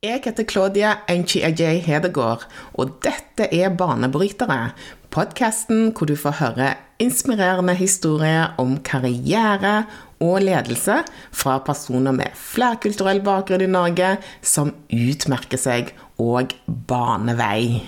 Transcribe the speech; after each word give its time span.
Jeg 0.00 0.22
heter 0.24 0.46
Claudia 0.48 0.90
Enchiajay 1.12 1.82
Hedegård, 1.84 2.46
og 2.80 2.94
dette 3.04 3.50
er 3.52 3.74
Banebrytere. 3.76 4.70
Podkasten 5.12 5.90
hvor 5.92 6.08
du 6.08 6.14
får 6.16 6.38
høre 6.38 6.68
inspirerende 7.04 7.74
historier 7.76 8.54
om 8.56 8.78
karriere 8.80 9.82
og 10.24 10.40
ledelse 10.46 11.02
fra 11.36 11.58
personer 11.66 12.16
med 12.16 12.32
flerkulturell 12.32 13.20
bakgrunn 13.26 13.66
i 13.66 13.68
Norge 13.68 14.14
som 14.40 14.72
utmerker 14.88 15.60
seg 15.60 15.92
og 16.16 16.56
baner 16.64 17.36
vei. 17.36 17.84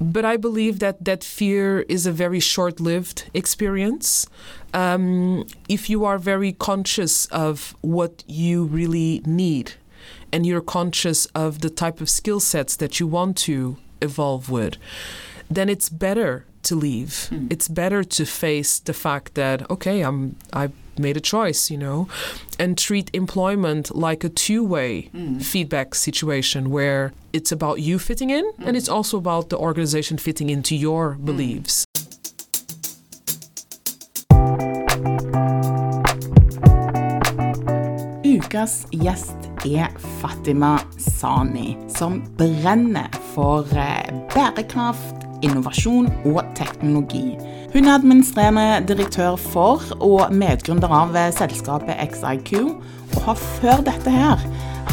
There's 0.00 0.14
always 0.14 0.24
a 0.24 0.24
fear 0.24 0.24
of 0.24 0.24
being 0.24 0.24
labeled, 0.24 0.24
but 0.24 0.24
I 0.24 0.36
believe 0.36 0.78
that 0.78 1.04
that 1.04 1.24
fear 1.24 1.80
is 1.88 2.06
a 2.06 2.12
very 2.12 2.40
short 2.40 2.80
lived 2.80 3.30
experience. 3.34 4.26
Um, 4.72 5.46
if 5.68 5.88
you 5.88 6.04
are 6.04 6.18
very 6.18 6.52
conscious 6.52 7.26
of 7.26 7.74
what 7.80 8.24
you 8.26 8.64
really 8.64 9.22
need 9.24 9.72
and 10.32 10.44
you're 10.44 10.60
conscious 10.60 11.26
of 11.34 11.60
the 11.60 11.70
type 11.70 12.00
of 12.00 12.08
skill 12.08 12.40
sets 12.40 12.76
that 12.76 13.00
you 13.00 13.06
want 13.06 13.36
to 13.38 13.76
evolve 14.02 14.50
with, 14.50 14.76
then 15.50 15.68
it's 15.68 15.88
better 15.88 16.44
to 16.62 16.74
leave. 16.74 17.28
It's 17.50 17.68
better 17.68 18.04
to 18.04 18.24
face 18.24 18.80
the 18.80 18.92
fact 18.92 19.34
that, 19.34 19.70
okay, 19.70 20.02
I'm, 20.02 20.34
I 20.52 20.70
made 20.98 21.16
a 21.16 21.20
choice, 21.20 21.70
you 21.70 21.78
know, 21.78 22.08
and 22.58 22.76
treat 22.78 23.10
employment 23.12 23.94
like 23.94 24.24
a 24.24 24.28
two 24.28 24.64
way 24.64 25.10
feedback 25.40 25.94
situation 25.94 26.70
where 26.70 27.12
it's 27.32 27.52
about 27.52 27.80
you 27.80 27.98
fitting 27.98 28.30
in 28.30 28.44
and 28.64 28.76
it's 28.76 28.88
also 28.88 29.18
about 29.18 29.48
the 29.50 29.58
organization 29.58 30.18
fitting 30.18 30.50
into 30.50 30.74
your 30.74 31.14
beliefs. 31.14 31.84
Ukas 38.24 38.86
gjest 38.90 39.36
er 39.64 39.88
Fatima 40.20 40.78
Sani, 40.98 41.76
som 41.88 42.22
brenner 42.36 43.08
for 43.34 43.64
eh, 43.72 44.12
bærekraft, 44.34 45.14
innovasjon 45.42 46.12
og 46.24 46.44
teknologi. 46.54 47.36
Hun 47.76 47.84
er 47.84 47.98
administrerende 47.98 48.86
direktør 48.88 49.34
for 49.36 49.82
og 50.00 50.30
medgründer 50.32 50.88
av 50.96 51.10
eh, 51.12 51.26
selskapet 51.36 51.98
XIQ, 52.08 52.70
og 52.70 53.16
har 53.26 53.42
før 53.58 53.82
dette 53.84 54.14
her 54.14 54.44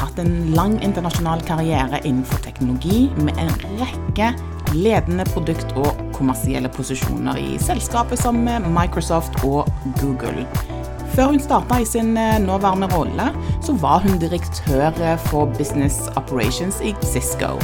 hatt 0.01 0.17
en 0.19 0.33
lang 0.51 0.73
internasjonal 0.83 1.39
karriere 1.47 2.01
innenfor 2.03 2.41
teknologi 2.43 3.05
med 3.23 3.39
en 3.39 3.53
rekke 3.79 4.33
ledende 4.75 5.23
produkt- 5.31 5.71
og 5.79 6.01
kommersielle 6.17 6.67
posisjoner 6.75 7.39
i 7.39 7.53
selskapet 7.63 8.19
som 8.19 8.41
eh, 8.51 8.67
Microsoft 8.75 9.39
og 9.47 9.71
Google. 10.01 10.43
Før 11.13 11.31
hun 11.31 11.39
starta 11.39 11.79
i 11.79 11.87
sin 11.87 12.17
eh, 12.19 12.35
nåværende 12.43 12.91
rolle, 12.91 13.29
så 13.63 13.77
var 13.79 14.03
hun 14.03 14.19
direktør 14.19 14.91
for 15.29 15.47
Business 15.55 16.11
Operations 16.19 16.83
i 16.83 16.91
Cisco. 17.13 17.55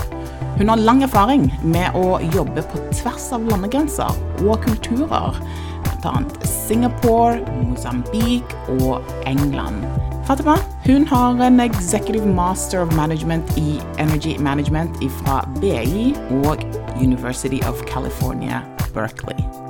Hun 0.58 0.70
har 0.70 0.82
lang 0.82 1.04
erfaring 1.04 1.48
med 1.64 1.96
å 1.96 2.20
jobbe 2.34 2.64
på 2.72 2.82
tvers 2.92 3.30
av 3.36 3.46
landegrenser 3.52 4.18
og 4.46 4.60
kulturer, 4.66 5.40
bl.a. 5.86 6.16
Singapore, 6.48 7.40
Mosambik 7.64 8.58
og 8.80 9.06
England. 9.30 9.86
Fatima 10.30 10.58
hun 10.86 11.08
har 11.08 11.42
en 11.46 11.60
Executive 11.60 12.26
Master 12.26 12.82
of 12.82 12.96
Management 12.96 13.58
i 13.58 13.80
Energy 13.98 14.38
Management 14.40 14.98
fra 15.22 15.42
BI 15.62 16.14
og 16.44 16.66
University 17.02 17.62
of 17.70 17.82
California, 17.86 18.62
Berkeley. 18.94 19.69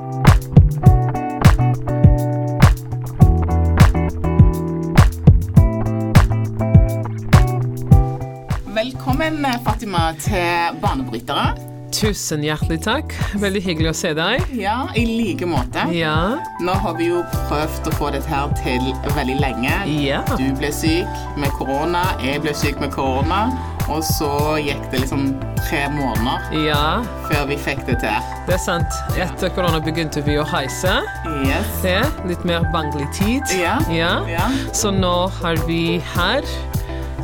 Velkommen, 9.30 9.60
Fatima, 9.64 10.00
til 10.20 10.78
Banebrytere. 10.82 11.52
Tusen 11.94 12.42
hjertelig 12.42 12.80
takk. 12.82 13.12
Veldig 13.38 13.60
hyggelig 13.62 13.92
å 13.92 13.98
se 14.00 14.10
deg. 14.18 14.42
Ja, 14.58 14.88
i 14.98 15.04
like 15.06 15.46
måte. 15.46 15.84
Ja. 15.94 16.40
Nå 16.66 16.74
har 16.82 16.96
vi 16.98 17.12
jo 17.12 17.20
prøvd 17.46 17.92
å 17.92 17.94
få 18.00 18.10
dette 18.16 18.26
her 18.26 18.50
til 18.58 18.88
veldig 19.14 19.36
lenge. 19.38 19.76
Ja. 20.02 20.24
Du 20.34 20.48
ble 20.58 20.72
syk 20.74 21.22
med 21.38 21.54
korona, 21.60 22.02
jeg 22.26 22.42
ble 22.42 22.56
syk 22.58 22.82
med 22.82 22.90
korona, 22.96 23.44
og 23.86 24.02
så 24.08 24.32
gikk 24.66 24.90
det 24.90 25.04
liksom 25.04 25.30
tre 25.60 25.84
måneder 25.94 26.66
Ja, 26.66 26.82
før 27.30 27.46
vi 27.52 27.60
fikk 27.62 27.86
det 27.86 28.00
til. 28.02 28.34
det 28.50 28.58
er 28.58 28.64
sant. 28.66 28.98
Etter 29.14 29.54
korona 29.54 29.78
begynte 29.78 30.26
vi 30.26 30.40
å 30.42 30.48
heise. 30.56 31.04
Yes. 31.46 31.70
Det 31.86 32.02
litt 32.34 32.50
mer 32.50 32.66
vanlig 32.74 33.06
tid. 33.22 33.46
Ja. 33.62 33.78
ja. 33.94 34.16
Ja. 34.26 34.50
Så 34.74 34.90
nå 34.90 35.30
har 35.38 35.62
vi 35.70 36.00
her. 36.16 36.50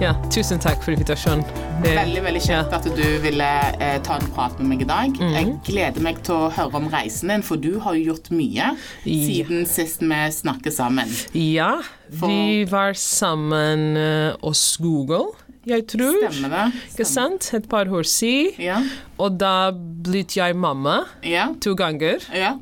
Ja, 0.01 0.11
tusen 0.29 0.59
takk 0.59 0.81
for 0.83 0.91
invitasjonen. 0.91 1.45
Det- 1.83 1.93
Veldig 1.95 2.21
veldig 2.23 2.41
kjekt 2.41 2.73
at 2.73 2.83
du 2.83 3.03
ville 3.23 3.47
eh, 3.79 4.01
ta 4.03 4.15
en 4.19 4.27
prat 4.35 4.57
med 4.59 4.67
meg 4.67 4.81
i 4.81 4.87
dag. 4.89 5.09
Mhm. 5.09 5.33
Jeg 5.33 5.59
gleder 5.63 6.01
meg 6.01 6.21
til 6.23 6.35
å 6.35 6.51
høre 6.51 6.75
om 6.75 6.89
reisen 6.89 7.29
din, 7.29 7.41
for 7.41 7.55
du 7.55 7.79
har 7.79 7.93
jo 7.95 8.11
gjort 8.13 8.29
mye 8.31 8.75
siden 9.05 9.65
sist 9.65 10.01
vi 10.01 10.19
snakket 10.31 10.73
sammen. 10.73 11.07
Ja, 11.33 11.81
vi 12.09 12.65
var 12.65 12.93
sammen 12.93 13.95
uh, 13.97 14.35
hos 14.43 14.77
Google, 14.77 15.31
jeg 15.65 15.87
tror. 15.91 16.15
Stemmer 16.29 16.49
det? 16.53 16.65
Ikke 16.93 17.05
sant? 17.09 17.49
Et 17.57 17.67
par 17.69 17.85
år 17.89 18.03
siden. 18.07 18.53
Ja. 18.61 18.79
Og 19.17 19.37
da 19.39 19.71
ble 19.71 20.25
jeg 20.35 20.55
mamma 20.59 21.05
Ja. 21.23 21.47
to 21.63 21.73
ganger. 21.75 22.19
ja. 22.35 22.53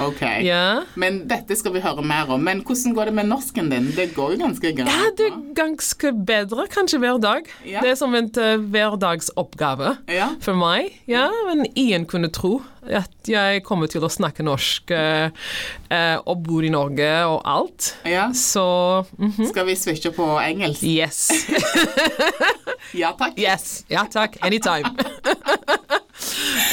Ok. 0.00 0.20
Ja. 0.44 0.82
Men 1.00 1.22
dette 1.30 1.56
skal 1.58 1.72
vi 1.74 1.80
høre 1.80 2.04
mer 2.04 2.28
om. 2.34 2.42
Men 2.44 2.60
hvordan 2.66 2.94
går 2.96 3.10
det 3.10 3.14
med 3.18 3.28
norsken 3.30 3.70
din? 3.72 3.90
Det 3.96 4.10
går 4.14 4.34
jo 4.36 4.40
ganske 4.44 4.72
greit. 4.76 4.88
Ja, 4.92 5.10
det 5.18 5.30
er 5.30 5.38
ganske 5.56 6.12
bedre 6.28 6.66
kanskje 6.72 7.00
hver 7.02 7.18
dag. 7.22 7.48
Det 7.64 7.90
er 7.94 7.96
som 7.98 8.14
en 8.14 8.28
uh, 8.36 8.56
hverdagsoppgave 8.70 9.96
Ja. 10.12 10.28
for 10.44 10.54
meg. 10.58 10.92
Ja, 11.08 11.28
men 11.48 11.66
ingen 11.74 12.06
kunne 12.06 12.28
tro 12.32 12.58
at 12.96 13.28
jeg 13.28 13.62
kommer 13.66 13.90
til 13.90 14.04
å 14.04 14.10
snakke 14.12 14.44
norsk 14.46 14.92
eh, 14.96 15.28
eh, 15.92 16.16
og 16.24 16.42
bor 16.46 16.64
i 16.64 16.72
Norge 16.72 17.10
og 17.28 17.42
alt. 17.44 17.92
ja. 18.08 18.28
Så 18.32 18.64
mhm. 19.18 19.48
Skal 19.50 19.68
vi 19.68 19.76
switche 19.76 20.12
på 20.14 20.26
engelsk? 20.42 20.82
yes. 20.82 21.28
Ja 22.96 23.12
takk. 23.18 23.36
yes. 23.36 23.84
Ja 23.90 24.06
takk. 24.08 24.38
Anytime. 24.40 24.94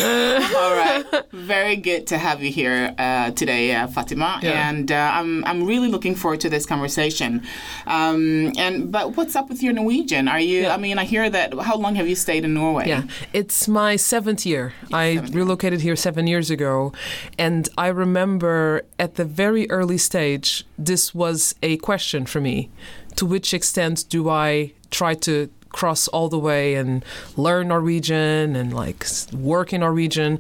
All 0.02 0.76
right. 0.76 1.04
Very 1.32 1.76
good 1.76 2.08
to 2.08 2.18
have 2.18 2.44
you 2.44 2.52
here 2.52 2.94
uh, 2.98 3.32
today, 3.32 3.74
uh, 3.74 3.88
Fatima. 3.88 4.40
Yeah. 4.42 4.70
And 4.70 4.92
uh, 4.92 5.12
I'm 5.14 5.44
I'm 5.46 5.66
really 5.66 5.88
looking 5.88 6.16
forward 6.16 6.42
to 6.42 6.50
this 6.50 6.66
conversation. 6.66 7.42
Um, 7.88 8.52
and 8.58 8.92
but 8.92 9.16
what's 9.16 9.36
up 9.36 9.50
with 9.50 9.64
your 9.64 9.74
Norwegian? 9.74 10.28
Are 10.28 10.40
you? 10.40 10.68
I 10.68 10.78
mean, 10.78 10.98
I 11.00 11.06
hear 11.06 11.30
that. 11.30 11.54
How 11.60 11.78
long 11.78 11.96
have 11.96 12.08
you 12.08 12.16
stayed 12.16 12.44
in 12.44 12.54
Norway? 12.54 12.88
Yeah, 12.88 13.04
it's 13.34 13.68
my 13.68 13.96
seventh 13.96 14.46
year. 14.46 14.74
I 14.92 15.16
seventh 15.16 15.34
year. 15.34 15.44
relocated 15.44 15.82
here 15.82 15.96
seven 15.96 16.28
years 16.28 16.50
ago, 16.50 16.94
and 17.38 17.70
I 17.78 17.88
remember 17.88 18.84
at 19.00 19.16
the 19.16 19.26
very 19.26 19.70
early 19.70 19.98
stage, 19.98 20.66
this 20.78 21.14
was 21.16 21.56
a 21.64 21.78
question 21.78 22.26
for 22.26 22.42
me: 22.42 22.70
to 23.16 23.26
which 23.26 23.54
extent 23.54 24.06
do 24.10 24.30
I 24.30 24.74
try 24.92 25.14
to 25.14 25.50
cross 25.76 26.08
all 26.08 26.30
the 26.30 26.40
way 26.40 26.76
and 26.76 27.04
learn 27.36 27.68
Norwegian 27.68 28.56
and 28.56 28.74
like 28.74 29.06
work 29.34 29.74
in 29.74 29.82
Norwegian? 29.82 30.40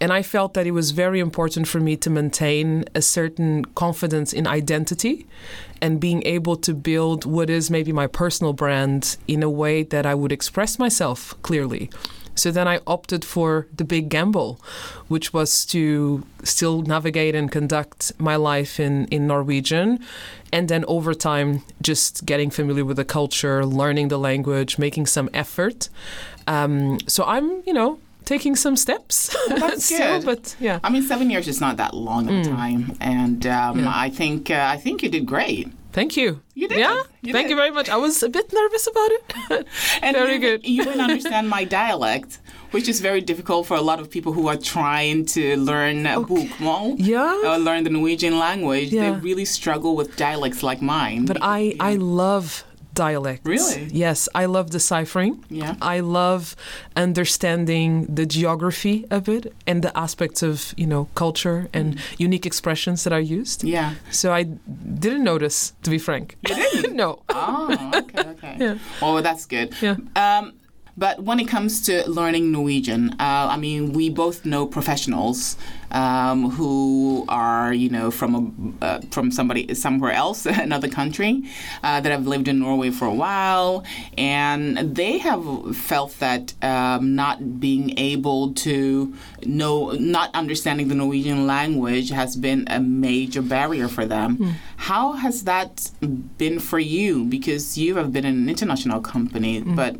And 0.00 0.12
I 0.12 0.22
felt 0.22 0.52
that 0.54 0.66
it 0.66 0.72
was 0.72 0.90
very 0.90 1.20
important 1.20 1.66
for 1.66 1.80
me 1.80 1.96
to 1.96 2.10
maintain 2.10 2.84
a 2.94 3.00
certain 3.00 3.64
confidence 3.74 4.32
in 4.32 4.46
identity 4.46 5.26
and 5.80 5.98
being 5.98 6.22
able 6.26 6.56
to 6.56 6.74
build 6.74 7.24
what 7.24 7.48
is 7.48 7.70
maybe 7.70 7.92
my 7.92 8.06
personal 8.06 8.52
brand 8.52 9.16
in 9.26 9.42
a 9.42 9.50
way 9.50 9.82
that 9.84 10.04
I 10.04 10.14
would 10.14 10.32
express 10.32 10.78
myself 10.78 11.34
clearly. 11.42 11.90
So 12.36 12.50
then 12.52 12.68
I 12.68 12.80
opted 12.86 13.24
for 13.24 13.66
the 13.76 13.84
big 13.84 14.08
gamble, 14.08 14.60
which 15.08 15.32
was 15.32 15.66
to 15.66 16.22
still 16.44 16.82
navigate 16.82 17.34
and 17.34 17.50
conduct 17.50 18.12
my 18.18 18.36
life 18.36 18.78
in, 18.78 19.06
in 19.06 19.26
Norwegian. 19.26 19.98
And 20.52 20.68
then 20.68 20.84
over 20.86 21.12
time, 21.14 21.62
just 21.82 22.24
getting 22.26 22.50
familiar 22.50 22.84
with 22.84 22.98
the 22.98 23.04
culture, 23.04 23.64
learning 23.66 24.08
the 24.08 24.18
language, 24.18 24.78
making 24.78 25.06
some 25.06 25.28
effort. 25.34 25.88
Um, 26.46 26.98
so 27.08 27.24
I'm, 27.24 27.62
you 27.66 27.72
know, 27.72 27.98
taking 28.24 28.56
some 28.56 28.76
steps. 28.76 29.34
that's 29.48 29.84
still, 29.94 30.18
good. 30.20 30.24
but 30.26 30.56
yeah. 30.60 30.78
I 30.84 30.90
mean, 30.90 31.02
seven 31.02 31.30
years 31.30 31.48
is 31.48 31.60
not 31.60 31.76
that 31.78 31.94
long 31.94 32.28
of 32.28 32.46
a 32.46 32.48
time, 32.48 32.96
and 33.00 33.46
um, 33.46 33.76
Mm. 33.78 33.84
Yeah. 33.84 33.92
I 33.94 34.10
think 34.10 34.50
uh, 34.50 34.68
I 34.74 34.76
think 34.76 35.02
you 35.02 35.08
did 35.08 35.26
great. 35.26 35.68
Thank 35.96 36.14
you. 36.14 36.42
You 36.52 36.68
did. 36.68 36.78
Yeah, 36.78 37.02
You 37.22 37.32
thank 37.32 37.46
did. 37.46 37.52
you 37.52 37.56
very 37.56 37.70
much. 37.70 37.88
I 37.88 37.96
was 37.96 38.22
a 38.22 38.28
bit 38.28 38.52
nervous 38.52 38.86
about 38.86 39.10
it. 39.16 39.66
And 40.02 40.14
very 40.14 40.34
you, 40.34 40.40
good. 40.40 40.60
You 40.66 40.82
even 40.82 41.00
understand 41.00 41.48
my 41.48 41.64
dialect, 41.64 42.38
which 42.72 42.86
is 42.86 43.00
very 43.00 43.22
difficult 43.22 43.66
for 43.66 43.76
a 43.78 43.80
lot 43.80 43.98
of 43.98 44.10
people 44.10 44.32
who 44.34 44.46
are 44.52 44.58
trying 44.58 45.24
to 45.36 45.56
learn 45.56 46.04
bokmål. 46.04 46.96
Yeah. 46.98 47.40
Or 47.46 47.56
learn 47.58 47.84
the 47.84 47.90
Norwegian 47.98 48.38
language. 48.38 48.90
Yeah. 48.92 49.02
They 49.04 49.10
really 49.28 49.46
struggle 49.46 49.96
with 49.96 50.08
dialects 50.16 50.62
like 50.62 50.82
mine. 50.82 51.24
But 51.24 51.38
I, 51.40 51.74
I 51.80 51.94
love 51.94 52.64
dialect. 52.96 53.46
Really? 53.46 53.84
Yes, 53.92 54.28
I 54.34 54.46
love 54.46 54.70
deciphering. 54.70 55.44
Yeah. 55.48 55.76
I 55.80 56.00
love 56.00 56.56
understanding 56.96 58.06
the 58.12 58.26
geography 58.26 59.04
of 59.10 59.28
it 59.28 59.54
and 59.66 59.82
the 59.82 59.96
aspects 59.96 60.42
of, 60.42 60.74
you 60.76 60.86
know, 60.86 61.08
culture 61.14 61.68
and 61.72 61.98
unique 62.18 62.46
expressions 62.46 63.04
that 63.04 63.12
are 63.12 63.20
used. 63.20 63.62
Yeah. 63.62 63.94
So 64.10 64.32
I 64.32 64.42
didn't 64.42 65.22
notice, 65.22 65.72
to 65.84 65.90
be 65.90 65.98
frank. 65.98 66.36
You 66.48 66.54
didn't? 66.56 66.96
no. 67.02 67.22
Oh, 67.28 67.90
okay, 67.94 68.28
okay. 68.30 68.56
Yeah. 68.66 68.78
Oh, 69.02 69.20
that's 69.20 69.44
good. 69.46 69.74
Yeah. 69.82 69.96
Um, 70.16 70.54
but 70.96 71.22
when 71.22 71.38
it 71.38 71.46
comes 71.46 71.82
to 71.82 72.08
learning 72.08 72.50
Norwegian, 72.52 73.10
uh, 73.20 73.48
I 73.54 73.58
mean, 73.58 73.92
we 73.92 74.08
both 74.08 74.46
know 74.46 74.66
professionals 74.66 75.56
um, 75.90 76.50
who 76.50 77.24
are, 77.28 77.72
you 77.72 77.88
know, 77.88 78.10
from 78.10 78.76
a, 78.80 78.84
uh, 78.84 79.00
from 79.10 79.30
somebody 79.30 79.74
somewhere 79.74 80.12
else, 80.12 80.46
another 80.68 80.88
country, 80.88 81.42
uh, 81.82 82.00
that 82.00 82.10
have 82.10 82.26
lived 82.26 82.48
in 82.48 82.58
Norway 82.58 82.90
for 82.90 83.06
a 83.06 83.14
while, 83.14 83.84
and 84.16 84.94
they 84.94 85.18
have 85.18 85.76
felt 85.76 86.18
that 86.18 86.54
um, 86.62 87.14
not 87.14 87.60
being 87.60 87.98
able 87.98 88.52
to 88.54 89.14
know, 89.44 89.90
not 89.92 90.34
understanding 90.34 90.88
the 90.88 90.94
Norwegian 90.94 91.46
language 91.46 92.10
has 92.10 92.36
been 92.36 92.64
a 92.68 92.80
major 92.80 93.42
barrier 93.42 93.88
for 93.88 94.06
them. 94.06 94.56
How 94.76 95.12
has 95.12 95.44
that 95.44 95.90
been 96.38 96.58
for 96.60 96.78
you? 96.78 97.24
Because 97.24 97.78
you 97.78 97.96
have 97.96 98.12
been 98.12 98.24
in 98.24 98.34
an 98.34 98.48
international 98.48 99.00
company, 99.00 99.60
but 99.60 99.96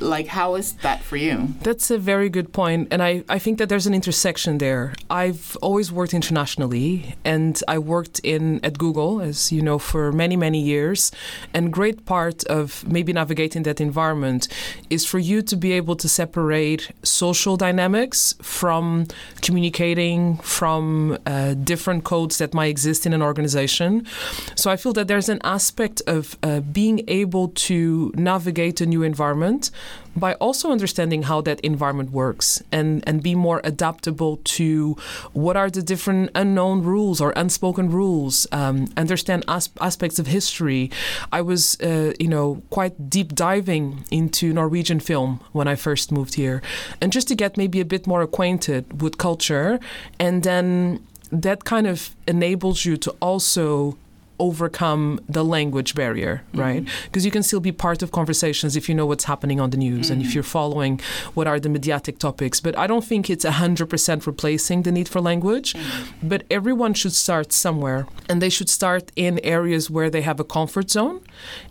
like, 0.00 0.26
how 0.26 0.54
is 0.54 0.74
that 0.74 1.02
for 1.02 1.16
you? 1.16 1.48
That's 1.62 1.90
a 1.90 1.98
very 1.98 2.28
good 2.28 2.52
point, 2.52 2.88
and 2.90 3.02
I, 3.02 3.24
I 3.28 3.38
think 3.38 3.58
that 3.58 3.68
there's 3.68 3.86
an 3.86 3.94
intersection 3.94 4.58
there. 4.58 4.94
I've 5.12 5.58
always 5.60 5.92
worked 5.92 6.14
internationally, 6.14 7.16
and 7.22 7.62
I 7.68 7.78
worked 7.78 8.18
in 8.20 8.64
at 8.64 8.78
Google, 8.78 9.20
as 9.20 9.52
you 9.52 9.60
know, 9.60 9.78
for 9.78 10.10
many 10.10 10.36
many 10.36 10.58
years. 10.58 11.12
And 11.52 11.70
great 11.70 12.06
part 12.06 12.44
of 12.44 12.82
maybe 12.88 13.12
navigating 13.12 13.62
that 13.64 13.78
environment 13.78 14.48
is 14.88 15.04
for 15.04 15.18
you 15.18 15.42
to 15.42 15.54
be 15.54 15.72
able 15.72 15.96
to 15.96 16.08
separate 16.08 16.92
social 17.02 17.58
dynamics 17.58 18.34
from 18.40 19.06
communicating 19.42 20.38
from 20.38 21.18
uh, 21.26 21.54
different 21.54 22.04
codes 22.04 22.38
that 22.38 22.54
might 22.54 22.70
exist 22.70 23.04
in 23.04 23.12
an 23.12 23.20
organization. 23.20 24.06
So 24.54 24.70
I 24.70 24.76
feel 24.76 24.94
that 24.94 25.08
there's 25.08 25.28
an 25.28 25.40
aspect 25.44 26.00
of 26.06 26.38
uh, 26.42 26.60
being 26.60 27.04
able 27.06 27.48
to 27.68 28.12
navigate 28.14 28.80
a 28.80 28.86
new 28.86 29.02
environment 29.02 29.70
by 30.16 30.34
also 30.34 30.70
understanding 30.70 31.24
how 31.24 31.40
that 31.42 31.60
environment 31.60 32.10
works 32.10 32.62
and, 32.70 33.02
and 33.06 33.22
be 33.22 33.34
more 33.34 33.60
adaptable 33.64 34.38
to 34.44 34.96
what 35.32 35.56
are 35.56 35.70
the 35.70 35.82
different 35.82 36.30
unknown 36.34 36.82
rules 36.82 37.20
or 37.20 37.32
unspoken 37.36 37.90
rules, 37.90 38.46
um, 38.52 38.88
understand 38.96 39.44
as- 39.48 39.70
aspects 39.80 40.18
of 40.18 40.26
history. 40.26 40.90
I 41.30 41.40
was, 41.40 41.80
uh, 41.80 42.12
you 42.18 42.28
know, 42.28 42.62
quite 42.70 43.10
deep 43.10 43.34
diving 43.34 44.04
into 44.10 44.52
Norwegian 44.52 45.00
film 45.00 45.40
when 45.52 45.68
I 45.68 45.74
first 45.76 46.12
moved 46.12 46.34
here, 46.34 46.62
and 47.00 47.12
just 47.12 47.28
to 47.28 47.34
get 47.34 47.56
maybe 47.56 47.80
a 47.80 47.84
bit 47.84 48.06
more 48.06 48.22
acquainted 48.22 49.02
with 49.02 49.18
culture, 49.18 49.80
and 50.18 50.42
then 50.42 51.06
that 51.30 51.64
kind 51.64 51.86
of 51.86 52.14
enables 52.28 52.84
you 52.84 52.96
to 52.98 53.10
also 53.20 53.96
overcome 54.42 55.20
the 55.28 55.44
language 55.44 55.94
barrier, 55.94 56.34
mm-hmm. 56.34 56.60
right? 56.60 56.88
Because 57.04 57.24
you 57.24 57.30
can 57.30 57.44
still 57.44 57.60
be 57.60 57.72
part 57.86 58.02
of 58.02 58.10
conversations 58.10 58.74
if 58.74 58.88
you 58.88 58.94
know 58.94 59.06
what's 59.06 59.26
happening 59.32 59.58
on 59.60 59.70
the 59.70 59.76
news 59.76 60.10
and 60.10 60.20
if 60.20 60.28
mm-hmm. 60.28 60.34
you're 60.34 60.52
following 60.58 61.00
what 61.34 61.46
are 61.46 61.60
the 61.60 61.68
mediatic 61.68 62.18
topics. 62.18 62.58
But 62.60 62.76
I 62.76 62.88
don't 62.88 63.04
think 63.04 63.30
it's 63.30 63.44
100% 63.44 64.26
replacing 64.26 64.82
the 64.82 64.92
need 64.92 65.08
for 65.08 65.20
language. 65.20 65.68
Mm-hmm. 65.74 66.28
But 66.28 66.42
everyone 66.50 66.92
should 66.94 67.16
start 67.26 67.52
somewhere 67.52 68.06
and 68.28 68.42
they 68.42 68.50
should 68.50 68.68
start 68.68 69.12
in 69.14 69.38
areas 69.44 69.88
where 69.88 70.10
they 70.10 70.22
have 70.22 70.40
a 70.40 70.44
comfort 70.44 70.90
zone 70.90 71.20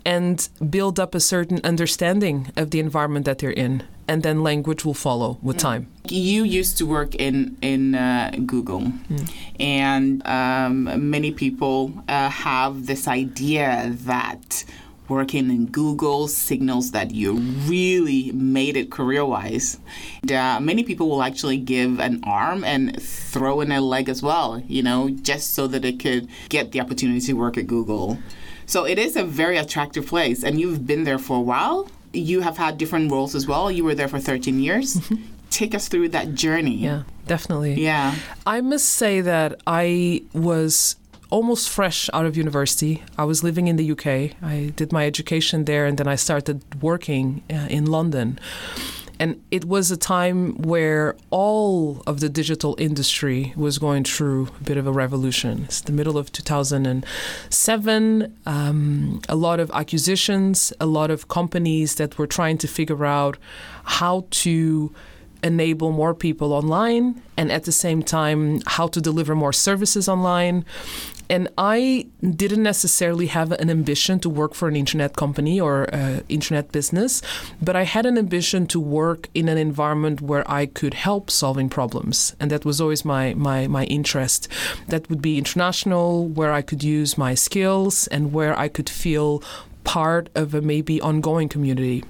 and 0.06 0.48
build 0.76 0.98
up 1.00 1.14
a 1.14 1.20
certain 1.20 1.60
understanding 1.64 2.38
of 2.56 2.72
the 2.72 2.80
environment 2.80 3.26
that 3.26 3.40
they're 3.40 3.60
in. 3.68 3.84
And 4.08 4.24
then 4.24 4.44
language 4.44 4.84
will 4.84 4.94
follow 4.94 5.38
with 5.42 5.58
time. 5.58 5.88
You 6.10 6.44
used 6.44 6.78
to 6.80 6.86
work 6.86 7.16
in 7.16 7.58
in 7.62 7.96
uh, 7.96 8.32
Google, 8.46 8.92
and 9.60 10.26
um, 10.28 11.10
many 11.10 11.32
people 11.32 11.94
uh, 12.10 12.30
have 12.30 12.88
this 12.88 13.08
idea 13.08 13.96
that 14.06 14.66
working 15.08 15.50
in 15.50 15.66
Google 15.68 16.28
signals 16.28 16.92
that 16.92 17.12
you 17.12 17.34
really 17.68 18.32
made 18.32 18.78
it 18.78 18.90
career-wise. 18.90 19.78
And, 20.22 20.32
uh, 20.32 20.60
many 20.62 20.84
people 20.84 21.10
will 21.10 21.22
actually 21.22 21.58
give 21.58 22.00
an 22.00 22.22
arm 22.24 22.64
and 22.64 23.02
throw 23.02 23.60
in 23.60 23.72
a 23.72 23.82
leg 23.82 24.08
as 24.08 24.24
well, 24.24 24.64
you 24.68 24.82
know, 24.82 25.10
just 25.10 25.54
so 25.54 25.68
that 25.68 25.82
they 25.82 25.92
could 25.92 26.30
get 26.48 26.72
the 26.72 26.80
opportunity 26.80 27.20
to 27.20 27.34
work 27.34 27.58
at 27.58 27.68
Google. 27.68 28.18
So 28.66 28.86
it 28.86 28.98
is 28.98 29.18
a 29.18 29.24
very 29.24 29.58
attractive 29.58 30.08
place, 30.08 30.44
and 30.46 30.60
you've 30.60 30.88
been 30.88 31.04
there 31.04 31.20
for 31.20 31.38
a 31.38 31.42
while. 31.42 31.90
You 32.14 32.42
have 32.42 32.58
had 32.58 32.78
different 32.78 33.12
roles 33.12 33.36
as 33.36 33.48
well. 33.48 33.72
You 33.72 33.84
were 33.84 33.96
there 33.96 34.08
for 34.08 34.20
13 34.20 34.60
years. 34.60 35.00
Take 35.50 35.76
us 35.76 35.88
through 35.88 36.10
that 36.10 36.34
journey. 36.34 36.76
Yeah, 36.76 37.04
definitely. 37.28 37.74
Yeah. 37.76 38.16
I 38.46 38.62
must 38.62 38.88
say 38.88 39.22
that 39.22 39.62
I 39.68 40.24
was 40.34 40.96
almost 41.30 41.70
fresh 41.70 42.10
out 42.14 42.26
of 42.26 42.38
university. 42.38 43.04
I 43.18 43.24
was 43.24 43.44
living 43.44 43.68
in 43.68 43.78
the 43.78 43.92
UK. 43.92 44.36
I 44.44 44.74
did 44.76 44.92
my 44.92 45.06
education 45.06 45.66
there 45.66 45.86
and 45.86 45.98
then 45.98 46.08
I 46.08 46.16
started 46.16 46.62
working 46.82 47.44
uh, 47.50 47.68
in 47.70 47.86
London. 47.86 48.40
And 49.22 49.42
it 49.52 49.66
was 49.66 49.92
a 49.92 49.98
time 49.98 50.56
where 50.64 51.16
all 51.30 52.02
of 52.08 52.22
the 52.22 52.30
digital 52.30 52.76
industry 52.80 53.54
was 53.56 53.78
going 53.78 54.04
through 54.04 54.48
a 54.60 54.64
bit 54.64 54.78
of 54.78 54.88
a 54.88 54.92
revolution. 54.92 55.66
It's 55.66 55.82
the 55.82 55.92
middle 55.92 56.18
of 56.18 56.32
2007. 56.32 58.38
Um, 58.48 59.22
a 59.30 59.36
lot 59.36 59.60
of 59.60 59.70
acquisitions, 59.76 60.74
a 60.80 60.88
lot 60.88 61.12
of 61.12 61.28
companies 61.28 61.94
that 61.96 62.18
were 62.18 62.26
trying 62.26 62.58
to 62.58 62.68
figure 62.68 63.06
out 63.06 63.38
how 63.84 64.26
to 64.32 64.92
enable 65.44 65.92
more 65.92 66.14
people 66.14 66.54
online 66.54 67.22
and 67.38 67.52
at 67.52 67.64
the 67.64 67.72
same 67.72 68.04
time 68.04 68.62
how 68.66 68.88
to 68.88 69.02
deliver 69.02 69.36
more 69.36 69.54
services 69.54 70.08
online. 70.08 70.66
And 71.30 71.48
I 71.58 72.08
didn't 72.20 72.64
necessarily 72.64 73.28
have 73.28 73.54
an 73.54 73.70
ambition 73.70 74.20
to 74.20 74.30
work 74.30 74.54
for 74.54 74.68
an 74.68 74.76
internet 74.76 75.16
company 75.16 75.62
or 75.62 75.88
uh, 75.96 76.20
internet 76.28 76.74
business, 76.74 77.22
but 77.62 77.74
I 77.74 77.84
had 77.84 78.06
an 78.06 78.18
ambition 78.18 78.68
to 78.68 78.82
work 78.82 79.30
in 79.34 79.48
an 79.48 79.58
environment 79.58 80.20
where 80.20 80.44
I 80.52 80.66
could 80.66 80.94
help 80.94 81.32
solving 81.32 81.70
problems, 81.70 82.36
and 82.38 82.52
that 82.52 82.66
was 82.66 82.82
always 82.82 83.06
my 83.06 83.34
my 83.34 83.68
my 83.68 83.86
interest. 83.86 84.50
That 84.90 85.10
would 85.10 85.22
be 85.22 85.38
international, 85.38 86.28
where 86.28 86.52
I 86.52 86.62
could 86.62 86.84
use 86.84 87.18
my 87.18 87.34
skills 87.34 88.08
and 88.08 88.34
where 88.34 88.54
I 88.60 88.68
could 88.68 88.90
feel 88.90 89.42
part 89.86 90.30
of 90.36 90.54
a 90.54 90.62
maybe 90.62 91.00
ongoing 91.00 91.48
community. 91.48 92.04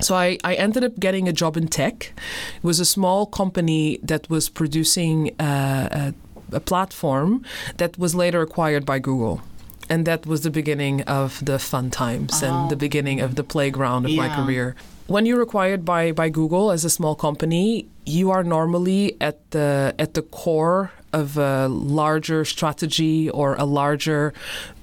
So 0.00 0.14
I, 0.14 0.38
I 0.42 0.54
ended 0.54 0.84
up 0.84 0.98
getting 0.98 1.28
a 1.28 1.32
job 1.32 1.56
in 1.56 1.68
tech. 1.68 2.12
It 2.56 2.64
was 2.64 2.80
a 2.80 2.84
small 2.84 3.26
company 3.26 3.98
that 4.02 4.28
was 4.28 4.48
producing 4.48 5.38
uh, 5.40 6.12
a, 6.52 6.56
a 6.56 6.60
platform 6.60 7.44
that 7.76 7.98
was 7.98 8.14
later 8.14 8.42
acquired 8.42 8.84
by 8.84 8.98
Google. 8.98 9.42
And 9.88 10.06
that 10.06 10.26
was 10.26 10.40
the 10.40 10.50
beginning 10.50 11.02
of 11.02 11.44
the 11.44 11.58
fun 11.58 11.90
times 11.90 12.42
and 12.42 12.70
the 12.70 12.76
beginning 12.76 13.20
of 13.20 13.34
the 13.34 13.44
playground 13.44 14.06
of 14.06 14.12
my 14.12 14.28
career. 14.34 14.74
When 15.06 15.26
you're 15.26 15.42
acquired 15.42 15.84
by, 15.84 16.12
by 16.12 16.30
Google 16.30 16.70
as 16.70 16.84
a 16.84 16.90
small 16.90 17.14
company, 17.14 17.86
you 18.06 18.30
are 18.30 18.42
normally 18.42 19.16
at 19.20 19.50
the 19.50 19.94
at 19.98 20.14
the 20.14 20.22
core 20.22 20.92
of 21.12 21.36
a 21.36 21.68
larger 21.68 22.44
strategy 22.44 23.30
or 23.30 23.54
a 23.56 23.64
larger 23.64 24.32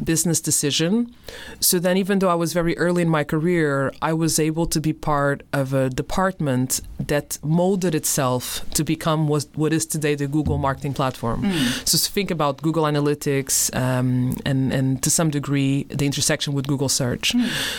business 0.04 0.40
decision. 0.42 1.14
So 1.60 1.80
then, 1.80 1.98
even 1.98 2.20
though 2.20 2.30
I 2.30 2.36
was 2.36 2.54
very 2.54 2.78
early 2.78 3.02
in 3.02 3.10
my 3.10 3.24
career, 3.24 3.94
I 4.02 4.14
was 4.14 4.40
able 4.40 4.66
to 4.68 4.80
be 4.82 4.94
part 4.94 5.44
of 5.54 5.74
a 5.74 5.90
department 5.90 6.82
that 7.00 7.38
molded 7.44 7.96
itself 7.96 8.66
to 8.74 8.84
become 8.84 9.28
what, 9.28 9.46
what 9.56 9.74
is 9.74 9.86
today 9.86 10.16
the 10.16 10.28
Google 10.28 10.58
marketing 10.58 10.94
platform. 10.94 11.44
So 11.86 11.98
think 11.98 12.32
about 12.32 12.62
Google 12.62 12.84
Analytics 12.84 13.76
um, 13.76 14.36
and, 14.46 14.74
and 14.74 15.02
to 15.04 15.10
some 15.10 15.30
degree 15.30 15.84
the 15.84 16.06
intersection 16.06 16.54
with 16.54 16.68
Google 16.68 16.90
Search. 16.90 17.36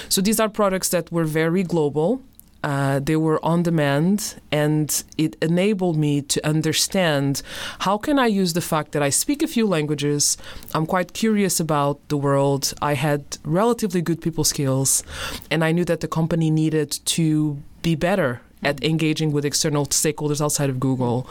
So 0.09 0.21
these 0.21 0.41
are 0.41 0.49
products 0.49 0.89
that 0.91 1.11
were 1.13 1.25
very 1.25 1.63
global. 1.63 2.23
Uh, 2.63 2.99
they 2.99 3.17
were 3.17 3.43
on 3.45 3.63
demand 3.63 4.41
and 4.53 5.03
it 5.17 5.35
enabled 5.41 5.97
me 5.97 6.21
to 6.21 6.47
understand 6.47 7.41
how 7.81 7.97
can 7.97 8.19
i 8.19 8.27
use 8.27 8.53
the 8.53 8.61
fact 8.61 8.93
that 8.93 9.03
i 9.03 9.09
speak 9.09 9.43
a 9.43 9.47
few 9.47 9.67
languages. 9.67 10.37
I'm 10.75 10.85
quite 10.85 11.15
curious 11.15 11.59
about 11.59 12.07
the 12.09 12.19
world. 12.19 12.75
I 12.83 12.95
had 12.95 13.39
relatively 13.45 14.03
good 14.03 14.21
people 14.21 14.45
skills 14.45 15.03
and 15.51 15.65
i 15.65 15.73
knew 15.73 15.87
that 15.87 16.01
the 16.01 16.09
company 16.09 16.51
needed 16.51 16.91
to 17.17 17.59
be 17.81 17.95
better 17.95 18.43
at 18.63 18.85
engaging 18.85 19.33
with 19.33 19.47
external 19.47 19.87
stakeholders 19.87 20.43
outside 20.43 20.69
of 20.69 20.79
google. 20.79 21.27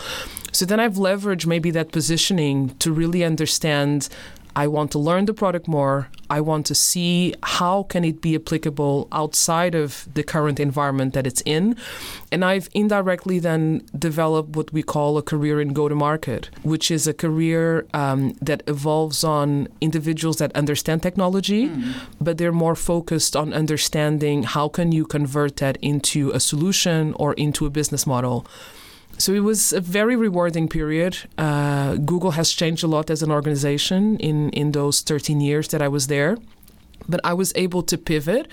So 0.51 0.65
then 0.65 0.79
i've 0.79 0.95
leveraged 0.95 1.45
maybe 1.45 1.69
that 1.71 1.91
positioning 1.91 2.75
to 2.79 2.91
really 2.91 3.23
understand 3.23 4.09
I 4.59 4.67
want 4.67 4.91
to 4.91 4.99
learn 4.99 5.23
the 5.23 5.33
product 5.33 5.69
more. 5.69 6.09
I 6.29 6.41
want 6.41 6.65
to 6.65 6.75
see 6.75 7.33
how 7.43 7.83
can 7.83 8.03
it 8.03 8.19
be 8.19 8.35
applicable 8.35 9.07
outside 9.09 9.73
of 9.73 10.05
the 10.13 10.21
current 10.21 10.59
environment 10.59 11.13
that 11.13 11.25
it's 11.25 11.41
in. 11.45 11.77
And 12.29 12.43
I've 12.43 12.67
indirectly 12.73 13.39
then 13.39 13.87
developed 13.97 14.57
what 14.57 14.73
we 14.73 14.83
call 14.83 15.17
a 15.17 15.21
career 15.21 15.61
in 15.61 15.71
go 15.71 15.87
to 15.87 15.95
market, 15.95 16.49
which 16.63 16.91
is 16.91 17.07
a 17.07 17.13
career 17.13 17.87
um, 17.93 18.33
that 18.41 18.61
evolves 18.67 19.23
on 19.23 19.69
individuals 19.79 20.39
that 20.39 20.51
understand 20.57 21.03
technology, 21.03 21.69
mm. 21.69 21.93
but 22.19 22.37
they're 22.37 22.51
more 22.65 22.75
focused 22.75 23.37
on 23.37 23.53
understanding 23.53 24.43
how 24.43 24.67
can 24.67 24.91
you 24.91 25.05
convert 25.05 25.55
that 25.63 25.77
into 25.81 26.31
a 26.31 26.39
solution 26.41 27.13
or 27.13 27.33
into 27.35 27.65
a 27.65 27.69
business 27.69 28.05
model. 28.05 28.45
So 29.19 29.33
it 29.33 29.41
was 29.41 29.73
a 29.73 29.81
very 29.81 30.15
rewarding 30.15 30.69
period. 30.69 31.17
Uh, 31.37 31.95
Google 31.97 32.31
has 32.31 32.51
changed 32.51 32.83
a 32.83 32.87
lot 32.87 33.09
as 33.09 33.21
an 33.21 33.31
organization 33.31 34.17
in, 34.17 34.49
in 34.51 34.71
those 34.71 35.01
13 35.01 35.41
years 35.41 35.67
that 35.69 35.81
I 35.81 35.89
was 35.89 36.07
there. 36.07 36.37
But 37.07 37.19
I 37.23 37.33
was 37.33 37.51
able 37.55 37.81
to 37.83 37.97
pivot 37.97 38.47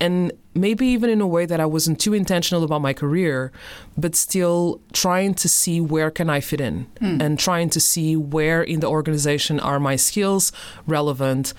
and 0.00 0.32
maybe 0.54 0.86
even 0.86 1.10
in 1.10 1.20
a 1.20 1.26
way 1.26 1.44
that 1.44 1.60
I 1.60 1.66
wasn't 1.66 2.00
too 2.00 2.14
intentional 2.14 2.64
about 2.64 2.80
my 2.80 2.92
career, 2.92 3.52
but 3.96 4.14
still 4.14 4.80
trying 4.92 5.34
to 5.34 5.48
see 5.48 5.80
where 5.80 6.10
can 6.10 6.30
I 6.30 6.40
fit 6.40 6.60
in 6.60 6.86
mm. 7.00 7.20
and 7.20 7.38
trying 7.38 7.68
to 7.70 7.80
see 7.80 8.16
where 8.16 8.62
in 8.62 8.80
the 8.80 8.86
organization 8.86 9.60
are 9.60 9.80
my 9.80 9.96
skills 9.96 10.52
relevant, 10.86 11.52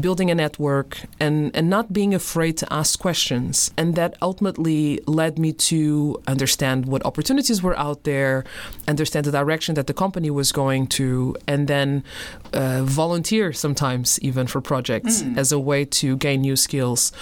building 0.00 0.30
a 0.30 0.34
network 0.34 1.02
and, 1.18 1.54
and 1.54 1.68
not 1.68 1.92
being 1.92 2.14
afraid 2.14 2.56
to 2.58 2.72
ask 2.72 2.98
questions. 2.98 3.70
And 3.76 3.94
that 3.94 4.16
ultimately 4.22 5.00
led 5.06 5.38
me 5.38 5.52
to 5.52 6.20
understand 6.26 6.86
what 6.86 7.04
opportunities 7.04 7.62
were 7.62 7.78
out 7.78 8.04
there, 8.04 8.44
understand 8.88 9.26
the 9.26 9.32
direction 9.32 9.74
that 9.74 9.86
the 9.86 9.94
company 9.94 10.30
was 10.30 10.52
going 10.52 10.86
to, 10.88 11.36
and 11.46 11.68
then 11.68 12.04
uh, 12.52 12.82
volunteer 12.84 13.52
sometimes 13.52 14.18
even 14.20 14.46
for 14.46 14.60
projects 14.60 15.22
mm. 15.22 15.36
as 15.36 15.52
a 15.52 15.58
way 15.58 15.84
to 15.84 16.16
gain 16.16 16.40
new 16.42 16.56
skills. 16.56 17.12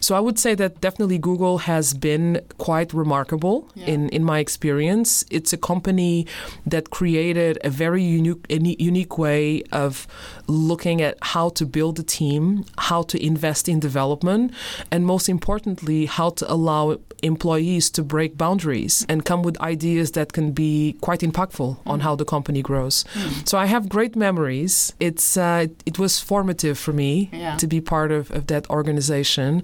So 0.00 0.14
I 0.14 0.20
would 0.20 0.38
say 0.38 0.54
that 0.54 0.80
definitely 0.80 1.18
Google 1.18 1.58
has 1.58 1.94
been 1.94 2.40
quite 2.58 2.92
remarkable 2.94 3.70
yeah. 3.74 3.86
in, 3.86 4.08
in 4.10 4.24
my 4.24 4.38
experience. 4.38 5.24
It's 5.30 5.52
a 5.52 5.56
company 5.56 6.26
that 6.66 6.90
created 6.90 7.58
a 7.64 7.70
very 7.70 8.02
unique 8.02 8.46
unique 8.48 9.18
way 9.18 9.62
of 9.72 10.06
looking 10.46 11.02
at 11.02 11.16
how 11.22 11.50
to 11.50 11.66
build 11.66 11.98
a 11.98 12.02
team, 12.02 12.64
how 12.78 13.02
to 13.02 13.22
invest 13.24 13.68
in 13.68 13.80
development, 13.80 14.52
and 14.90 15.04
most 15.04 15.28
importantly, 15.28 16.06
how 16.06 16.30
to 16.30 16.50
allow 16.50 16.98
employees 17.22 17.90
to 17.90 18.02
break 18.02 18.36
boundaries 18.36 19.04
and 19.08 19.24
come 19.24 19.42
with 19.42 19.60
ideas 19.60 20.12
that 20.12 20.32
can 20.32 20.52
be 20.52 20.96
quite 21.00 21.20
impactful 21.20 21.76
mm. 21.76 21.78
on 21.86 22.00
how 22.00 22.14
the 22.14 22.24
company 22.24 22.62
grows. 22.62 23.04
Mm. 23.14 23.48
So 23.48 23.58
I 23.58 23.66
have 23.66 23.88
great 23.88 24.14
memories. 24.16 24.92
It's 25.00 25.36
uh, 25.36 25.66
it 25.84 25.98
was 25.98 26.20
formative 26.20 26.78
for 26.78 26.92
me 26.92 27.28
yeah. 27.32 27.56
to 27.56 27.66
be 27.66 27.80
part 27.80 28.12
of, 28.12 28.30
of 28.30 28.46
that 28.46 28.68
organization 28.70 29.62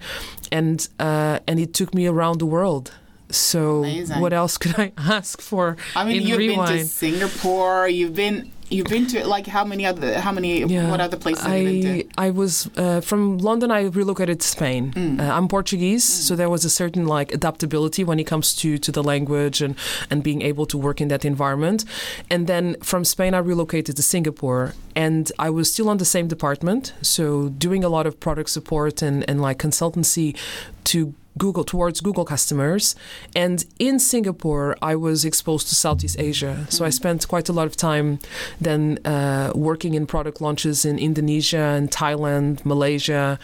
and 0.53 0.87
uh, 0.99 1.39
and 1.47 1.59
it 1.61 1.75
took 1.75 1.95
me 1.95 2.07
around 2.07 2.39
the 2.39 2.47
world. 2.47 2.93
So 3.31 3.79
Amazing. 3.79 4.21
what 4.21 4.33
else 4.33 4.59
could 4.59 4.79
I 4.79 4.93
ask 4.99 5.41
for? 5.41 5.77
I 5.97 6.05
mean, 6.05 6.23
you've 6.23 6.39
Rewind? 6.39 6.69
been 6.69 6.79
to 6.79 6.85
Singapore. 6.87 7.89
You've 7.89 8.15
been 8.15 8.53
you've 8.71 8.87
been 8.87 9.07
to 9.09 9.27
like 9.27 9.47
how 9.47 9.65
many 9.65 9.87
other 9.87 10.19
how 10.21 10.33
many 10.33 10.65
yeah, 10.65 10.91
what 10.91 11.01
other 11.01 11.17
places 11.17 11.45
I, 11.45 11.57
have 11.57 11.67
you 11.67 11.83
been 11.83 12.09
to? 12.09 12.15
I 12.19 12.31
was 12.31 12.69
uh, 12.77 13.01
from 13.01 13.39
London. 13.39 13.71
I 13.71 13.83
relocated 13.85 14.41
to 14.41 14.47
Spain. 14.47 14.93
Mm. 14.93 15.21
Uh, 15.21 15.35
I'm 15.35 15.49
Portuguese, 15.49 16.05
mm. 16.05 16.29
so 16.29 16.37
there 16.37 16.51
was 16.51 16.65
a 16.65 16.71
certain 16.71 17.07
like 17.07 17.33
adaptability 17.33 18.05
when 18.05 18.19
it 18.19 18.25
comes 18.25 18.55
to 18.57 18.79
to 18.79 18.93
the 18.93 19.03
language 19.03 19.63
and 19.63 19.77
and 20.11 20.23
being 20.23 20.43
able 20.43 20.67
to 20.67 20.79
work 20.79 21.01
in 21.01 21.09
that 21.09 21.25
environment. 21.25 21.85
And 22.31 22.47
then 22.47 22.77
from 22.83 23.05
Spain, 23.05 23.35
I 23.35 23.39
relocated 23.39 23.97
to 23.97 24.03
Singapore, 24.03 24.75
and 24.95 25.31
I 25.39 25.51
was 25.51 25.73
still 25.73 25.89
on 25.89 25.99
the 25.99 26.05
same 26.05 26.29
department, 26.29 26.95
so 27.03 27.49
doing 27.49 27.85
a 27.85 27.89
lot 27.89 28.07
of 28.07 28.19
product 28.21 28.51
support 28.51 29.03
and 29.03 29.29
and 29.29 29.41
like 29.41 29.59
consultancy 29.59 30.37
to 30.85 31.15
Google 31.39 31.65
towards 31.65 32.01
Google 32.01 32.25
customers. 32.25 32.95
And 33.35 33.65
in 33.79 33.99
Singapore, 33.99 34.77
I 34.81 34.95
was 34.97 35.25
exposed 35.25 35.69
to 35.69 35.75
Southeast 35.75 36.17
Asia. 36.19 36.67
So 36.69 36.85
I 36.85 36.89
mm-hmm. 36.89 36.93
spent 36.93 37.29
quite 37.29 37.49
a 37.49 37.53
lot 37.53 37.67
of 37.67 37.77
time 37.77 38.19
then 38.61 38.99
uh, 39.05 39.53
working 39.55 39.95
in 39.95 40.07
product 40.07 40.41
launches 40.41 40.85
in 40.85 40.99
Indonesia 40.99 41.59
and 41.59 41.91
Thailand, 41.91 42.65
Malaysia. 42.65 43.39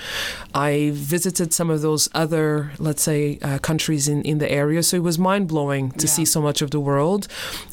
I 0.55 0.93
visited 0.95 1.53
some 1.53 1.71
of 1.71 1.83
those 1.83 2.09
other, 2.15 2.73
let's 2.79 3.03
say, 3.03 3.39
uh, 3.43 3.59
countries 3.59 4.09
in, 4.09 4.23
in 4.23 4.39
the 4.39 4.51
area. 4.51 4.83
So 4.83 4.97
it 4.97 5.03
was 5.03 5.19
mind 5.19 5.49
blowing 5.49 5.91
to 5.93 6.07
yeah. 6.07 6.13
see 6.13 6.25
so 6.25 6.41
much 6.41 6.63
of 6.63 6.71
the 6.71 6.81
world. 6.81 7.27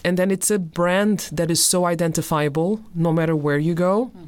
And 0.03 0.17
then 0.17 0.31
it's 0.31 0.49
a 0.49 0.59
brand 0.59 1.29
that 1.31 1.51
is 1.51 1.63
so 1.63 1.85
identifiable 1.85 2.81
no 2.95 3.13
matter 3.13 3.35
where 3.35 3.57
you 3.57 3.73
go. 3.73 4.11
Mm. 4.17 4.27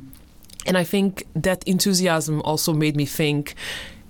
And 0.66 0.78
I 0.78 0.84
think 0.84 1.26
that 1.36 1.64
enthusiasm 1.64 2.42
also 2.44 2.74
made 2.74 2.96
me 2.96 3.06
think 3.06 3.56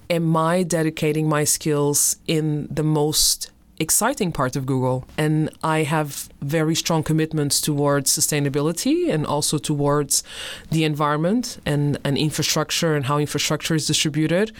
am 0.09 0.35
I 0.35 0.63
dedicating 0.63 1.29
my 1.29 1.43
skills 1.43 2.17
in 2.27 2.67
the 2.71 2.83
most 2.83 3.51
exciting 3.79 4.31
part 4.31 4.55
of 4.55 4.65
Google. 4.65 5.05
And 5.17 5.49
I 5.63 5.83
have 5.83 6.29
very 6.41 6.75
strong 6.75 7.01
commitments 7.01 7.61
towards 7.61 8.11
sustainability 8.11 9.09
and 9.09 9.25
also 9.25 9.57
towards 9.57 10.21
the 10.69 10.83
environment 10.83 11.59
and, 11.65 11.97
and 12.03 12.17
infrastructure 12.17 12.95
and 12.95 13.05
how 13.05 13.17
infrastructure 13.17 13.75
is 13.75 13.87
distributed. 13.87 14.51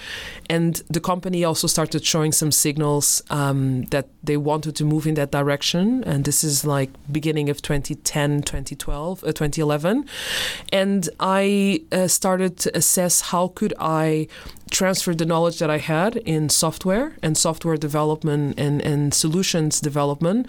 And 0.49 0.81
the 0.89 1.01
company 1.01 1.43
also 1.43 1.67
started 1.67 2.05
showing 2.05 2.31
some 2.31 2.51
signals 2.51 3.21
um, 3.29 3.83
that 3.85 4.07
they 4.23 4.37
wanted 4.37 4.75
to 4.77 4.85
move 4.85 5.05
in 5.05 5.15
that 5.15 5.31
direction. 5.31 6.03
And 6.05 6.23
this 6.23 6.43
is 6.43 6.65
like 6.65 6.89
beginning 7.11 7.49
of 7.49 7.61
2010, 7.61 8.43
2012, 8.43 9.23
uh, 9.23 9.27
2011. 9.27 10.05
And 10.71 11.09
I 11.19 11.83
uh, 11.91 12.07
started 12.07 12.57
to 12.59 12.77
assess 12.77 13.21
how 13.21 13.49
could 13.49 13.73
I 13.79 14.27
transferred 14.69 15.17
the 15.17 15.25
knowledge 15.25 15.59
that 15.59 15.69
I 15.69 15.77
had 15.77 16.17
in 16.17 16.49
software 16.49 17.13
and 17.21 17.37
software 17.37 17.77
development 17.77 18.59
and, 18.59 18.81
and 18.81 19.13
solutions 19.13 19.79
development 19.79 20.47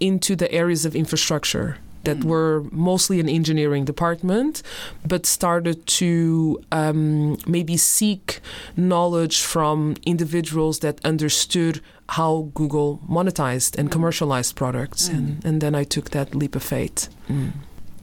into 0.00 0.36
the 0.36 0.50
areas 0.52 0.84
of 0.84 0.94
infrastructure 0.94 1.78
that 2.06 2.18
mm. 2.18 2.24
were 2.24 2.64
mostly 2.70 3.20
an 3.20 3.28
engineering 3.28 3.84
department, 3.84 4.62
but 5.04 5.26
started 5.26 5.86
to 5.86 6.62
um, 6.72 7.36
maybe 7.46 7.76
seek 7.76 8.40
knowledge 8.76 9.42
from 9.42 9.96
individuals 10.06 10.78
that 10.80 11.04
understood 11.04 11.80
how 12.10 12.50
Google 12.54 13.00
monetized 13.10 13.76
and 13.76 13.88
mm. 13.88 13.92
commercialized 13.92 14.54
products. 14.54 15.08
Mm. 15.08 15.14
And, 15.14 15.44
and 15.44 15.60
then 15.60 15.74
I 15.74 15.84
took 15.84 16.10
that 16.10 16.34
leap 16.34 16.54
of 16.54 16.62
faith. 16.62 17.08
Mm 17.28 17.52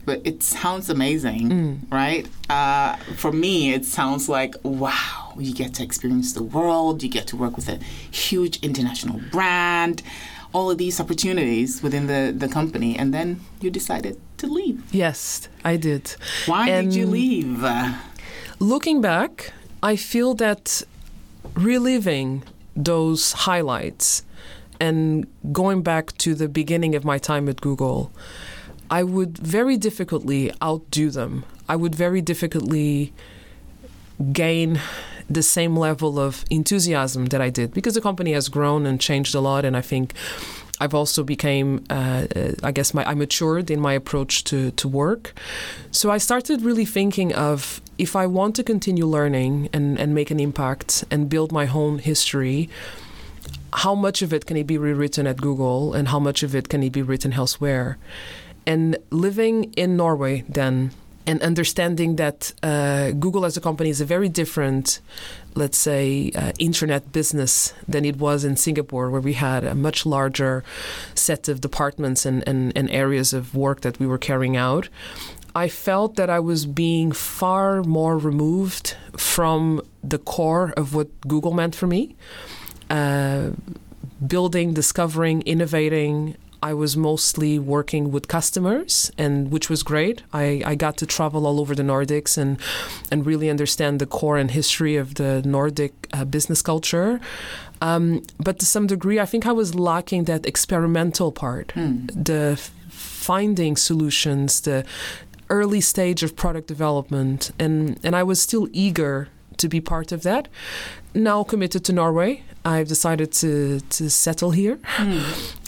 but 0.06 0.20
it 0.24 0.42
sounds 0.42 0.90
amazing, 0.90 1.48
mm. 1.48 1.92
right? 1.92 2.28
Uh, 2.50 2.96
for 3.16 3.32
me, 3.32 3.72
it 3.72 3.84
sounds 3.84 4.28
like 4.28 4.54
wow, 4.62 5.23
you 5.38 5.54
get 5.54 5.74
to 5.74 5.82
experience 5.82 6.32
the 6.32 6.42
world, 6.42 7.02
you 7.02 7.08
get 7.08 7.26
to 7.28 7.36
work 7.36 7.56
with 7.56 7.68
a 7.68 7.76
huge 8.10 8.58
international 8.62 9.20
brand, 9.30 10.02
all 10.52 10.70
of 10.70 10.78
these 10.78 11.00
opportunities 11.00 11.82
within 11.82 12.06
the, 12.06 12.32
the 12.36 12.48
company, 12.48 12.96
and 12.96 13.12
then 13.12 13.40
you 13.60 13.70
decided 13.70 14.20
to 14.38 14.46
leave. 14.46 14.82
Yes, 14.92 15.48
I 15.64 15.76
did. 15.76 16.14
Why 16.46 16.68
and 16.68 16.90
did 16.90 16.98
you 16.98 17.06
leave? 17.06 17.64
Looking 18.58 19.00
back, 19.00 19.52
I 19.82 19.96
feel 19.96 20.34
that 20.34 20.82
reliving 21.54 22.42
those 22.76 23.32
highlights 23.32 24.24
and 24.80 25.26
going 25.52 25.82
back 25.82 26.16
to 26.18 26.34
the 26.34 26.48
beginning 26.48 26.94
of 26.94 27.04
my 27.04 27.18
time 27.18 27.48
at 27.48 27.60
Google 27.60 28.10
I 28.90 29.02
would 29.02 29.38
very 29.38 29.76
difficultly 29.76 30.52
outdo 30.62 31.10
them. 31.10 31.44
I 31.68 31.76
would 31.76 31.94
very 31.94 32.20
difficultly 32.20 33.12
gain 34.32 34.80
the 35.28 35.42
same 35.42 35.76
level 35.76 36.18
of 36.18 36.44
enthusiasm 36.50 37.26
that 37.26 37.40
I 37.40 37.50
did 37.50 37.72
because 37.72 37.94
the 37.94 38.00
company 38.00 38.32
has 38.32 38.48
grown 38.48 38.86
and 38.86 39.00
changed 39.00 39.34
a 39.34 39.40
lot, 39.40 39.64
and 39.64 39.76
I 39.76 39.80
think 39.80 40.12
I've 40.80 40.94
also 40.94 41.22
became, 41.22 41.84
uh, 41.88 42.26
I 42.62 42.72
guess, 42.72 42.92
my, 42.94 43.04
I 43.04 43.14
matured 43.14 43.70
in 43.70 43.80
my 43.80 43.92
approach 43.92 44.44
to 44.44 44.70
to 44.72 44.88
work. 44.88 45.32
So 45.90 46.10
I 46.10 46.18
started 46.18 46.62
really 46.62 46.84
thinking 46.84 47.32
of 47.32 47.80
if 47.96 48.16
I 48.16 48.26
want 48.26 48.56
to 48.56 48.62
continue 48.62 49.06
learning 49.06 49.68
and 49.72 49.98
and 49.98 50.14
make 50.14 50.30
an 50.30 50.40
impact 50.40 51.04
and 51.10 51.28
build 51.28 51.52
my 51.52 51.66
own 51.68 51.98
history. 51.98 52.68
How 53.72 53.94
much 53.96 54.22
of 54.22 54.32
it 54.32 54.46
can 54.46 54.56
it 54.56 54.66
be 54.66 54.78
rewritten 54.78 55.26
at 55.26 55.36
Google, 55.40 55.94
and 55.94 56.08
how 56.08 56.20
much 56.20 56.42
of 56.44 56.54
it 56.54 56.68
can 56.68 56.82
it 56.82 56.92
be 56.92 57.02
written 57.02 57.32
elsewhere? 57.32 57.96
And 58.66 58.96
living 59.10 59.72
in 59.74 59.96
Norway 59.96 60.44
then 60.48 60.90
and 61.26 61.42
understanding 61.42 62.16
that 62.16 62.52
uh, 62.62 63.12
Google 63.12 63.44
as 63.44 63.56
a 63.56 63.60
company 63.60 63.90
is 63.90 64.00
a 64.00 64.04
very 64.04 64.28
different, 64.28 65.00
let's 65.54 65.78
say, 65.78 66.30
uh, 66.34 66.52
internet 66.58 67.12
business 67.12 67.72
than 67.88 68.04
it 68.04 68.16
was 68.16 68.44
in 68.44 68.56
Singapore, 68.56 69.10
where 69.10 69.20
we 69.20 69.34
had 69.34 69.64
a 69.64 69.74
much 69.74 70.04
larger 70.04 70.62
set 71.14 71.48
of 71.48 71.60
departments 71.60 72.26
and, 72.26 72.46
and, 72.46 72.76
and 72.76 72.90
areas 72.90 73.32
of 73.32 73.54
work 73.54 73.80
that 73.80 73.98
we 73.98 74.06
were 74.06 74.18
carrying 74.18 74.56
out. 74.56 74.88
I 75.54 75.68
felt 75.68 76.16
that 76.16 76.28
I 76.28 76.40
was 76.40 76.66
being 76.66 77.12
far 77.12 77.82
more 77.84 78.18
removed 78.18 78.96
from 79.16 79.80
the 80.02 80.18
core 80.18 80.74
of 80.76 80.94
what 80.94 81.08
Google 81.22 81.52
meant 81.52 81.74
for 81.74 81.86
me. 81.86 82.16
Uh, 82.90 83.50
building, 84.26 84.74
discovering, 84.74 85.42
innovating, 85.42 86.36
I 86.64 86.72
was 86.72 86.96
mostly 86.96 87.58
working 87.58 88.10
with 88.10 88.26
customers, 88.26 89.12
and 89.18 89.52
which 89.52 89.68
was 89.68 89.82
great. 89.82 90.22
I, 90.32 90.62
I 90.64 90.74
got 90.76 90.96
to 90.96 91.06
travel 91.06 91.46
all 91.46 91.60
over 91.60 91.74
the 91.74 91.82
Nordics 91.82 92.38
and 92.38 92.58
and 93.10 93.26
really 93.26 93.50
understand 93.50 93.98
the 93.98 94.06
core 94.06 94.38
and 94.38 94.50
history 94.50 94.96
of 94.96 95.14
the 95.14 95.42
Nordic 95.44 95.92
uh, 96.14 96.24
business 96.24 96.62
culture. 96.62 97.20
Um, 97.82 98.22
but 98.38 98.58
to 98.60 98.66
some 98.66 98.86
degree, 98.86 99.20
I 99.20 99.26
think 99.26 99.44
I 99.46 99.52
was 99.52 99.74
lacking 99.74 100.24
that 100.24 100.46
experimental 100.46 101.32
part, 101.32 101.72
the 102.28 102.52
f- 102.52 102.70
finding 102.88 103.76
solutions, 103.76 104.62
the 104.62 104.84
early 105.50 105.82
stage 105.82 106.22
of 106.22 106.34
product 106.34 106.66
development, 106.66 107.50
and 107.58 108.00
and 108.02 108.16
I 108.16 108.22
was 108.22 108.40
still 108.40 108.68
eager 108.72 109.28
to 109.58 109.68
be 109.68 109.80
part 109.80 110.12
of 110.12 110.22
that. 110.22 110.48
Now 111.14 111.44
committed 111.44 111.84
to 111.84 111.92
Norway, 111.92 112.42
I've 112.64 112.88
decided 112.88 113.32
to 113.32 113.80
to 113.80 114.10
settle 114.10 114.50
here, 114.52 114.78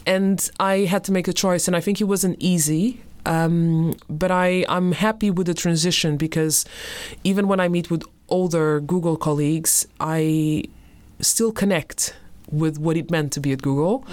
and 0.07 0.50
I 0.59 0.87
had 0.87 1.05
to 1.05 1.12
make 1.12 1.28
a 1.28 1.33
choice, 1.33 1.69
and 1.69 1.76
I 1.76 1.81
think 1.81 2.00
it 2.00 2.05
wasn't 2.05 2.37
easy. 2.40 3.02
Um, 3.26 3.97
but 4.09 4.31
I, 4.31 4.64
I'm 4.69 4.93
happy 4.93 5.33
with 5.33 5.49
the 5.49 5.55
transition 5.55 6.16
because 6.16 6.64
even 7.25 7.49
when 7.49 7.59
I 7.59 7.66
meet 7.69 7.90
with 7.90 8.05
older 8.28 8.78
Google 8.78 9.16
colleagues, 9.16 9.88
I 9.99 10.62
still 11.21 11.50
connect 11.50 12.14
with 12.50 12.79
what 12.79 12.97
it 12.97 13.11
meant 13.11 13.33
to 13.33 13.41
be 13.41 13.53
at 13.53 13.62
Google. 13.62 14.05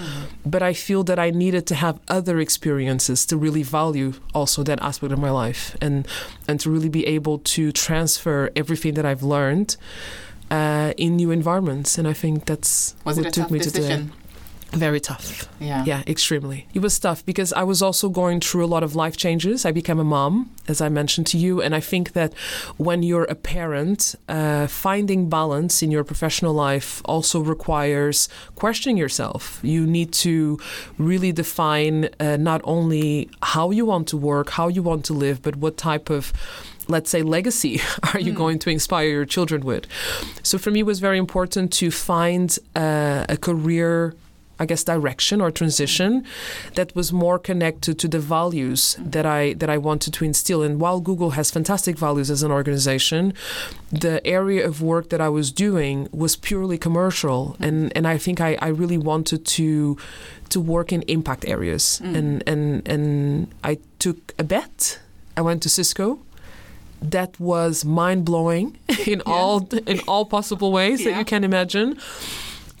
But 0.44 0.62
I 0.62 0.72
feel 0.72 1.04
that 1.04 1.18
I 1.18 1.30
needed 1.30 1.66
to 1.68 1.74
have 1.74 2.00
other 2.08 2.40
experiences 2.40 3.26
to 3.26 3.36
really 3.36 3.62
value 3.62 4.14
also 4.34 4.62
that 4.64 4.82
aspect 4.82 5.12
of 5.12 5.18
my 5.18 5.30
life 5.30 5.76
and 5.80 6.06
and 6.48 6.60
to 6.60 6.70
really 6.70 6.88
be 6.88 7.06
able 7.06 7.38
to 7.38 7.72
transfer 7.72 8.50
everything 8.56 8.94
that 8.94 9.06
I've 9.06 9.22
learned 9.22 9.76
uh, 10.50 10.92
in 10.96 11.16
new 11.16 11.30
environments. 11.30 11.98
And 11.98 12.06
I 12.08 12.12
think 12.12 12.46
that's 12.46 12.94
Was 13.04 13.18
what 13.18 13.32
took 13.32 13.50
me 13.50 13.58
to 13.60 13.70
today. 13.70 14.06
Very 14.76 15.00
tough. 15.00 15.48
Yeah. 15.60 15.84
Yeah, 15.84 16.02
extremely. 16.06 16.66
It 16.74 16.80
was 16.80 16.98
tough 16.98 17.24
because 17.24 17.52
I 17.52 17.62
was 17.62 17.82
also 17.82 18.08
going 18.08 18.40
through 18.40 18.64
a 18.64 18.66
lot 18.66 18.82
of 18.82 18.94
life 18.94 19.16
changes. 19.16 19.64
I 19.64 19.72
became 19.72 19.98
a 19.98 20.04
mom, 20.04 20.50
as 20.68 20.80
I 20.80 20.88
mentioned 20.88 21.26
to 21.28 21.38
you, 21.38 21.62
and 21.62 21.74
I 21.74 21.80
think 21.80 22.12
that 22.12 22.34
when 22.76 23.02
you're 23.02 23.24
a 23.24 23.34
parent, 23.34 24.14
uh, 24.28 24.66
finding 24.66 25.28
balance 25.28 25.82
in 25.82 25.90
your 25.90 26.04
professional 26.04 26.52
life 26.52 27.02
also 27.04 27.40
requires 27.40 28.28
questioning 28.56 28.96
yourself. 28.96 29.60
You 29.62 29.86
need 29.86 30.12
to 30.24 30.58
really 30.98 31.32
define 31.32 32.08
uh, 32.20 32.36
not 32.36 32.60
only 32.64 33.30
how 33.42 33.70
you 33.70 33.86
want 33.86 34.08
to 34.08 34.16
work, 34.16 34.50
how 34.50 34.68
you 34.68 34.82
want 34.82 35.04
to 35.06 35.12
live, 35.12 35.42
but 35.42 35.56
what 35.56 35.76
type 35.76 36.10
of 36.10 36.32
let's 36.88 37.10
say 37.10 37.22
legacy 37.22 37.80
are 38.12 38.20
you 38.20 38.32
going 38.32 38.58
to 38.58 38.68
inspire 38.70 39.08
your 39.08 39.24
children 39.24 39.62
with 39.64 39.86
so 40.42 40.58
for 40.58 40.70
me 40.70 40.80
it 40.80 40.86
was 40.86 41.00
very 41.00 41.16
important 41.18 41.72
to 41.72 41.90
find 41.90 42.58
uh, 42.76 43.24
a 43.28 43.38
career 43.38 44.14
I 44.58 44.66
guess 44.66 44.84
direction 44.84 45.40
or 45.40 45.50
transition 45.50 46.24
that 46.74 46.94
was 46.94 47.12
more 47.12 47.38
connected 47.38 47.98
to 47.98 48.08
the 48.08 48.20
values 48.20 48.96
that 49.00 49.26
I 49.26 49.54
that 49.54 49.68
I 49.68 49.78
wanted 49.78 50.14
to 50.14 50.24
instill. 50.24 50.62
And 50.62 50.80
while 50.80 51.00
Google 51.00 51.30
has 51.30 51.50
fantastic 51.50 51.98
values 51.98 52.30
as 52.30 52.42
an 52.42 52.52
organization, 52.52 53.34
the 53.90 54.24
area 54.26 54.66
of 54.66 54.80
work 54.80 55.08
that 55.10 55.20
I 55.20 55.28
was 55.28 55.50
doing 55.50 56.08
was 56.12 56.36
purely 56.36 56.78
commercial, 56.78 57.40
mm-hmm. 57.54 57.64
and 57.64 57.96
and 57.96 58.06
I 58.06 58.18
think 58.18 58.40
I, 58.40 58.56
I 58.60 58.68
really 58.68 58.98
wanted 58.98 59.44
to 59.44 59.96
to 60.50 60.60
work 60.60 60.92
in 60.92 61.02
impact 61.02 61.44
areas, 61.46 62.00
mm. 62.02 62.14
and 62.16 62.42
and 62.46 62.88
and 62.88 63.48
I 63.64 63.78
took 63.98 64.34
a 64.38 64.44
bet. 64.44 65.00
I 65.36 65.40
went 65.40 65.62
to 65.62 65.68
Cisco. 65.68 66.20
That 67.02 67.38
was 67.40 67.84
mind 67.84 68.24
blowing 68.24 68.78
in 69.06 69.20
all 69.26 69.68
in 69.86 70.00
all 70.06 70.24
possible 70.24 70.70
ways 70.72 71.04
that 71.04 71.18
you 71.18 71.24
can 71.24 71.44
imagine. 71.44 71.98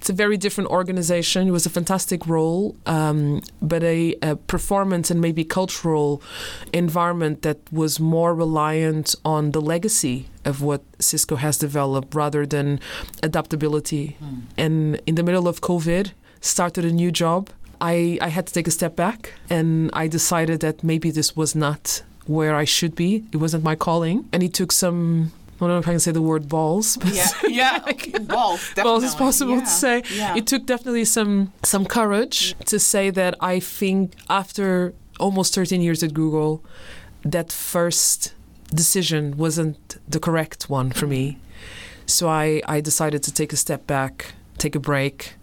It's 0.04 0.10
a 0.10 0.12
very 0.12 0.36
different 0.36 0.68
organization. 0.68 1.48
It 1.48 1.50
was 1.50 1.64
a 1.64 1.70
fantastic 1.70 2.26
role, 2.26 2.76
um, 2.84 3.40
but 3.62 3.82
a, 3.82 4.14
a 4.20 4.36
performance 4.36 5.10
and 5.10 5.18
maybe 5.18 5.44
cultural 5.44 6.20
environment 6.74 7.40
that 7.40 7.56
was 7.72 7.98
more 7.98 8.34
reliant 8.34 9.14
on 9.24 9.52
the 9.52 9.62
legacy 9.62 10.26
of 10.44 10.60
what 10.60 10.82
Cisco 10.98 11.36
has 11.36 11.56
developed 11.56 12.14
rather 12.14 12.44
than 12.44 12.80
adaptability. 13.22 14.18
And 14.58 15.00
in 15.06 15.14
the 15.14 15.22
middle 15.22 15.48
of 15.48 15.62
COVID, 15.62 16.12
started 16.42 16.84
a 16.84 16.92
new 16.92 17.10
job. 17.10 17.48
I, 17.80 18.18
I 18.20 18.28
had 18.28 18.46
to 18.48 18.52
take 18.52 18.68
a 18.68 18.70
step 18.70 18.94
back 18.96 19.32
and 19.48 19.88
I 19.94 20.06
decided 20.06 20.60
that 20.60 20.84
maybe 20.84 21.10
this 21.12 21.34
was 21.34 21.54
not 21.54 22.02
where 22.26 22.54
I 22.54 22.64
should 22.66 22.94
be. 22.94 23.24
It 23.32 23.38
wasn't 23.38 23.64
my 23.64 23.74
calling. 23.74 24.28
And 24.34 24.42
it 24.42 24.52
took 24.52 24.70
some, 24.70 25.32
I 25.64 25.68
don't 25.68 25.76
know 25.76 25.80
if 25.80 25.88
I 25.88 25.92
can 25.92 26.00
say 26.00 26.12
the 26.12 26.22
word 26.22 26.48
balls, 26.48 26.96
but 26.96 27.14
Yeah. 27.20 27.28
Yeah. 27.48 27.78
Balls. 28.20 28.60
Definitely. 28.74 28.82
balls 28.82 29.04
is 29.04 29.14
possible 29.14 29.54
yeah. 29.54 29.60
to 29.60 29.66
say. 29.66 30.02
Yeah. 30.12 30.36
It 30.36 30.46
took 30.46 30.66
definitely 30.66 31.04
some 31.04 31.52
some 31.62 31.84
courage 31.86 32.54
to 32.66 32.78
say 32.78 33.10
that 33.10 33.34
I 33.40 33.60
think 33.60 34.14
after 34.28 34.94
almost 35.20 35.54
13 35.54 35.80
years 35.80 36.02
at 36.02 36.12
Google, 36.14 36.62
that 37.22 37.52
first 37.52 38.34
decision 38.74 39.36
wasn't 39.36 39.96
the 40.08 40.18
correct 40.18 40.68
one 40.68 40.90
for 40.90 41.06
me. 41.06 41.38
So 42.06 42.28
I, 42.28 42.60
I 42.66 42.80
decided 42.80 43.22
to 43.22 43.32
take 43.32 43.52
a 43.52 43.56
step 43.56 43.86
back, 43.86 44.34
take 44.58 44.74
a 44.74 44.80
break, 44.80 45.34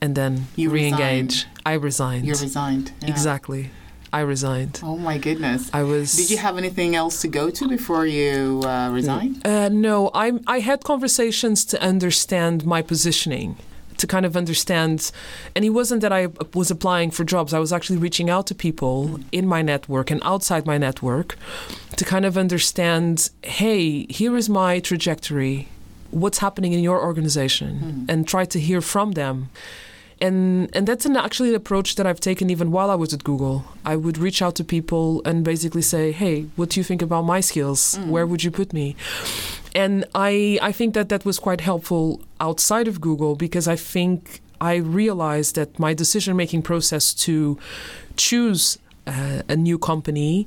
and 0.00 0.14
then 0.14 0.46
You 0.56 0.70
re-engage. 0.70 1.46
I 1.64 1.74
resigned. 1.74 2.26
You're 2.26 2.36
resigned. 2.36 2.92
Yeah. 3.00 3.10
Exactly. 3.10 3.70
I 4.12 4.20
resigned. 4.20 4.80
Oh 4.82 4.96
my 4.96 5.18
goodness. 5.18 5.70
I 5.72 5.82
was. 5.82 6.16
Did 6.16 6.30
you 6.30 6.38
have 6.38 6.58
anything 6.58 6.96
else 6.96 7.20
to 7.22 7.28
go 7.28 7.50
to 7.50 7.68
before 7.68 8.06
you 8.06 8.60
uh, 8.64 8.90
resigned? 8.90 9.46
Uh, 9.46 9.68
no, 9.68 10.10
I 10.14 10.32
I 10.46 10.60
had 10.60 10.82
conversations 10.82 11.64
to 11.66 11.80
understand 11.80 12.64
my 12.66 12.82
positioning, 12.82 13.56
to 13.98 14.06
kind 14.06 14.26
of 14.26 14.36
understand, 14.36 15.12
and 15.54 15.64
it 15.64 15.70
wasn't 15.70 16.00
that 16.02 16.12
I 16.12 16.28
was 16.54 16.70
applying 16.70 17.12
for 17.12 17.24
jobs. 17.24 17.54
I 17.54 17.60
was 17.60 17.72
actually 17.72 17.98
reaching 17.98 18.28
out 18.28 18.46
to 18.48 18.54
people 18.54 19.20
in 19.30 19.46
my 19.46 19.62
network 19.62 20.10
and 20.10 20.20
outside 20.24 20.66
my 20.66 20.78
network, 20.78 21.36
to 21.96 22.04
kind 22.04 22.24
of 22.24 22.36
understand. 22.36 23.30
Hey, 23.42 24.06
here 24.08 24.36
is 24.36 24.48
my 24.48 24.80
trajectory. 24.80 25.68
What's 26.10 26.38
happening 26.38 26.72
in 26.72 26.82
your 26.82 27.00
organization, 27.00 28.06
and 28.08 28.26
try 28.26 28.44
to 28.46 28.58
hear 28.58 28.80
from 28.80 29.12
them. 29.12 29.50
And 30.20 30.68
and 30.76 30.86
that's 30.86 31.06
an 31.06 31.16
actually 31.16 31.50
an 31.50 31.54
approach 31.54 31.94
that 31.94 32.06
I've 32.06 32.20
taken 32.20 32.50
even 32.50 32.70
while 32.70 32.90
I 32.90 32.94
was 32.94 33.14
at 33.14 33.24
Google. 33.24 33.64
I 33.84 33.96
would 33.96 34.18
reach 34.18 34.42
out 34.42 34.54
to 34.56 34.64
people 34.64 35.22
and 35.24 35.42
basically 35.44 35.82
say, 35.82 36.12
"Hey, 36.12 36.46
what 36.56 36.70
do 36.70 36.80
you 36.80 36.84
think 36.84 37.02
about 37.02 37.22
my 37.24 37.40
skills? 37.40 37.98
Where 38.06 38.26
would 38.26 38.44
you 38.44 38.50
put 38.50 38.72
me?" 38.72 38.96
And 39.74 40.04
I 40.14 40.58
I 40.60 40.72
think 40.72 40.94
that 40.94 41.08
that 41.08 41.24
was 41.24 41.38
quite 41.38 41.62
helpful 41.62 42.20
outside 42.38 42.88
of 42.88 43.00
Google 43.00 43.34
because 43.34 43.66
I 43.66 43.76
think 43.76 44.40
I 44.60 44.74
realized 44.76 45.54
that 45.54 45.78
my 45.78 45.94
decision 45.94 46.36
making 46.36 46.62
process 46.62 47.14
to 47.14 47.58
choose 48.16 48.78
uh, 49.06 49.42
a 49.48 49.56
new 49.56 49.78
company 49.78 50.46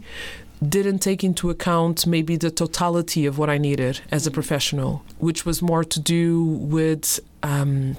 didn't 0.69 0.99
take 0.99 1.23
into 1.23 1.49
account 1.49 2.05
maybe 2.05 2.37
the 2.37 2.51
totality 2.51 3.25
of 3.25 3.37
what 3.37 3.49
I 3.49 3.57
needed 3.57 4.01
as 4.11 4.27
a 4.27 4.31
professional, 4.31 5.03
which 5.17 5.45
was 5.45 5.61
more 5.61 5.83
to 5.83 5.99
do 5.99 6.43
with. 6.43 7.19
Um, 7.41 7.97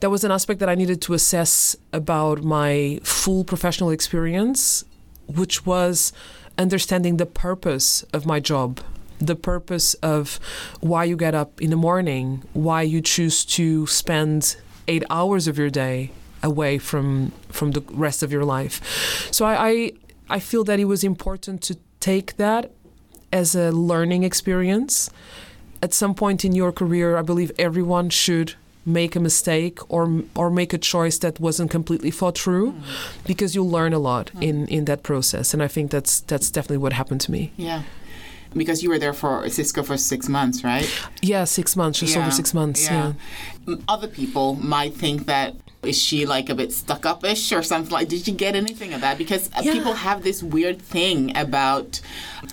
that 0.00 0.10
was 0.10 0.24
an 0.24 0.32
aspect 0.32 0.60
that 0.60 0.68
I 0.68 0.74
needed 0.74 1.00
to 1.02 1.14
assess 1.14 1.76
about 1.92 2.42
my 2.42 3.00
full 3.02 3.44
professional 3.44 3.90
experience, 3.90 4.84
which 5.26 5.64
was 5.66 6.12
understanding 6.58 7.18
the 7.18 7.26
purpose 7.26 8.02
of 8.12 8.26
my 8.26 8.40
job, 8.40 8.80
the 9.18 9.36
purpose 9.36 9.94
of 9.94 10.40
why 10.80 11.04
you 11.04 11.16
get 11.16 11.34
up 11.34 11.60
in 11.60 11.70
the 11.70 11.76
morning, 11.76 12.42
why 12.52 12.82
you 12.82 13.00
choose 13.00 13.44
to 13.44 13.86
spend 13.86 14.56
eight 14.88 15.04
hours 15.10 15.46
of 15.46 15.58
your 15.58 15.70
day 15.70 16.10
away 16.42 16.78
from 16.78 17.32
from 17.50 17.72
the 17.72 17.82
rest 17.90 18.22
of 18.22 18.32
your 18.32 18.44
life. 18.44 19.28
So 19.30 19.44
I 19.44 19.68
I, 19.68 19.92
I 20.30 20.40
feel 20.40 20.64
that 20.64 20.80
it 20.80 20.86
was 20.86 21.04
important 21.04 21.60
to 21.62 21.76
take 22.00 22.36
that 22.36 22.72
as 23.32 23.54
a 23.54 23.70
learning 23.70 24.22
experience. 24.24 25.10
At 25.82 25.94
some 25.94 26.14
point 26.14 26.44
in 26.44 26.54
your 26.54 26.72
career, 26.72 27.16
I 27.16 27.22
believe 27.22 27.52
everyone 27.58 28.10
should 28.10 28.54
make 28.86 29.14
a 29.16 29.20
mistake 29.20 29.78
or 29.88 30.22
or 30.34 30.50
make 30.50 30.72
a 30.72 30.78
choice 30.78 31.18
that 31.18 31.38
wasn't 31.38 31.70
completely 31.70 32.10
thought 32.10 32.38
through 32.38 32.72
mm. 32.72 32.82
because 33.26 33.54
you 33.54 33.62
learn 33.62 33.92
a 33.92 33.98
lot 33.98 34.30
mm. 34.34 34.42
in 34.42 34.66
in 34.68 34.84
that 34.86 35.02
process 35.02 35.52
and 35.54 35.62
I 35.62 35.68
think 35.68 35.90
that's 35.90 36.20
that's 36.20 36.50
definitely 36.50 36.78
what 36.78 36.92
happened 36.92 37.20
to 37.22 37.30
me. 37.30 37.52
Yeah. 37.56 37.82
Because 38.54 38.82
you 38.82 38.88
were 38.90 38.98
there 38.98 39.12
for 39.12 39.48
Cisco 39.48 39.82
for 39.82 39.96
six 39.96 40.28
months, 40.28 40.64
right? 40.64 40.88
Yeah, 41.22 41.44
6 41.44 41.76
months, 41.76 42.00
just 42.00 42.16
over 42.16 42.30
6 42.30 42.52
months. 42.54 42.84
Yeah. 42.84 43.12
M- 43.68 43.84
Other 43.86 44.08
people 44.08 44.54
might 44.56 44.94
think 44.94 45.26
that 45.26 45.54
is 45.82 45.96
she 45.98 46.26
like 46.26 46.50
a 46.50 46.54
bit 46.54 46.72
stuck 46.72 47.06
up-ish 47.06 47.52
or 47.52 47.62
something 47.62 47.90
like 47.90 48.06
did 48.06 48.28
you 48.28 48.34
get 48.34 48.54
anything 48.54 48.92
of 48.92 49.00
that 49.00 49.16
because 49.16 49.48
uh, 49.56 49.62
Yeah. 49.62 49.72
people 49.72 49.94
have 49.94 50.22
this 50.22 50.42
weird 50.42 50.78
thing 50.82 51.34
about 51.34 52.00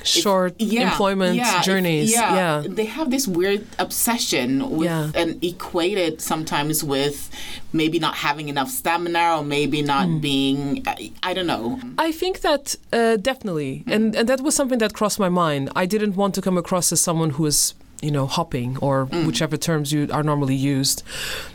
Short 0.05 0.53
yeah, 0.59 0.89
employment 0.91 1.35
yeah, 1.35 1.61
journeys. 1.61 2.09
yeah, 2.13 2.33
yeah. 2.61 2.63
they 2.65 2.85
have 2.85 3.11
this 3.11 3.27
weird 3.27 3.67
obsession 3.79 4.69
with 4.77 4.85
Yeah. 4.85 5.11
and 5.13 5.43
equate 5.43 5.97
it 5.97 6.21
sometimes 6.21 6.85
with 6.85 7.29
maybe 7.73 7.99
not 7.99 8.15
having 8.15 8.47
enough 8.49 8.69
stamina 8.69 9.37
or 9.37 9.43
maybe 9.43 9.81
not 9.81 10.05
Hmm. 10.07 10.19
being 10.19 10.83
I, 10.87 11.11
I 11.23 11.33
don't 11.33 11.47
know 11.47 11.79
I 11.97 12.11
think 12.11 12.41
that 12.41 12.75
uh, 12.93 13.17
definitely, 13.17 13.83
and 13.87 14.15
and 14.15 14.27
that 14.29 14.41
was 14.41 14.55
something 14.55 14.79
that 14.79 14.93
crossed 14.93 15.19
my 15.19 15.29
mind. 15.29 15.69
I 15.75 15.85
didn't 15.85 16.15
want 16.15 16.35
to 16.35 16.41
come 16.41 16.57
across 16.57 16.91
as 16.91 17.01
someone 17.01 17.31
who 17.31 17.43
was 17.43 17.73
you 17.99 18.11
know, 18.11 18.27
hopping 18.27 18.77
or 18.77 19.05
whichever 19.25 19.57
terms 19.57 19.91
you 19.91 20.07
are 20.11 20.21
normally 20.21 20.53
used. 20.53 21.01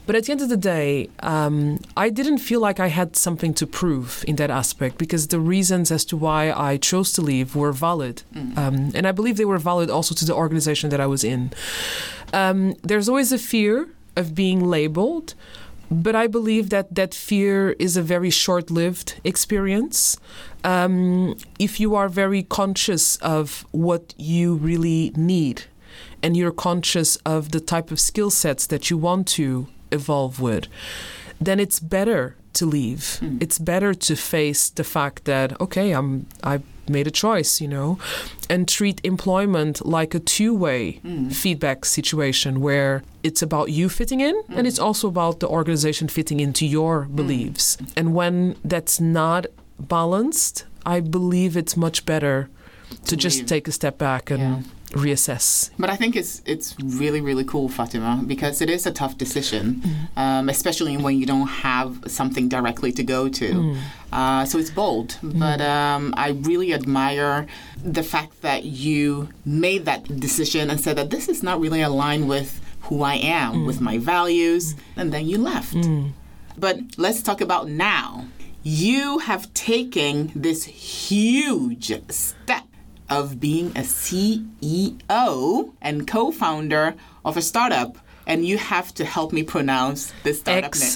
But 0.07 0.16
at 0.16 0.25
the 0.25 0.33
end 0.33 0.40
of 0.42 0.48
the 0.48 0.57
day, 0.57 1.09
um, 1.20 1.79
I 1.96 2.11
didn't 2.11 2.38
feel 2.38 2.59
like 2.59 2.81
I 2.81 2.88
had 2.88 3.14
something 3.14 3.55
to 3.55 3.64
prove 3.66 4.25
in 4.27 4.35
that 4.37 4.51
aspect 4.51 4.98
because 4.98 5.29
the 5.29 5.38
reasons 5.38 5.92
as 5.92 6.05
to 6.07 6.16
why 6.16 6.51
I 6.70 6.79
chose 6.79 7.12
to 7.12 7.22
leave 7.22 7.55
were 7.55 7.70
valid. 7.70 8.16
Um, 8.57 8.90
and 8.96 9.07
I 9.07 9.12
believe 9.12 9.37
they 9.37 9.44
were 9.44 9.62
valid 9.72 9.88
also 9.88 10.16
to 10.16 10.25
the 10.25 10.35
organization 10.35 10.90
that 10.90 11.01
I 11.01 11.07
was 11.07 11.22
in. 11.22 11.53
Um, 12.33 12.75
there's 12.83 13.09
always 13.09 13.31
a 13.31 13.38
fear 13.38 13.88
of 14.16 14.35
being 14.35 14.64
labeled. 14.77 15.35
But 15.92 16.16
I 16.16 16.26
believe 16.26 16.70
that 16.70 16.94
that 16.94 17.14
fear 17.14 17.72
is 17.78 17.96
a 17.96 18.02
very 18.02 18.31
short 18.31 18.70
lived 18.70 19.20
experience. 19.24 20.16
Um, 20.64 21.37
if 21.59 21.78
you 21.78 21.94
are 21.94 22.09
very 22.09 22.42
conscious 22.42 23.16
of 23.16 23.66
what 23.72 24.14
you 24.16 24.55
really 24.55 25.12
need 25.16 25.64
and 26.22 26.35
you're 26.37 26.52
conscious 26.52 27.16
of 27.26 27.50
the 27.50 27.61
type 27.61 27.90
of 27.90 28.00
skill 28.00 28.31
sets 28.31 28.66
that 28.68 28.88
you 28.88 28.96
want 28.96 29.28
to 29.28 29.66
evolve 29.90 30.40
with, 30.40 30.66
then 31.40 31.61
it's 31.61 31.78
better 31.78 32.37
to 32.55 32.64
leave. 32.64 33.18
It's 33.40 33.59
better 33.59 33.92
to 33.92 34.16
face 34.16 34.70
the 34.70 34.85
fact 34.85 35.24
that 35.24 35.61
okay, 35.61 35.92
I'm 35.92 36.26
I 36.42 36.61
made 36.88 37.07
a 37.07 37.11
choice, 37.11 37.61
you 37.61 37.68
know, 37.68 37.99
and 38.49 38.68
treat 38.68 39.01
employment 39.05 39.85
like 39.87 40.14
a 40.14 40.21
two-way 40.21 41.01
mm. 41.05 41.33
feedback 41.33 41.85
situation 41.85 42.61
where 42.61 43.03
it's 43.23 43.42
about 43.42 43.71
you 43.71 43.88
fitting 43.88 44.21
in 44.21 44.35
mm. 44.35 44.57
and 44.57 44.66
it's 44.66 44.79
also 44.79 45.09
about 45.09 45.40
the 45.40 45.49
organization 45.49 46.09
fitting 46.09 46.40
into 46.40 46.66
your 46.66 47.05
mm. 47.05 47.16
beliefs. 47.16 47.79
And 47.97 48.14
when 48.14 48.57
that's 48.64 49.01
not 49.01 49.47
balanced, 49.79 50.64
I 50.85 51.01
believe 51.01 51.57
it's 51.57 51.77
much 51.77 52.05
better 52.05 52.49
to 53.07 53.16
just 53.16 53.38
leave. 53.38 53.47
take 53.47 53.68
a 53.68 53.73
step 53.73 53.99
back 53.99 54.31
and 54.31 54.40
Yeah. 54.40 54.62
Reassess. 54.92 55.70
But 55.78 55.90
I 55.90 55.96
think 55.96 56.16
it's 56.16 56.42
it's 56.46 56.76
really 56.81 57.20
really 57.20 57.44
cool, 57.44 57.68
Fatima, 57.68 58.22
because 58.26 58.61
it 58.61 58.70
is 58.70 58.87
a 58.87 58.90
tough 58.92 59.16
decision, 59.18 59.83
um, 60.16 60.48
especially 60.48 60.96
when 60.96 61.18
you 61.18 61.26
don't 61.26 61.48
have 61.48 62.02
something 62.07 62.48
directly 62.48 62.92
to 62.92 63.02
go 63.02 63.28
to. 63.28 63.76
Uh, 64.12 64.44
so 64.44 64.59
it's 64.59 64.70
bold, 64.70 65.16
but 65.22 65.61
um, 65.61 66.12
I 66.16 66.31
really 66.31 66.74
admire 66.74 67.46
the 67.83 68.02
fact 68.02 68.42
that 68.42 68.64
you 68.64 69.28
made 69.46 69.85
that 69.87 70.20
decision 70.20 70.68
and 70.70 70.78
said 70.81 70.96
that 70.96 71.11
this 71.11 71.28
is 71.28 71.42
not 71.42 71.61
really 71.61 71.81
aligned 71.83 72.28
with 72.28 72.61
who 72.83 73.02
I 73.02 73.14
am, 73.14 73.64
with 73.64 73.81
my 73.81 73.96
values, 73.98 74.74
and 74.96 75.12
then 75.12 75.26
you 75.26 75.38
left. 75.38 75.76
But 76.59 76.78
let's 76.98 77.22
talk 77.22 77.40
about 77.40 77.68
now. 77.68 78.26
You 78.64 79.18
have 79.20 79.52
taken 79.55 80.31
this 80.37 80.64
huge 80.64 81.90
step 82.11 82.64
of 83.18 83.38
being 83.40 83.68
a 83.77 83.83
CEO 83.83 85.72
and 85.81 86.07
co 86.07 86.31
founder 86.33 86.94
of 87.25 87.37
a 87.37 87.42
startup. 87.42 87.96
And 88.25 88.44
you 88.46 88.57
have 88.57 88.94
to 88.94 89.05
help 89.05 89.33
me 89.33 89.42
pronounce 89.42 90.12
this 90.22 90.38
startup 90.40 90.75
name. 90.77 90.90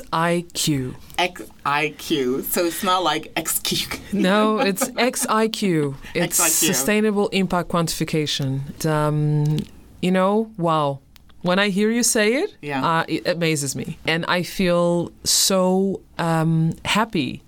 XIQ. 0.46 0.94
XIQ. 1.18 2.44
So 2.44 2.64
it's 2.64 2.83
not 2.85 3.02
like 3.02 3.35
XQ. 3.35 3.98
No, 4.12 4.59
it's 4.61 4.85
XIQ. 4.90 5.96
It's 6.14 6.38
XIQ. 6.40 6.66
Sustainable 6.68 7.29
Impact 7.29 7.68
Quantification. 7.68 8.50
Um, 8.87 9.59
you 10.00 10.12
know, 10.12 10.52
wow. 10.57 11.00
When 11.42 11.59
I 11.59 11.68
hear 11.70 11.90
you 11.90 12.02
say 12.05 12.35
it, 12.42 12.57
Yeah. 12.62 12.85
uh, 12.87 13.05
it 13.09 13.26
amazes 13.26 13.74
me. 13.76 13.98
And 14.07 14.24
I 14.29 14.42
feel 14.44 15.11
so 15.24 16.00
um, 16.18 16.74
happy 16.85 17.42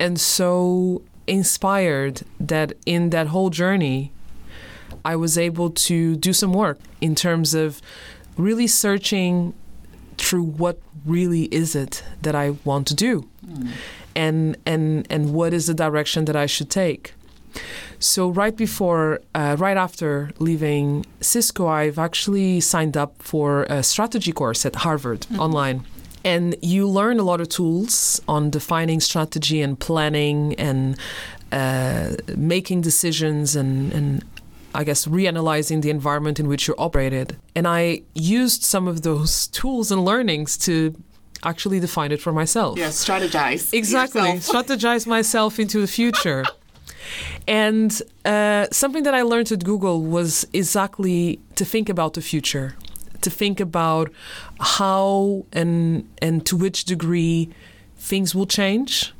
and 0.00 0.20
so 0.20 1.02
inspired 1.26 2.22
that 2.40 2.72
in 2.86 3.10
that 3.10 3.28
whole 3.28 3.50
journey, 3.50 4.12
I 5.04 5.16
was 5.16 5.36
able 5.36 5.70
to 5.70 6.16
do 6.16 6.32
some 6.32 6.52
work 6.52 6.78
in 7.00 7.14
terms 7.14 7.54
of 7.54 7.80
really 8.36 8.66
searching 8.66 9.54
through 10.16 10.44
what 10.44 10.78
really 11.04 11.44
is 11.44 11.74
it 11.74 12.04
that 12.22 12.34
I 12.34 12.50
want 12.64 12.86
to 12.88 12.94
do 12.94 13.28
and 14.14 14.56
and 14.64 15.06
and 15.10 15.34
what 15.34 15.52
is 15.52 15.66
the 15.66 15.74
direction 15.74 16.24
that 16.26 16.36
I 16.36 16.46
should 16.46 16.70
take. 16.70 17.14
So 17.98 18.28
right 18.28 18.56
before, 18.56 19.20
uh, 19.34 19.56
right 19.58 19.76
after 19.76 20.30
leaving 20.38 21.06
Cisco, 21.20 21.66
I've 21.68 21.98
actually 21.98 22.60
signed 22.60 22.96
up 22.96 23.22
for 23.22 23.64
a 23.64 23.82
strategy 23.82 24.32
course 24.32 24.66
at 24.66 24.76
Harvard 24.76 25.26
online. 25.38 25.84
And 26.24 26.56
you 26.62 26.88
learn 26.88 27.18
a 27.20 27.22
lot 27.22 27.40
of 27.40 27.48
tools 27.48 28.20
on 28.26 28.50
defining 28.50 29.00
strategy 29.00 29.60
and 29.60 29.78
planning 29.78 30.54
and 30.54 30.96
uh, 31.52 32.16
making 32.36 32.80
decisions 32.80 33.54
and, 33.54 33.92
and 33.92 34.24
I 34.74 34.84
guess 34.84 35.06
reanalyzing 35.06 35.82
the 35.82 35.90
environment 35.90 36.40
in 36.40 36.48
which 36.48 36.66
you're 36.66 36.80
operated. 36.80 37.36
And 37.54 37.68
I 37.68 38.02
used 38.14 38.62
some 38.64 38.88
of 38.88 39.02
those 39.02 39.46
tools 39.58 39.92
and 39.92 40.04
learnings 40.04 40.56
to 40.58 40.94
actually 41.44 41.78
define 41.78 42.10
it 42.10 42.20
for 42.20 42.32
myself. 42.32 42.78
Yeah, 42.78 42.88
strategize. 42.88 43.72
Exactly. 43.72 44.22
Strategize 44.52 45.06
myself 45.06 45.58
into 45.58 45.80
the 45.80 45.86
future. 45.86 46.44
and 47.46 48.00
uh, 48.24 48.66
something 48.72 49.02
that 49.02 49.14
I 49.14 49.22
learned 49.22 49.52
at 49.52 49.62
Google 49.62 50.02
was 50.02 50.46
exactly 50.52 51.38
to 51.56 51.64
think 51.64 51.88
about 51.88 52.14
the 52.14 52.22
future, 52.22 52.76
to 53.24 53.30
think 53.30 53.60
about 53.60 54.10
how 54.60 55.44
and 55.52 56.08
and 56.22 56.46
to 56.46 56.56
which 56.56 56.84
degree 56.84 57.50
things 57.96 58.34
will 58.34 58.46
change 58.46 59.12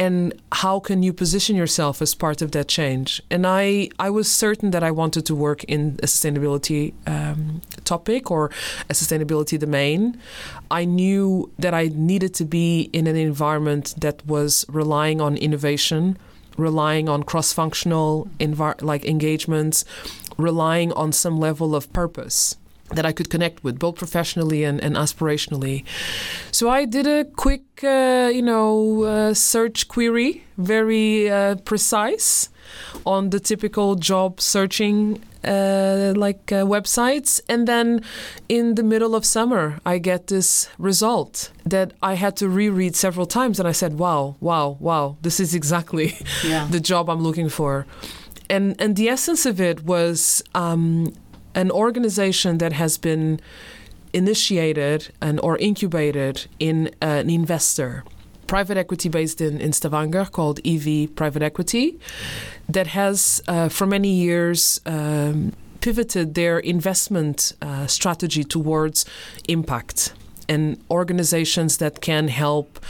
and 0.00 0.32
how 0.52 0.80
can 0.80 1.02
you 1.02 1.12
position 1.12 1.54
yourself 1.54 2.00
as 2.00 2.14
part 2.14 2.40
of 2.40 2.52
that 2.52 2.68
change. 2.68 3.22
And 3.30 3.46
i 3.46 3.90
i 3.98 4.08
was 4.18 4.26
certain 4.44 4.70
that 4.70 4.82
i 4.82 4.90
wanted 4.90 5.26
to 5.26 5.34
work 5.34 5.60
in 5.64 5.80
a 6.02 6.06
sustainability 6.06 6.94
um, 7.06 7.60
topic 7.84 8.30
or 8.30 8.42
a 8.88 8.94
sustainability 8.94 9.58
domain. 9.58 10.18
I 10.70 10.82
knew 10.98 11.50
that 11.58 11.74
i 11.74 11.84
needed 12.10 12.32
to 12.40 12.44
be 12.44 12.88
in 12.98 13.06
an 13.06 13.16
environment 13.16 13.94
that 14.04 14.26
was 14.26 14.64
relying 14.68 15.20
on 15.20 15.36
innovation 15.36 16.16
relying 16.56 17.08
on 17.08 17.22
cross-functional 17.22 18.28
envir- 18.38 18.82
like 18.82 19.04
engagements 19.04 19.84
relying 20.36 20.92
on 20.92 21.12
some 21.12 21.36
level 21.38 21.74
of 21.74 21.90
purpose 21.92 22.56
that 22.94 23.06
I 23.06 23.12
could 23.12 23.30
connect 23.30 23.62
with, 23.64 23.78
both 23.78 23.96
professionally 23.96 24.64
and, 24.64 24.80
and 24.82 24.96
aspirationally. 24.96 25.84
So 26.52 26.68
I 26.68 26.84
did 26.84 27.06
a 27.06 27.24
quick, 27.24 27.62
uh, 27.84 28.30
you 28.32 28.42
know, 28.42 29.02
uh, 29.04 29.34
search 29.34 29.86
query, 29.88 30.44
very 30.58 31.30
uh, 31.30 31.56
precise, 31.64 32.48
on 33.04 33.30
the 33.30 33.40
typical 33.40 33.96
job 33.96 34.40
searching 34.40 35.22
uh, 35.44 36.12
like 36.16 36.52
uh, 36.52 36.64
websites, 36.64 37.40
and 37.48 37.66
then 37.66 38.00
in 38.48 38.74
the 38.74 38.82
middle 38.82 39.14
of 39.14 39.24
summer, 39.24 39.80
I 39.86 39.98
get 39.98 40.26
this 40.26 40.68
result 40.78 41.50
that 41.64 41.92
I 42.02 42.14
had 42.14 42.36
to 42.36 42.48
reread 42.48 42.94
several 42.94 43.26
times, 43.26 43.58
and 43.58 43.66
I 43.66 43.72
said, 43.72 43.98
"Wow, 43.98 44.36
wow, 44.40 44.76
wow! 44.80 45.16
This 45.22 45.40
is 45.40 45.54
exactly 45.54 46.14
Yeah. 46.44 46.66
the 46.70 46.80
job 46.80 47.08
I'm 47.08 47.22
looking 47.22 47.48
for." 47.48 47.86
And 48.50 48.76
and 48.78 48.96
the 48.96 49.08
essence 49.08 49.46
of 49.46 49.60
it 49.60 49.84
was. 49.84 50.42
Um, 50.54 51.12
an 51.54 51.70
organization 51.70 52.58
that 52.58 52.72
has 52.72 52.98
been 52.98 53.40
initiated 54.12 55.12
and 55.20 55.40
or 55.40 55.56
incubated 55.58 56.46
in 56.58 56.90
an 57.00 57.30
investor 57.30 58.04
private 58.46 58.76
equity 58.76 59.08
based 59.08 59.40
in, 59.40 59.60
in 59.60 59.72
Stavanger 59.72 60.24
called 60.24 60.58
EV 60.66 61.14
Private 61.14 61.40
Equity 61.40 62.00
that 62.68 62.88
has 62.88 63.40
uh, 63.46 63.68
for 63.68 63.86
many 63.86 64.12
years 64.12 64.80
um, 64.86 65.52
pivoted 65.80 66.34
their 66.34 66.58
investment 66.58 67.52
uh, 67.62 67.86
strategy 67.86 68.42
towards 68.42 69.06
impact 69.48 70.12
and 70.48 70.82
organizations 70.90 71.78
that 71.78 72.00
can 72.00 72.26
help 72.26 72.80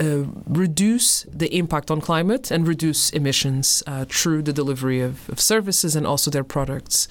uh, 0.00 0.24
reduce 0.46 1.24
the 1.24 1.54
impact 1.56 1.90
on 1.90 2.00
climate 2.00 2.50
and 2.50 2.68
reduce 2.68 3.10
emissions 3.10 3.82
uh, 3.86 4.04
through 4.08 4.42
the 4.42 4.52
delivery 4.52 5.00
of, 5.00 5.28
of 5.28 5.40
services 5.40 5.96
and 5.96 6.06
also 6.06 6.30
their 6.30 6.44
products. 6.44 7.08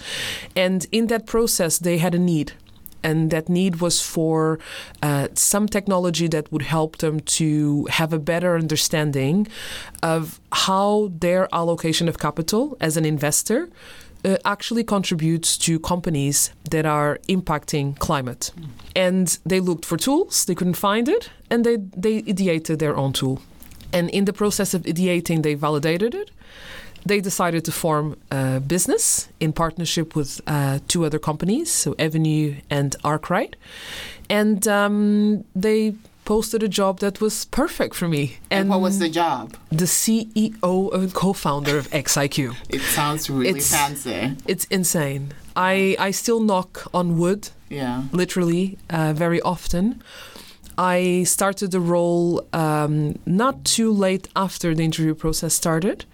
And 0.56 0.86
in 0.92 1.08
that 1.08 1.26
process, 1.26 1.78
they 1.78 1.98
had 1.98 2.16
a 2.16 2.20
need. 2.20 2.54
And 3.04 3.30
that 3.32 3.48
need 3.48 3.80
was 3.80 4.02
for 4.02 4.60
uh, 5.04 5.28
some 5.34 5.68
technology 5.68 6.28
that 6.28 6.52
would 6.52 6.64
help 6.64 6.98
them 6.98 7.20
to 7.22 7.86
have 7.92 8.12
a 8.12 8.20
better 8.20 8.56
understanding 8.56 9.48
of 10.02 10.42
how 10.52 11.12
their 11.20 11.48
allocation 11.54 12.10
of 12.10 12.18
capital 12.18 12.76
as 12.82 12.98
an 12.98 13.06
investor 13.06 13.70
uh, 14.26 14.38
actually 14.46 14.84
contributes 14.84 15.58
to 15.58 15.80
companies 15.80 16.52
that 16.72 16.86
are 16.86 17.20
impacting 17.28 17.98
climate. 18.00 18.52
And 18.96 19.38
they 19.46 19.60
looked 19.60 19.86
for 19.86 19.98
tools, 19.98 20.46
they 20.46 20.56
couldn't 20.56 20.76
find 20.76 21.08
it, 21.08 21.30
and 21.50 21.66
they, 21.66 21.78
they 21.78 22.22
ideated 22.24 22.80
their 22.80 22.96
own 22.96 23.14
tool. 23.14 23.42
And 23.94 24.10
in 24.10 24.26
the 24.26 24.34
process 24.34 24.74
of 24.74 24.82
ideating, 24.84 25.44
they 25.44 25.56
validated 25.56 26.14
it. 26.14 26.32
They 27.06 27.22
decided 27.22 27.64
to 27.66 27.72
form 27.72 28.18
a 28.32 28.60
business 28.60 29.30
in 29.40 29.54
partnership 29.54 30.16
with 30.16 30.42
uh, 30.46 30.80
two 30.88 31.06
other 31.06 31.20
companies, 31.20 31.72
so 31.72 31.96
Avenue 31.98 32.56
and 32.70 32.96
Arkwright. 33.04 33.56
And 34.30 34.68
um, 34.68 35.46
they 35.56 35.96
posted 36.28 36.62
a 36.64 36.68
job 36.68 37.00
that 37.00 37.22
was 37.22 37.46
perfect 37.46 37.96
for 37.96 38.08
me. 38.08 38.24
And 38.52 38.70
what 38.70 38.82
was 38.82 39.00
the 39.00 39.10
job? 39.10 39.56
the 39.72 39.86
CEO 39.88 40.94
and 40.94 41.14
co-founder 41.14 41.78
of 41.78 41.88
XIQ. 41.92 42.38
It 42.78 42.82
sounds 42.82 43.30
really 43.30 43.50
It's- 43.60 43.72
fancy. 43.72 44.36
It's 44.46 44.66
insane. 44.70 45.24
I, 45.56 45.96
I 46.08 46.12
still 46.12 46.40
knock 46.50 46.72
on 46.94 47.18
wood, 47.18 47.42
Yeah. 47.70 48.04
literally, 48.12 48.78
uh, 48.90 49.14
very 49.14 49.42
often. 49.42 49.84
I 50.78 51.24
started 51.26 51.72
the 51.72 51.80
role 51.80 52.46
um, 52.54 53.16
not 53.26 53.56
too 53.76 53.92
late 54.06 54.28
after 54.36 54.76
the 54.76 54.84
interview 54.84 55.16
process 55.16 55.54
started. 55.56 56.06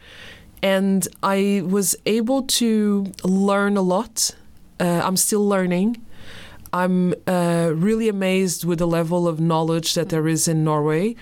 And 0.62 1.08
I 1.38 1.62
was 1.76 1.96
able 2.06 2.42
to 2.60 3.12
learn 3.50 3.78
a 3.78 3.82
lot. 3.96 4.16
Uh, 4.80 5.02
I'm 5.08 5.18
still 5.18 5.46
learning. 5.56 5.98
I'm 6.74 7.14
uh, 7.28 7.72
really 7.76 8.10
amazed 8.10 8.66
with 8.66 8.80
the 8.80 8.88
level 8.88 9.28
of 9.28 9.40
knowledge 9.40 9.94
that 9.94 10.10
there 10.10 10.28
is 10.28 10.48
in 10.48 10.64
Norway 10.64 11.16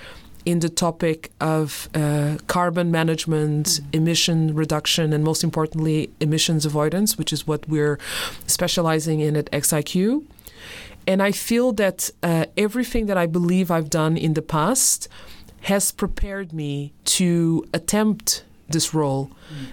in 0.45 0.59
the 0.59 0.69
topic 0.69 1.31
of 1.39 1.89
uh, 1.93 2.37
carbon 2.47 2.89
management, 2.89 3.81
emission 3.93 4.55
reduction, 4.55 5.13
and 5.13 5.23
most 5.23 5.43
importantly, 5.43 6.09
emissions 6.19 6.65
avoidance, 6.65 7.17
which 7.17 7.31
is 7.31 7.45
what 7.45 7.67
we're 7.67 7.99
specializing 8.47 9.19
in 9.19 9.35
at 9.35 9.51
XIQ. 9.51 10.23
And 11.05 11.21
I 11.21 11.31
feel 11.31 11.73
that 11.73 12.09
uh, 12.23 12.45
everything 12.57 13.05
that 13.07 13.17
I 13.17 13.27
believe 13.27 13.69
I've 13.69 13.89
done 13.89 14.17
in 14.17 14.33
the 14.33 14.41
past 14.41 15.07
has 15.63 15.91
prepared 15.91 16.53
me 16.53 16.93
to 17.05 17.65
attempt 17.73 18.43
this 18.69 18.93
role 18.93 19.29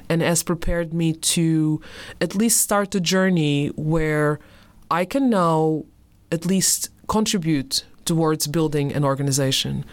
and 0.09 0.21
has 0.23 0.43
prepared 0.43 0.93
me 0.93 1.13
to 1.13 1.81
at 2.21 2.35
least 2.35 2.61
start 2.61 2.95
a 2.95 3.01
journey 3.01 3.69
where 3.69 4.41
I 4.91 5.05
can 5.05 5.31
now 5.31 5.85
at 6.31 6.45
least 6.47 6.91
contribute 7.09 7.85
towards 8.05 8.47
building 8.47 8.93
an 8.93 9.05
organization. 9.05 9.85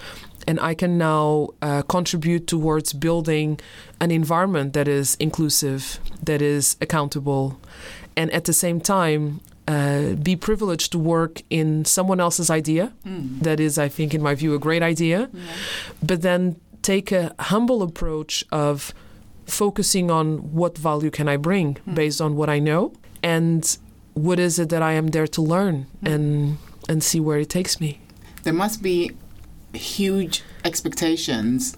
And 0.48 0.60
I 0.60 0.76
can 0.76 0.98
now 0.98 1.50
uh, 1.62 1.82
contribute 1.84 2.46
towards 2.48 2.94
building 2.94 3.60
an 4.00 4.12
environment 4.12 4.74
that 4.74 4.88
is 4.88 5.16
inclusive, 5.20 6.00
that 6.24 6.42
is 6.42 6.78
accountable, 6.82 7.60
and 8.16 8.32
at 8.32 8.44
the 8.46 8.54
same 8.54 8.80
time, 8.80 9.42
uh, 9.68 10.14
be 10.14 10.36
privileged 10.36 10.92
to 10.92 11.00
work 11.00 11.42
in 11.50 11.84
someone 11.86 12.20
else's 12.20 12.50
idea. 12.52 12.94
That 13.42 13.60
is, 13.60 13.78
I 13.80 13.90
think, 13.90 14.14
in 14.14 14.22
my 14.22 14.36
view, 14.36 14.54
a 14.54 14.60
great 14.60 14.84
idea. 14.84 15.30
But 16.04 16.22
then 16.22 16.58
take 16.84 17.12
a 17.12 17.34
humble 17.40 17.82
approach 17.82 18.44
of 18.52 18.94
focusing 19.48 20.12
on 20.12 20.54
what 20.54 20.78
value 20.78 21.10
can 21.10 21.28
I 21.28 21.38
bring 21.38 21.78
based 21.96 22.22
on 22.22 22.36
what 22.36 22.50
I 22.50 22.60
know 22.60 22.94
and 23.24 23.78
what 24.16 24.40
is 24.40 24.58
it 24.60 24.70
that 24.70 24.82
I 24.82 24.94
am 24.94 25.08
there 25.08 25.28
to 25.28 25.42
learn 25.42 25.86
and 26.04 26.58
and 26.90 27.04
see 27.04 27.20
where 27.20 27.40
it 27.40 27.50
takes 27.50 27.80
me. 27.80 28.00
There 28.44 28.54
must 28.54 28.82
be 28.82 29.12
huge 29.74 30.44
expectations 30.64 31.76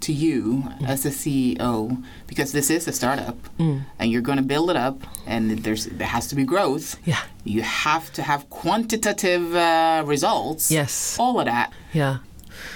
to 0.00 0.12
you 0.12 0.64
as 0.86 1.06
a 1.06 1.10
CEO 1.10 2.02
because 2.26 2.50
this 2.52 2.70
is 2.70 2.88
a 2.88 2.92
startup 2.92 3.36
Mm. 3.58 3.82
and 3.98 4.10
you're 4.10 4.20
going 4.30 4.38
to 4.38 4.42
build 4.54 4.68
it 4.70 4.76
up 4.76 4.96
and 5.26 5.50
there's 5.64 5.86
there 5.86 6.08
has 6.08 6.26
to 6.28 6.34
be 6.34 6.44
growth. 6.44 6.96
Yeah. 7.06 7.20
You 7.44 7.62
have 7.62 8.12
to 8.14 8.22
have 8.22 8.40
quantitative 8.50 9.54
uh, 9.54 10.02
results. 10.06 10.70
Yes. 10.70 11.16
All 11.18 11.38
of 11.40 11.46
that. 11.46 11.72
Yeah. 11.92 12.18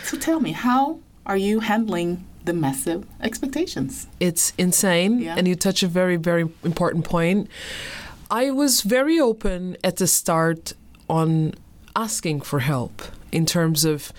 So 0.04 0.16
tell 0.16 0.40
me, 0.40 0.52
how 0.52 0.98
are 1.26 1.36
you 1.36 1.60
handling 1.60 2.24
the 2.44 2.52
massive 2.52 3.04
expectations? 3.20 4.06
It's 4.20 4.52
insane. 4.56 5.20
Yeah. 5.20 5.34
And 5.36 5.46
you 5.48 5.56
touch 5.56 5.82
a 5.82 5.88
very, 5.88 6.16
very 6.16 6.44
important 6.64 7.04
point. 7.04 7.48
I 8.30 8.50
was 8.50 8.80
very 8.80 9.20
open 9.20 9.76
at 9.84 9.96
the 9.96 10.06
start 10.08 10.72
on 11.08 11.54
asking 11.94 12.40
for 12.40 12.58
help 12.58 13.02
in 13.30 13.46
terms 13.46 13.84
of 13.84 14.12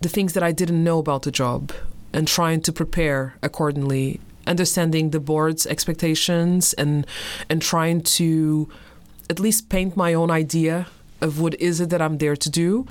the 0.00 0.08
things 0.08 0.32
that 0.32 0.42
I 0.42 0.50
didn't 0.50 0.82
know 0.82 0.98
about 0.98 1.22
the 1.22 1.30
job 1.30 1.72
and 2.12 2.26
trying 2.26 2.60
to 2.62 2.72
prepare 2.72 3.36
accordingly, 3.40 4.20
understanding 4.48 5.10
the 5.10 5.20
board's 5.20 5.64
expectations 5.66 6.72
and 6.72 7.06
and 7.48 7.62
trying 7.62 8.00
to 8.02 8.68
at 9.30 9.38
least 9.38 9.68
paint 9.68 9.96
my 9.96 10.12
own 10.12 10.30
idea 10.30 10.88
of 11.22 11.40
what 11.40 11.54
is 11.60 11.80
it 11.80 11.88
that 11.90 12.02
I'm 12.02 12.18
there 12.18 12.36
to 12.36 12.50
do 12.50 12.86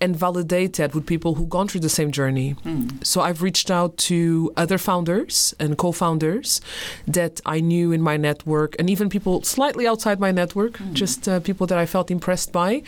and 0.00 0.16
validate 0.16 0.72
that 0.74 0.94
with 0.94 1.06
people 1.06 1.34
who've 1.34 1.48
gone 1.48 1.68
through 1.68 1.80
the 1.82 1.88
same 2.00 2.10
journey. 2.10 2.56
So 3.02 3.20
I've 3.20 3.42
reached 3.42 3.70
out 3.70 3.96
to 4.08 4.52
other 4.56 4.78
founders 4.78 5.54
and 5.60 5.76
co-founders 5.78 6.60
that 7.06 7.40
I 7.46 7.60
knew 7.60 7.92
in 7.92 8.00
my 8.02 8.16
network 8.16 8.74
and 8.78 8.90
even 8.90 9.08
people 9.08 9.42
slightly 9.42 9.86
outside 9.86 10.18
my 10.18 10.32
network, 10.32 10.78
just 10.92 11.28
uh, 11.28 11.40
people 11.40 11.66
that 11.68 11.78
I 11.78 11.86
felt 11.86 12.10
impressed 12.10 12.50
by 12.52 12.82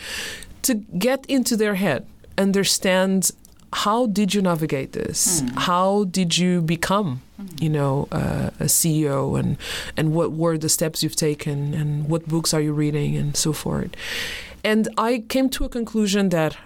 to 0.63 0.73
get 1.07 1.25
into 1.27 1.55
their 1.55 1.75
head, 1.75 2.05
understand 2.37 3.31
how 3.73 4.07
did 4.07 4.33
you 4.33 4.41
navigate 4.41 4.93
this? 4.93 5.43
How 5.55 6.05
did 6.05 6.37
you 6.37 6.61
become, 6.61 7.21
you 7.59 7.69
know, 7.69 8.07
uh, 8.11 8.49
a 8.59 8.65
CEO, 8.65 9.37
and 9.39 9.57
and 9.97 10.13
what 10.13 10.31
were 10.31 10.57
the 10.57 10.69
steps 10.69 11.03
you've 11.03 11.15
taken, 11.17 11.73
and 11.73 12.07
what 12.09 12.27
books 12.27 12.53
are 12.53 12.61
you 12.61 12.73
reading, 12.73 13.17
and 13.17 13.35
so 13.35 13.51
forth. 13.53 13.91
And 14.63 14.87
I 14.97 15.23
came 15.27 15.49
to 15.49 15.65
a 15.65 15.69
conclusion 15.69 16.29
that 16.29 16.57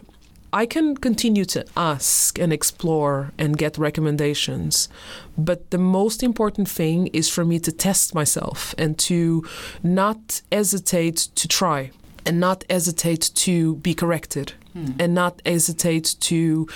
I 0.54 0.66
can 0.66 0.98
continue 0.98 1.46
to 1.46 1.66
ask 1.78 2.38
and 2.38 2.52
explore 2.52 3.32
and 3.38 3.58
get 3.58 3.78
recommendations, 3.78 4.90
but 5.38 5.72
the 5.72 5.78
most 5.78 6.24
important 6.24 6.68
thing 6.68 7.08
is 7.08 7.30
for 7.30 7.46
me 7.46 7.58
to 7.60 7.72
test 7.72 8.14
myself 8.14 8.76
and 8.78 8.98
to 9.00 9.48
not 9.82 10.42
hesitate 10.52 11.30
to 11.36 11.48
try 11.48 11.92
and 12.26 12.40
not 12.40 12.66
hesitate 12.70 13.32
to 13.34 13.76
be 13.78 13.94
corrected 13.94 14.54
hmm. 14.74 14.92
and 15.00 15.14
not 15.14 15.42
hesitate 15.46 16.16
to 16.20 16.68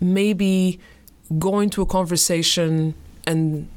maybe 0.00 0.80
go 1.38 1.60
into 1.60 1.82
a 1.82 1.86
conversation 1.86 2.94
and 3.26 3.68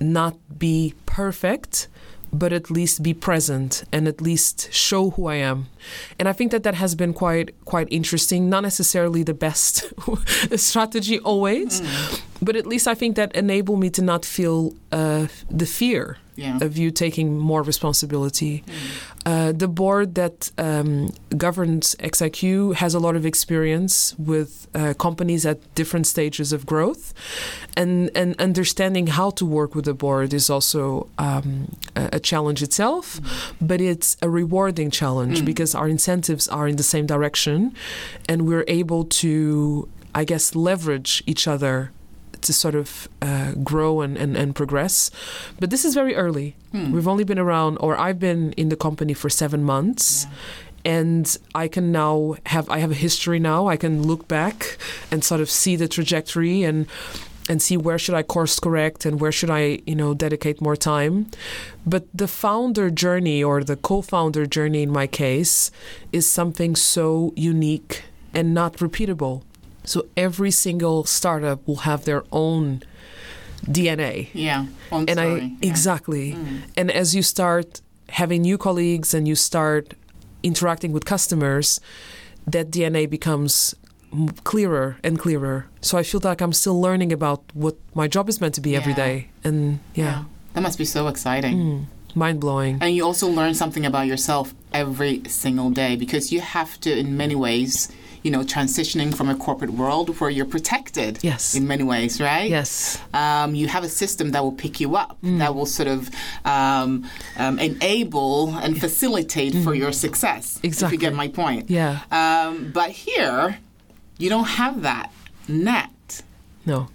not 0.00 0.36
be 0.58 0.94
perfect 1.04 1.88
but 2.32 2.52
at 2.52 2.70
least 2.70 3.02
be 3.02 3.14
present 3.14 3.84
and 3.92 4.06
at 4.06 4.20
least 4.20 4.72
show 4.72 5.10
who 5.10 5.26
I 5.26 5.36
am. 5.36 5.66
And 6.18 6.28
I 6.28 6.32
think 6.32 6.52
that 6.52 6.62
that 6.62 6.74
has 6.74 6.94
been 6.94 7.12
quite 7.12 7.54
quite 7.64 7.88
interesting. 7.90 8.48
Not 8.48 8.62
necessarily 8.62 9.22
the 9.22 9.34
best 9.34 9.92
strategy 10.56 11.18
always, 11.20 11.82
but 12.40 12.56
at 12.56 12.66
least 12.66 12.86
I 12.86 12.94
think 12.94 13.16
that 13.16 13.34
enabled 13.34 13.80
me 13.80 13.90
to 13.90 14.02
not 14.02 14.24
feel 14.24 14.74
uh, 14.92 15.26
the 15.50 15.66
fear 15.66 16.18
Yeah. 16.40 16.58
of 16.66 16.78
you 16.78 16.90
taking 16.90 17.38
more 17.38 17.62
responsibility. 17.62 18.64
Uh, 19.26 19.52
the 19.52 19.68
board 19.68 20.14
that 20.14 20.50
um, 20.56 21.10
governs 21.36 21.94
XIQ 21.96 22.74
has 22.76 22.94
a 22.94 22.98
lot 22.98 23.14
of 23.16 23.26
experience 23.26 24.14
with 24.18 24.66
uh, 24.74 24.94
companies 24.94 25.44
at 25.44 25.58
different 25.74 26.06
stages 26.06 26.52
of 26.52 26.64
growth, 26.64 27.12
and 27.76 28.10
and 28.14 28.34
understanding 28.40 29.08
how 29.08 29.30
to 29.38 29.44
work 29.44 29.74
with 29.74 29.84
the 29.84 29.94
board 29.94 30.32
is 30.32 30.48
also 30.48 31.08
um, 31.18 31.76
a, 31.94 32.08
a 32.14 32.20
challenge 32.20 32.62
itself, 32.62 33.20
but 33.60 33.80
it's 33.80 34.16
a 34.22 34.28
rewarding 34.30 34.90
challenge 34.90 35.44
because 35.44 35.74
our 35.74 35.88
incentives 35.88 36.48
are 36.48 36.66
in 36.66 36.76
the 36.76 36.88
same 36.94 37.06
direction, 37.06 37.74
and 38.28 38.46
we're 38.48 38.64
able 38.68 39.04
to, 39.04 39.86
I 40.14 40.24
guess, 40.24 40.54
leverage 40.54 41.22
each 41.26 41.46
other 41.46 41.90
to 42.42 42.52
sort 42.52 42.74
of 42.74 43.08
uh, 43.22 43.52
grow 43.62 44.00
and, 44.00 44.16
and, 44.16 44.36
and 44.36 44.54
progress. 44.54 45.10
But 45.58 45.70
this 45.70 45.84
is 45.84 45.94
very 45.94 46.14
early. 46.14 46.54
We've 46.92 47.08
only 47.08 47.24
been 47.24 47.38
around, 47.38 47.78
or 47.78 47.96
I've 47.98 48.18
been 48.18 48.52
in 48.52 48.68
the 48.68 48.76
company 48.76 49.14
for 49.14 49.28
seven 49.28 49.62
months. 49.64 50.26
And 50.84 51.36
I 51.54 51.68
can 51.68 51.92
now 51.92 52.36
have 52.46 52.70
I 52.70 52.78
have 52.78 52.90
a 52.90 52.94
history 52.94 53.38
now. 53.38 53.68
I 53.68 53.76
can 53.76 54.02
look 54.02 54.26
back 54.28 54.78
and 55.10 55.22
sort 55.22 55.42
of 55.42 55.50
see 55.50 55.76
the 55.76 55.88
trajectory 55.88 56.62
and 56.62 56.86
and 57.50 57.60
see 57.60 57.76
where 57.76 57.98
should 57.98 58.14
I 58.14 58.22
course 58.22 58.58
correct 58.60 59.04
and 59.04 59.20
where 59.20 59.32
should 59.32 59.50
I 59.50 59.80
you 59.84 59.94
know 59.94 60.14
dedicate 60.14 60.60
more 60.62 60.76
time. 60.76 61.26
But 61.84 62.04
the 62.14 62.28
founder 62.28 62.88
journey 62.88 63.44
or 63.44 63.62
the 63.62 63.76
co-founder 63.76 64.46
journey 64.46 64.82
in 64.82 64.90
my 64.90 65.06
case 65.06 65.70
is 66.12 66.30
something 66.30 66.76
so 66.76 67.34
unique 67.36 68.04
and 68.32 68.54
not 68.54 68.78
repeatable. 68.78 69.42
So 69.90 70.06
every 70.16 70.52
single 70.52 70.98
startup 71.04 71.66
will 71.66 71.82
have 71.90 72.04
their 72.04 72.22
own 72.30 72.82
DNA. 73.66 74.28
Yeah. 74.32 74.66
And 74.92 75.10
story. 75.10 75.40
I 75.40 75.44
yeah. 75.60 75.70
exactly. 75.70 76.36
And 76.76 76.90
as 77.02 77.14
you 77.16 77.22
start 77.22 77.80
having 78.08 78.42
new 78.42 78.56
colleagues 78.58 79.14
and 79.14 79.26
you 79.26 79.34
start 79.34 79.94
interacting 80.42 80.92
with 80.92 81.04
customers, 81.04 81.80
that 82.46 82.70
DNA 82.70 83.10
becomes 83.10 83.74
clearer 84.44 84.96
and 85.02 85.18
clearer. 85.18 85.66
So 85.80 85.98
I 85.98 86.02
feel 86.04 86.20
like 86.22 86.40
I'm 86.40 86.52
still 86.52 86.80
learning 86.80 87.12
about 87.12 87.40
what 87.54 87.76
my 87.94 88.06
job 88.08 88.28
is 88.28 88.40
meant 88.40 88.54
to 88.54 88.60
be 88.60 88.76
every 88.76 88.92
Yeah. 88.92 89.06
day. 89.06 89.28
And 89.44 89.78
yeah, 89.94 90.24
That 90.54 90.62
must 90.62 90.78
be 90.78 90.84
so 90.84 91.08
exciting. 91.08 91.56
mm, 91.56 92.16
mind 92.16 92.38
blowing. 92.40 92.78
And 92.80 92.94
you 92.94 93.04
also 93.04 93.28
learn 93.28 93.54
something 93.54 93.84
about 93.86 94.06
yourself 94.06 94.54
every 94.72 95.22
single 95.28 95.70
day 95.70 95.96
because 95.96 96.32
you 96.34 96.40
have 96.40 96.80
to, 96.80 96.90
in 96.96 97.16
many 97.16 97.34
ways, 97.34 97.88
you 98.22 98.30
know, 98.30 98.40
transitioning 98.40 99.14
from 99.14 99.28
a 99.30 99.34
corporate 99.34 99.70
world 99.70 100.08
where 100.20 100.30
you're 100.30 100.44
protected 100.44 101.18
Yes. 101.22 101.54
in 101.54 101.66
many 101.66 101.82
ways, 101.84 102.20
right? 102.20 102.50
Yes. 102.50 102.98
Um, 103.14 103.54
you 103.54 103.66
have 103.68 103.82
a 103.84 103.88
system 103.88 104.30
that 104.32 104.42
will 104.42 104.52
pick 104.64 104.78
you 104.80 104.96
up, 104.96 105.16
Mm. 105.22 105.38
that 105.38 105.54
will 105.54 105.66
sort 105.66 105.88
of 105.88 106.10
um, 106.44 107.06
um, 107.38 107.58
enable 107.58 108.54
and 108.56 108.78
facilitate 108.80 109.54
for 109.64 109.74
your 109.74 109.92
success. 109.92 110.58
Exactly. 110.62 110.68
If 110.70 110.90
Mm. 110.90 110.92
You 110.92 110.98
get 111.08 111.14
my 111.14 111.28
point. 111.28 111.70
Yeah. 111.70 112.00
Um, 112.10 112.70
but 112.74 112.90
here, 112.90 113.58
you 114.18 114.28
don't 114.28 114.48
have 114.60 114.82
that 114.82 115.10
net. 115.48 116.22
No. 116.66 116.88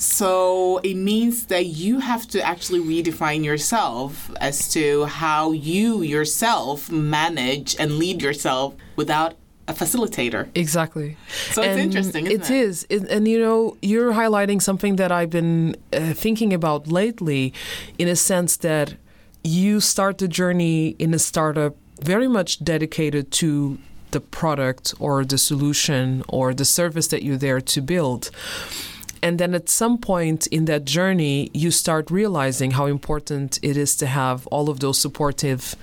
So 0.00 0.78
it 0.84 0.94
means 0.94 1.46
that 1.46 1.66
you 1.66 1.98
have 1.98 2.28
to 2.28 2.40
actually 2.40 2.78
redefine 2.78 3.42
yourself 3.44 4.30
as 4.40 4.68
to 4.74 5.06
how 5.06 5.50
you 5.50 6.02
yourself 6.02 6.88
manage 6.90 7.74
and 7.80 7.98
lead 7.98 8.22
yourself 8.22 8.74
without 8.94 9.34
a 9.68 9.72
facilitator. 9.74 10.48
Exactly. 10.54 11.16
So 11.52 11.62
it's 11.62 11.68
And 11.68 11.80
interesting, 11.80 12.26
isn't 12.26 12.40
it 12.42 12.50
it? 12.50 12.54
is. 12.68 12.86
It- 12.88 13.08
and 13.10 13.28
you 13.28 13.38
know, 13.38 13.76
you're 13.82 14.12
highlighting 14.12 14.60
something 14.62 14.96
that 14.96 15.12
I've 15.12 15.30
been 15.30 15.76
uh, 15.92 16.14
thinking 16.14 16.52
about 16.52 16.88
lately 16.88 17.52
in 17.98 18.08
a 18.08 18.16
sense 18.16 18.56
that 18.58 18.94
you 19.44 19.80
start 19.80 20.18
the 20.18 20.28
journey 20.28 20.96
in 20.98 21.14
a 21.14 21.18
startup 21.18 21.74
very 22.02 22.28
much 22.28 22.64
dedicated 22.64 23.30
to 23.40 23.78
the 24.10 24.20
product 24.20 24.94
or 24.98 25.24
the 25.24 25.36
solution 25.38 26.22
or 26.28 26.54
the 26.54 26.64
service 26.64 27.08
that 27.08 27.22
you're 27.22 27.36
there 27.36 27.60
to 27.60 27.80
build. 27.82 28.30
And 29.22 29.38
then 29.38 29.54
at 29.54 29.68
some 29.68 29.98
point 29.98 30.46
in 30.48 30.66
that 30.66 30.84
journey, 30.84 31.50
you 31.52 31.70
start 31.70 32.10
realizing 32.10 32.72
how 32.72 32.86
important 32.86 33.58
it 33.62 33.76
is 33.76 33.96
to 33.96 34.06
have 34.06 34.46
all 34.48 34.68
of 34.68 34.80
those 34.80 34.98
supportive 34.98 35.74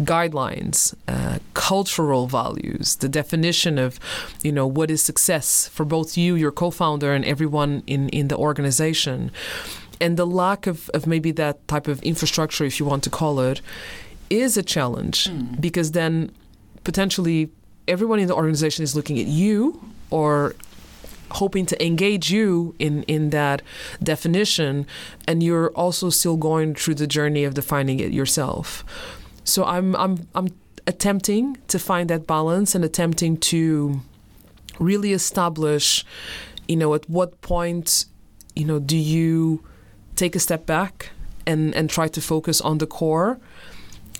guidelines, 0.00 0.94
uh, 1.08 1.38
cultural 1.54 2.26
values, 2.26 2.96
the 2.96 3.08
definition 3.08 3.78
of, 3.78 3.98
you 4.42 4.52
know, 4.52 4.66
what 4.66 4.90
is 4.90 5.02
success 5.02 5.68
for 5.68 5.84
both 5.84 6.16
you, 6.16 6.34
your 6.34 6.50
co-founder, 6.50 7.12
and 7.12 7.24
everyone 7.24 7.82
in, 7.86 8.08
in 8.10 8.28
the 8.28 8.36
organization. 8.36 9.30
And 10.00 10.16
the 10.16 10.26
lack 10.26 10.66
of, 10.66 10.88
of 10.90 11.06
maybe 11.06 11.30
that 11.32 11.66
type 11.68 11.86
of 11.86 12.02
infrastructure, 12.02 12.64
if 12.64 12.80
you 12.80 12.86
want 12.86 13.04
to 13.04 13.10
call 13.10 13.40
it, 13.40 13.60
is 14.30 14.56
a 14.56 14.62
challenge 14.62 15.28
because 15.60 15.92
then 15.92 16.30
potentially 16.84 17.50
everyone 17.86 18.20
in 18.20 18.28
the 18.28 18.34
organization 18.34 18.82
is 18.82 18.94
looking 18.94 19.18
at 19.18 19.26
you 19.26 19.80
or 20.10 20.54
hoping 21.32 21.66
to 21.66 21.84
engage 21.84 22.30
you 22.30 22.74
in 22.78 23.02
in 23.04 23.30
that 23.30 23.62
definition 24.02 24.86
and 25.26 25.42
you're 25.42 25.70
also 25.70 26.10
still 26.10 26.36
going 26.36 26.74
through 26.74 26.94
the 26.94 27.06
journey 27.06 27.44
of 27.44 27.54
defining 27.54 28.00
it 28.00 28.12
yourself. 28.12 28.84
So 29.44 29.64
i'm 29.64 29.96
i'm 29.96 30.28
i'm 30.34 30.48
attempting 30.86 31.56
to 31.68 31.78
find 31.78 32.10
that 32.10 32.26
balance 32.26 32.74
and 32.74 32.84
attempting 32.84 33.36
to 33.36 34.00
really 34.78 35.12
establish 35.12 36.04
you 36.68 36.76
know 36.76 36.94
at 36.94 37.08
what 37.08 37.40
point 37.42 38.06
you 38.56 38.64
know 38.64 38.78
do 38.78 38.96
you 38.96 39.62
take 40.16 40.34
a 40.34 40.38
step 40.38 40.66
back 40.66 41.10
and 41.46 41.74
and 41.74 41.90
try 41.90 42.08
to 42.08 42.20
focus 42.20 42.60
on 42.60 42.78
the 42.78 42.86
core 42.86 43.38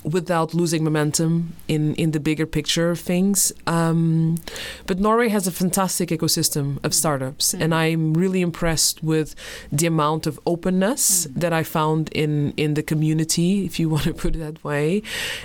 without 0.05 0.55
losing 0.55 0.83
momentum 0.83 1.55
in, 1.69 1.95
in 1.95 2.13
the 2.13 2.21
bigger 2.21 2.47
picture 2.47 2.91
of 2.91 3.01
things. 3.01 3.53
Um, 3.67 4.37
but 4.87 4.99
Norway 4.99 5.29
has 5.29 5.47
a 5.47 5.53
fantastic 5.53 6.09
ecosystem 6.09 6.83
of 6.85 6.95
startups, 6.95 7.55
and 7.55 7.75
I'm 7.75 8.15
really 8.15 8.41
impressed 8.41 9.03
with 9.03 9.35
the 9.71 9.87
amount 9.87 10.27
of 10.27 10.41
openness 10.47 11.25
that 11.35 11.53
I 11.53 11.63
found 11.63 12.09
in, 12.11 12.53
in 12.57 12.75
the 12.75 12.83
community, 12.83 13.65
if 13.65 13.79
you 13.79 13.89
want 13.95 14.05
to 14.05 14.15
put 14.15 14.37
it 14.37 14.39
that 14.39 14.63
way. 14.65 15.03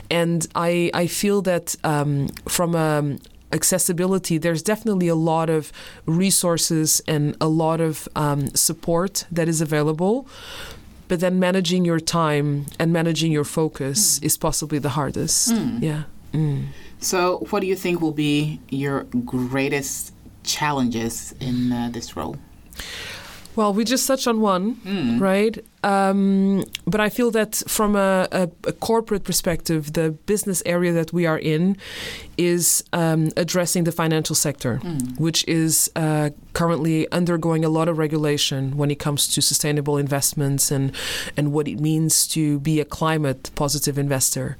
And 0.09 0.47
I, 0.55 0.91
I 0.93 1.07
feel 1.07 1.41
that 1.43 1.75
um, 1.83 2.29
from 2.47 2.75
a 2.75 3.17
accessibility, 3.55 4.37
there's 4.37 4.61
definitely 4.61 5.07
a 5.07 5.15
lot 5.15 5.49
of 5.49 5.71
resources 6.05 7.01
and 7.07 7.35
a 7.39 7.47
lot 7.47 7.79
of 7.79 8.07
um, 8.15 8.47
support 8.49 9.25
that 9.31 9.47
is 9.47 9.61
available. 9.61 10.27
But 11.07 11.19
then 11.19 11.39
managing 11.39 11.85
your 11.85 11.99
time 11.99 12.65
and 12.79 12.91
managing 12.91 13.31
your 13.31 13.43
focus 13.43 14.19
is 14.19 14.37
possibly 14.37 14.79
the 14.79 14.89
hardest. 14.89 15.51
Yeah. 15.81 16.03
Mm. 16.33 16.67
So, 16.99 17.45
what 17.49 17.59
do 17.59 17.67
you 17.67 17.75
think 17.75 18.01
will 18.01 18.11
be 18.11 18.59
your 18.69 19.03
greatest 19.25 20.13
challenges 20.43 21.33
in 21.39 21.71
uh, 21.71 21.89
this 21.91 22.15
role? 22.17 22.37
Well, 23.55 23.73
we 23.73 23.85
just 23.85 24.05
touched 24.07 24.27
on 24.27 24.41
one, 24.41 24.77
right? 25.19 25.57
Um, 25.83 26.63
but 26.85 26.99
I 26.99 27.09
feel 27.09 27.31
that 27.31 27.63
from 27.67 27.95
a, 27.95 28.27
a, 28.31 28.49
a 28.67 28.73
corporate 28.73 29.23
perspective, 29.23 29.93
the 29.93 30.11
business 30.11 30.61
area 30.65 30.91
that 30.93 31.13
we 31.13 31.25
are 31.25 31.39
in 31.39 31.77
is 32.37 32.83
um, 32.91 33.31
addressing 33.37 33.85
the 33.85 33.91
financial 33.91 34.35
sector, 34.35 34.77
which 35.17 35.47
is 35.47 35.89
uh, 35.95 36.31
currently 36.53 37.09
undergoing 37.11 37.63
a 37.63 37.69
lot 37.69 37.87
of 37.87 37.97
regulation 37.97 38.75
when 38.77 38.91
it 38.91 38.99
comes 38.99 39.27
to 39.33 39.41
sustainable 39.41 39.97
investments 39.97 40.71
and 40.71 40.91
and 41.37 41.53
what 41.53 41.67
it 41.67 41.79
means 41.79 42.27
to 42.27 42.59
be 42.59 42.79
a 42.81 42.85
climate 42.85 43.51
positive 43.55 43.97
investor. 43.97 44.57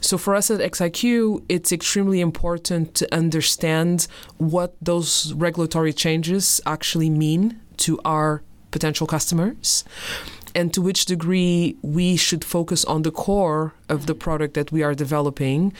So 0.00 0.16
for 0.18 0.34
us 0.34 0.50
at 0.50 0.60
XIQ, 0.60 1.44
it's 1.48 1.72
extremely 1.72 2.20
important 2.20 2.94
to 2.96 3.14
understand 3.14 4.06
what 4.36 4.74
those 4.80 5.32
regulatory 5.34 5.92
changes 5.92 6.60
actually 6.66 7.10
mean 7.10 7.60
to 7.78 8.00
our 8.04 8.42
potential 8.70 9.06
customers 9.06 9.84
and 10.54 10.72
to 10.74 10.82
which 10.82 11.04
degree 11.04 11.76
we 11.82 12.16
should 12.16 12.44
focus 12.44 12.84
on 12.86 13.02
the 13.02 13.10
core 13.10 13.74
of 13.88 14.06
the 14.06 14.14
product 14.14 14.54
that 14.54 14.72
we 14.72 14.82
are 14.82 14.94
developing 14.94 15.72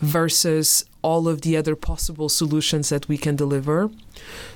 versus 0.00 0.84
all 1.02 1.28
of 1.28 1.42
the 1.42 1.56
other 1.56 1.76
possible 1.76 2.28
solutions 2.28 2.88
that 2.88 3.08
we 3.08 3.16
can 3.16 3.36
deliver. 3.36 3.90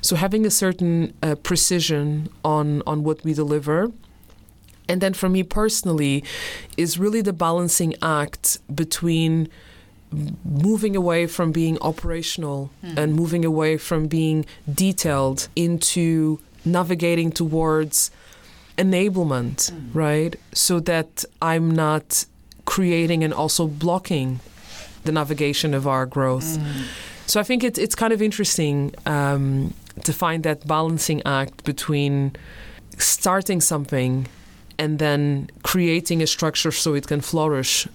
So 0.00 0.16
having 0.16 0.44
a 0.44 0.50
certain 0.50 1.14
uh, 1.22 1.36
precision 1.36 2.28
on 2.44 2.82
on 2.86 3.04
what 3.04 3.24
we 3.24 3.32
deliver 3.34 3.90
and 4.90 5.00
then 5.00 5.14
for 5.14 5.28
me 5.28 5.44
personally 5.44 6.24
is 6.76 6.98
really 6.98 7.20
the 7.20 7.32
balancing 7.32 7.94
act 8.02 8.58
between 8.74 9.48
moving 10.44 10.96
away 10.96 11.28
from 11.28 11.52
being 11.52 11.78
operational 11.80 12.70
and 12.96 13.14
moving 13.14 13.44
away 13.44 13.76
from 13.76 14.08
being 14.08 14.44
detailed 14.74 15.48
into 15.54 16.40
navigating 16.64 17.30
towards 17.32 18.10
enablement 18.78 19.72
right? 19.94 20.36
So 20.52 20.80
that 20.80 21.24
i'm 21.42 21.70
not 21.70 22.24
creating 22.64 23.24
and 23.24 23.34
also 23.34 23.66
blocking 23.66 24.40
the 25.04 25.12
navigation 25.12 25.74
of 25.74 25.86
our 25.86 26.06
growth. 26.06 26.58
So 27.26 27.40
i 27.40 27.42
think 27.42 27.64
it's 27.64 27.78
it's 27.78 27.94
kind 27.94 28.12
of 28.12 28.20
interesting 28.22 28.94
um, 29.06 29.74
to 30.04 30.12
find 30.12 30.42
that 30.44 30.66
balancing 30.66 31.22
act 31.24 31.64
between 31.64 32.32
starting 32.98 33.60
something 33.60 34.26
and 34.78 34.98
then 34.98 35.48
creating 35.62 36.22
a 36.22 36.26
structure 36.26 36.72
so 36.72 36.94
it 36.94 37.06
can 37.06 37.20
flourish. 37.20 37.86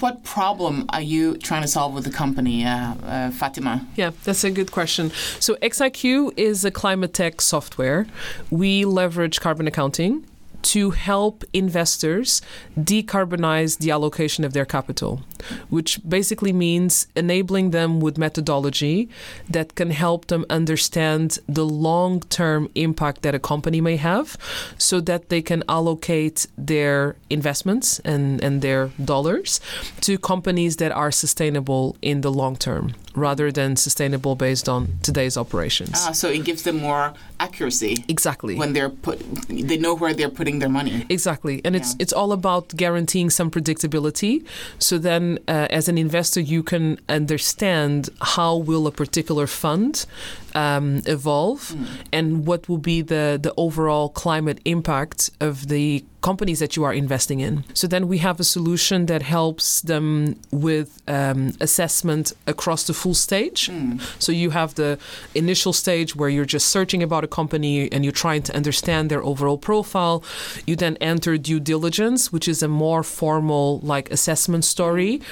What 0.00 0.24
problem 0.24 0.86
are 0.88 1.02
you 1.02 1.36
trying 1.36 1.62
to 1.62 1.68
solve 1.68 1.92
with 1.92 2.04
the 2.04 2.10
company, 2.10 2.64
uh, 2.64 2.94
uh, 3.04 3.30
Fatima? 3.30 3.86
Yeah, 3.96 4.12
that's 4.24 4.44
a 4.44 4.50
good 4.50 4.72
question. 4.72 5.10
So 5.38 5.56
XIQ 5.56 6.32
is 6.36 6.64
a 6.64 6.70
climate 6.70 7.12
tech 7.12 7.40
software. 7.40 8.06
We 8.50 8.84
leverage 8.84 9.40
carbon 9.40 9.66
accounting 9.66 10.24
to 10.62 10.90
help 10.90 11.44
investors 11.52 12.42
decarbonize 12.78 13.78
the 13.78 13.90
allocation 13.90 14.44
of 14.44 14.52
their 14.52 14.64
capital, 14.64 15.22
which 15.68 16.00
basically 16.08 16.52
means 16.52 17.06
enabling 17.16 17.70
them 17.70 18.00
with 18.00 18.18
methodology 18.18 19.08
that 19.48 19.74
can 19.74 19.90
help 19.90 20.26
them 20.26 20.44
understand 20.50 21.38
the 21.48 21.64
long 21.64 22.20
term 22.20 22.70
impact 22.74 23.22
that 23.22 23.34
a 23.34 23.38
company 23.38 23.80
may 23.80 23.96
have 23.96 24.36
so 24.78 25.00
that 25.00 25.28
they 25.28 25.42
can 25.42 25.62
allocate 25.68 26.46
their 26.56 27.16
investments 27.28 27.98
and, 28.00 28.42
and 28.42 28.62
their 28.62 28.90
dollars 29.04 29.60
to 30.00 30.18
companies 30.18 30.76
that 30.76 30.92
are 30.92 31.10
sustainable 31.10 31.96
in 32.02 32.20
the 32.20 32.30
long 32.30 32.56
term 32.56 32.94
rather 33.14 33.50
than 33.50 33.76
sustainable 33.76 34.36
based 34.36 34.68
on 34.68 34.98
today's 35.02 35.36
operations. 35.36 35.92
Ah, 36.06 36.12
so 36.12 36.28
it 36.28 36.44
gives 36.44 36.62
them 36.62 36.78
more 36.78 37.14
accuracy 37.40 38.04
exactly. 38.08 38.54
when 38.54 38.72
they're 38.72 38.90
put. 38.90 39.18
They 39.48 39.78
know 39.78 39.94
where 39.94 40.14
they're 40.14 40.36
putting 40.40 40.60
their 40.60 40.68
money. 40.68 41.06
Exactly, 41.08 41.60
and 41.64 41.74
it's 41.74 41.96
it's 41.98 42.12
all 42.12 42.32
about 42.32 42.68
guaranteeing 42.76 43.30
some 43.30 43.50
predictability. 43.50 44.44
So 44.78 44.98
then, 44.98 45.38
uh, 45.48 45.66
as 45.70 45.88
an 45.88 45.98
investor, 45.98 46.40
you 46.40 46.62
can 46.62 46.98
understand 47.08 48.10
how 48.36 48.56
will 48.56 48.86
a 48.86 48.92
particular 48.92 49.46
fund 49.46 50.06
um, 50.54 51.02
evolve, 51.06 51.74
and 52.12 52.46
what 52.46 52.68
will 52.68 52.78
be 52.78 53.02
the 53.02 53.38
the 53.40 53.52
overall 53.56 54.08
climate 54.08 54.60
impact 54.64 55.30
of 55.40 55.68
the 55.68 56.04
companies 56.20 56.58
that 56.58 56.76
you 56.76 56.84
are 56.84 56.92
investing 56.92 57.40
in. 57.40 57.64
So 57.74 57.86
then 57.86 58.06
we 58.06 58.18
have 58.18 58.40
a 58.40 58.44
solution 58.44 59.06
that 59.06 59.22
helps 59.22 59.80
them 59.80 60.38
with 60.50 61.00
um, 61.08 61.52
assessment 61.60 62.32
across 62.46 62.86
the 62.86 62.92
full 62.92 63.14
stage. 63.14 63.70
So 64.18 64.32
you 64.32 64.50
have 64.50 64.74
the 64.74 64.98
initial 65.34 65.72
stage 65.72 66.14
where 66.14 66.28
you're 66.28 66.44
just 66.44 66.68
searching 66.68 67.02
about 67.02 67.24
a 67.24 67.28
company 67.28 67.90
and 67.92 68.04
you're 68.04 68.12
trying 68.12 68.42
to 68.42 68.54
understand 68.54 69.10
their 69.10 69.22
overall 69.22 69.58
profile. 69.58 70.22
You 70.66 70.76
then 70.76 70.96
enter 71.00 71.38
due 71.38 71.60
diligence, 71.60 72.32
which 72.32 72.48
is 72.48 72.62
a 72.62 72.68
more 72.68 73.02
formal 73.02 73.80
like 73.82 74.10
assessment 74.10 74.64
story. 74.64 75.22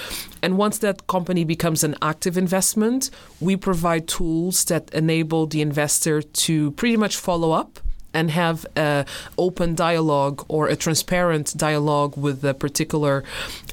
And 0.42 0.56
once 0.56 0.78
that 0.78 1.06
company 1.06 1.44
becomes 1.44 1.84
an 1.84 1.96
active 2.00 2.38
investment, 2.38 3.10
we 3.40 3.56
provide 3.56 4.06
tools 4.06 4.64
that 4.66 4.88
enable 4.94 5.07
the 5.08 5.60
investor 5.60 6.22
to 6.22 6.70
pretty 6.72 6.96
much 6.96 7.16
follow 7.16 7.52
up 7.52 7.80
and 8.14 8.30
have 8.30 8.66
a 8.76 9.04
open 9.36 9.74
dialogue 9.74 10.44
or 10.48 10.68
a 10.68 10.76
transparent 10.76 11.56
dialogue 11.56 12.16
with 12.16 12.40
the 12.40 12.54
particular 12.54 13.22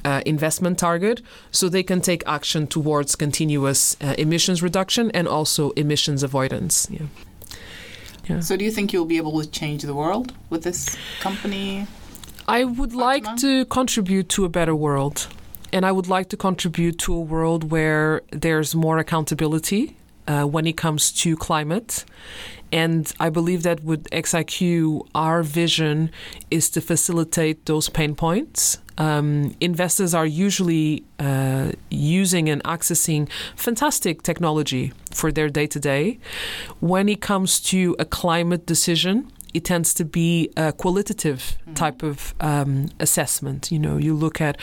uh, 0.04 0.22
investment 0.26 0.78
target 0.78 1.22
so 1.52 1.70
they 1.70 1.84
can 1.84 2.02
take 2.02 2.22
action 2.28 2.68
towards 2.68 3.16
continuous 3.16 3.96
uh, 4.02 4.14
emissions 4.18 4.62
reduction 4.62 5.12
and 5.12 5.28
also 5.28 5.72
emissions 5.72 6.24
avoidance 6.24 6.88
yeah. 6.90 7.08
Yeah. 8.28 8.40
So, 8.40 8.58
do 8.58 8.66
you 8.66 8.72
think 8.72 8.92
you'll 8.92 9.06
be 9.06 9.18
able 9.18 9.40
to 9.40 9.48
change 9.48 9.84
the 9.84 9.94
world 9.94 10.34
with 10.50 10.64
this 10.64 10.98
company? 11.20 11.86
I 12.48 12.64
would 12.64 12.94
like 12.94 13.36
to 13.38 13.66
contribute 13.66 14.30
to 14.30 14.46
a 14.46 14.50
better 14.50 14.76
world. 14.76 15.28
And 15.72 15.86
I 15.86 15.92
would 15.92 16.08
like 16.08 16.30
to 16.30 16.38
contribute 16.38 16.98
to 17.00 17.14
a 17.14 17.20
world 17.20 17.70
where 17.70 18.22
there's 18.32 18.74
more 18.74 18.98
accountability 18.98 19.96
uh, 20.28 20.44
when 20.44 20.68
it 20.68 20.78
comes 20.78 21.12
to 21.12 21.36
climate. 21.36 22.06
And 22.72 23.12
I 23.20 23.30
believe 23.30 23.64
that 23.64 23.84
with 23.84 24.10
XIQ, 24.10 25.08
our 25.14 25.44
vision 25.44 26.12
is 26.52 26.70
to 26.72 26.82
facilitate 26.82 27.66
those 27.68 27.90
pain 27.90 28.16
points. 28.16 28.80
Um, 28.98 29.56
investors 29.62 30.14
are 30.14 30.26
usually 30.26 31.04
uh, 31.20 31.72
using 31.90 32.50
and 32.50 32.64
accessing 32.64 33.30
fantastic 33.56 34.24
technology 34.24 34.94
for 35.12 35.32
their 35.32 35.50
day 35.50 35.68
to 35.68 35.80
day. 35.80 36.20
When 36.80 37.08
it 37.08 37.22
comes 37.22 37.60
to 37.72 37.96
a 38.00 38.06
climate 38.06 38.66
decision, 38.66 39.32
it 39.56 39.64
tends 39.64 39.94
to 39.94 40.04
be 40.04 40.50
a 40.58 40.74
qualitative 40.74 41.58
type 41.76 42.04
of 42.04 42.36
um, 42.42 42.90
assessment. 43.00 43.72
You 43.72 43.80
know, 43.80 43.96
you 43.96 44.14
look 44.14 44.42
at 44.42 44.58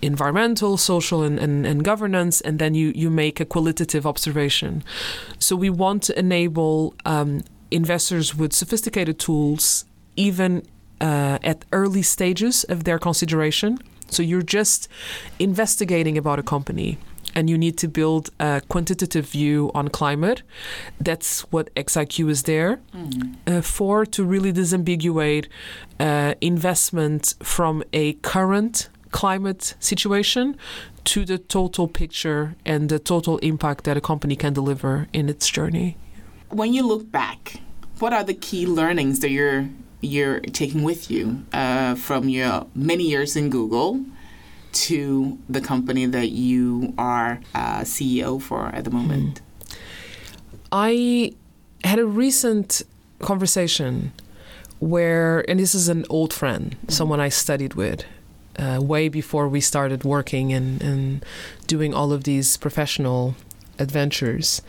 environmental, 0.00 0.76
social, 0.76 1.24
and, 1.24 1.38
and, 1.40 1.66
and 1.66 1.82
governance, 1.82 2.40
and 2.40 2.60
then 2.60 2.74
you, 2.74 2.92
you 2.94 3.10
make 3.10 3.40
a 3.40 3.44
qualitative 3.44 4.06
observation. 4.06 4.84
So 5.40 5.56
we 5.56 5.68
want 5.68 6.04
to 6.04 6.18
enable 6.18 6.94
um, 7.04 7.42
investors 7.72 8.36
with 8.36 8.52
sophisticated 8.52 9.18
tools, 9.18 9.84
even 10.14 10.62
uh, 11.00 11.38
at 11.42 11.64
early 11.72 12.02
stages 12.02 12.62
of 12.64 12.84
their 12.84 13.00
consideration. 13.00 13.78
So 14.08 14.22
you're 14.22 14.42
just 14.42 14.88
investigating 15.40 16.16
about 16.16 16.38
a 16.38 16.44
company 16.44 16.98
and 17.36 17.50
you 17.50 17.58
need 17.58 17.76
to 17.76 17.86
build 17.86 18.30
a 18.40 18.62
quantitative 18.68 19.28
view 19.28 19.70
on 19.74 19.88
climate. 19.88 20.42
That's 20.98 21.42
what 21.52 21.72
XIQ 21.74 22.30
is 22.30 22.42
there 22.44 22.80
uh, 23.46 23.60
for 23.60 24.06
to 24.06 24.24
really 24.24 24.52
disambiguate 24.52 25.46
uh, 26.00 26.34
investment 26.40 27.34
from 27.42 27.84
a 27.92 28.14
current 28.14 28.88
climate 29.10 29.74
situation 29.78 30.56
to 31.04 31.24
the 31.26 31.38
total 31.38 31.86
picture 31.86 32.56
and 32.64 32.88
the 32.88 32.98
total 32.98 33.36
impact 33.38 33.84
that 33.84 33.96
a 33.96 34.00
company 34.00 34.34
can 34.34 34.54
deliver 34.54 35.06
in 35.12 35.28
its 35.28 35.48
journey. 35.48 35.96
When 36.48 36.72
you 36.72 36.86
look 36.86 37.10
back, 37.12 37.60
what 37.98 38.12
are 38.14 38.24
the 38.24 38.34
key 38.34 38.66
learnings 38.66 39.20
that 39.20 39.30
you're 39.30 39.68
you're 40.00 40.40
taking 40.40 40.84
with 40.84 41.10
you 41.10 41.44
uh, 41.52 41.94
from 41.94 42.28
your 42.28 42.66
many 42.74 43.04
years 43.04 43.34
in 43.34 43.50
Google 43.50 44.04
to 44.76 45.38
the 45.48 45.60
company 45.60 46.06
that 46.06 46.28
you 46.28 46.92
are 46.98 47.40
uh, 47.54 47.80
CEO 47.80 48.40
for 48.40 48.66
at 48.66 48.84
the 48.84 48.90
moment? 48.90 49.40
I 50.70 51.32
had 51.84 51.98
a 51.98 52.06
recent 52.06 52.82
conversation 53.20 54.12
where, 54.78 55.48
and 55.48 55.58
this 55.58 55.74
is 55.74 55.88
an 55.88 56.04
old 56.10 56.32
friend, 56.32 56.76
someone 56.88 57.20
I 57.20 57.28
studied 57.28 57.74
with. 57.74 58.04
Uh, 58.58 58.80
way 58.80 59.06
before 59.10 59.48
we 59.48 59.60
started 59.60 60.02
working 60.02 60.50
and, 60.50 60.82
and 60.82 61.22
doing 61.66 61.92
all 61.92 62.10
of 62.10 62.24
these 62.24 62.56
professional 62.56 63.34
adventures. 63.78 64.62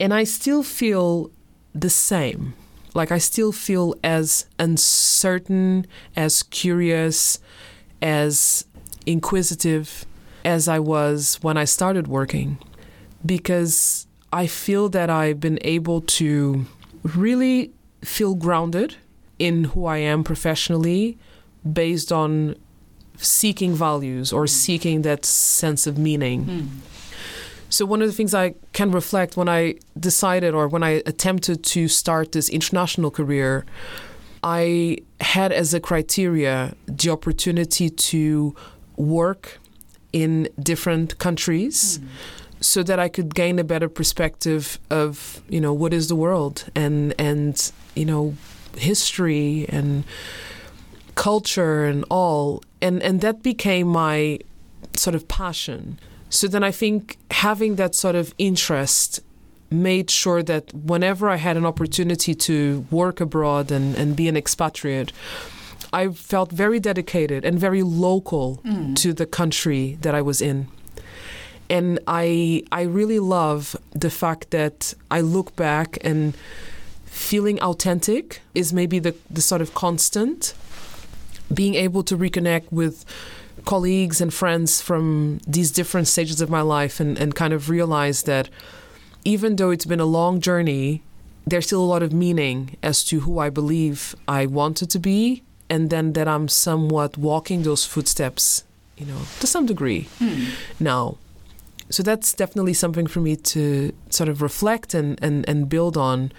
And 0.00 0.14
I 0.14 0.24
still 0.24 0.62
feel 0.62 1.30
the 1.74 1.90
same. 1.90 2.54
Like, 2.94 3.12
I 3.12 3.18
still 3.18 3.52
feel 3.52 3.94
as 4.02 4.46
uncertain, 4.58 5.86
as 6.16 6.44
curious, 6.44 7.40
as 8.00 8.64
inquisitive 9.06 10.06
as 10.44 10.68
I 10.68 10.78
was 10.78 11.38
when 11.42 11.56
I 11.56 11.64
started 11.64 12.06
working 12.06 12.58
because 13.24 14.06
I 14.32 14.46
feel 14.46 14.88
that 14.90 15.08
I've 15.08 15.40
been 15.40 15.58
able 15.62 16.02
to 16.02 16.66
really 17.02 17.72
feel 18.02 18.34
grounded 18.34 18.96
in 19.38 19.64
who 19.64 19.86
I 19.86 19.98
am 19.98 20.24
professionally 20.24 21.18
based 21.70 22.12
on 22.12 22.56
seeking 23.16 23.74
values 23.74 24.32
or 24.32 24.42
hmm. 24.42 24.46
seeking 24.48 25.02
that 25.02 25.24
sense 25.24 25.86
of 25.86 25.98
meaning. 25.98 26.44
Hmm. 26.44 26.66
So, 27.70 27.84
one 27.84 28.02
of 28.02 28.08
the 28.08 28.14
things 28.14 28.34
I 28.34 28.54
can 28.72 28.92
reflect 28.92 29.36
when 29.36 29.48
I 29.48 29.76
decided 29.98 30.54
or 30.54 30.68
when 30.68 30.82
I 30.82 31.02
attempted 31.06 31.64
to 31.64 31.88
start 31.88 32.32
this 32.32 32.48
international 32.48 33.10
career, 33.10 33.64
I 34.44 34.98
had 35.20 35.50
as 35.52 35.74
a 35.74 35.80
criteria 35.80 36.76
the 36.86 37.10
opportunity 37.10 37.88
to 37.90 38.54
work 38.96 39.58
in 40.12 40.48
different 40.60 41.18
countries 41.18 41.96
hmm. 41.96 42.06
so 42.60 42.82
that 42.82 42.98
I 42.98 43.08
could 43.08 43.34
gain 43.34 43.58
a 43.58 43.64
better 43.64 43.88
perspective 43.88 44.78
of, 44.90 45.42
you 45.48 45.60
know, 45.60 45.72
what 45.72 45.92
is 45.92 46.08
the 46.08 46.16
world 46.16 46.64
and 46.74 47.14
and 47.18 47.72
you 47.94 48.04
know, 48.04 48.34
history 48.76 49.66
and 49.68 50.04
culture 51.14 51.84
and 51.84 52.04
all. 52.10 52.62
And 52.80 53.02
and 53.02 53.20
that 53.20 53.42
became 53.42 53.88
my 53.88 54.38
sort 54.94 55.14
of 55.14 55.26
passion. 55.28 55.98
So 56.28 56.48
then 56.48 56.64
I 56.64 56.70
think 56.70 57.16
having 57.30 57.76
that 57.76 57.94
sort 57.94 58.16
of 58.16 58.34
interest 58.38 59.20
made 59.70 60.10
sure 60.10 60.42
that 60.42 60.72
whenever 60.72 61.28
I 61.28 61.36
had 61.36 61.56
an 61.56 61.66
opportunity 61.66 62.34
to 62.34 62.86
work 62.90 63.20
abroad 63.20 63.70
and, 63.70 63.94
and 63.96 64.16
be 64.16 64.28
an 64.28 64.36
expatriate, 64.36 65.12
I 65.94 66.08
felt 66.08 66.50
very 66.50 66.80
dedicated 66.80 67.44
and 67.44 67.58
very 67.58 67.82
local 67.84 68.60
mm. 68.64 68.96
to 68.96 69.12
the 69.12 69.26
country 69.26 69.96
that 70.00 70.14
I 70.14 70.22
was 70.22 70.42
in. 70.42 70.66
And 71.70 72.00
I 72.08 72.64
I 72.72 72.82
really 72.82 73.20
love 73.20 73.76
the 73.92 74.10
fact 74.10 74.50
that 74.50 74.94
I 75.10 75.20
look 75.20 75.54
back 75.56 75.98
and 76.02 76.34
feeling 77.06 77.60
authentic 77.60 78.40
is 78.54 78.72
maybe 78.72 78.98
the, 78.98 79.14
the 79.30 79.40
sort 79.40 79.62
of 79.62 79.72
constant. 79.72 80.54
Being 81.52 81.74
able 81.74 82.02
to 82.04 82.16
reconnect 82.16 82.72
with 82.72 83.04
colleagues 83.64 84.20
and 84.20 84.34
friends 84.34 84.80
from 84.80 85.40
these 85.46 85.70
different 85.70 86.08
stages 86.08 86.40
of 86.40 86.50
my 86.50 86.60
life 86.60 86.98
and, 87.00 87.18
and 87.18 87.34
kind 87.34 87.52
of 87.52 87.70
realize 87.70 88.24
that 88.24 88.48
even 89.24 89.56
though 89.56 89.70
it's 89.70 89.86
been 89.86 90.00
a 90.00 90.10
long 90.20 90.40
journey, 90.40 91.02
there's 91.46 91.66
still 91.66 91.82
a 91.82 91.90
lot 91.94 92.02
of 92.02 92.12
meaning 92.12 92.76
as 92.82 93.04
to 93.04 93.20
who 93.20 93.38
I 93.38 93.48
believe 93.50 94.14
I 94.26 94.46
wanted 94.46 94.90
to 94.90 94.98
be, 94.98 95.42
and 95.68 95.90
then 95.90 96.12
that 96.12 96.28
I'm 96.28 96.48
somewhat 96.48 97.16
walking 97.16 97.62
those 97.62 97.84
footsteps, 97.84 98.64
you 98.96 99.06
know, 99.06 99.22
to 99.40 99.46
some 99.46 99.66
degree 99.66 100.08
hmm. 100.18 100.44
now. 100.78 101.18
So 101.90 102.02
that's 102.02 102.32
definitely 102.32 102.74
something 102.74 103.06
for 103.06 103.20
me 103.20 103.36
to 103.36 103.92
sort 104.10 104.28
of 104.28 104.42
reflect 104.42 104.94
and, 104.94 105.22
and, 105.22 105.48
and 105.48 105.68
build 105.68 105.96
on. 105.96 106.32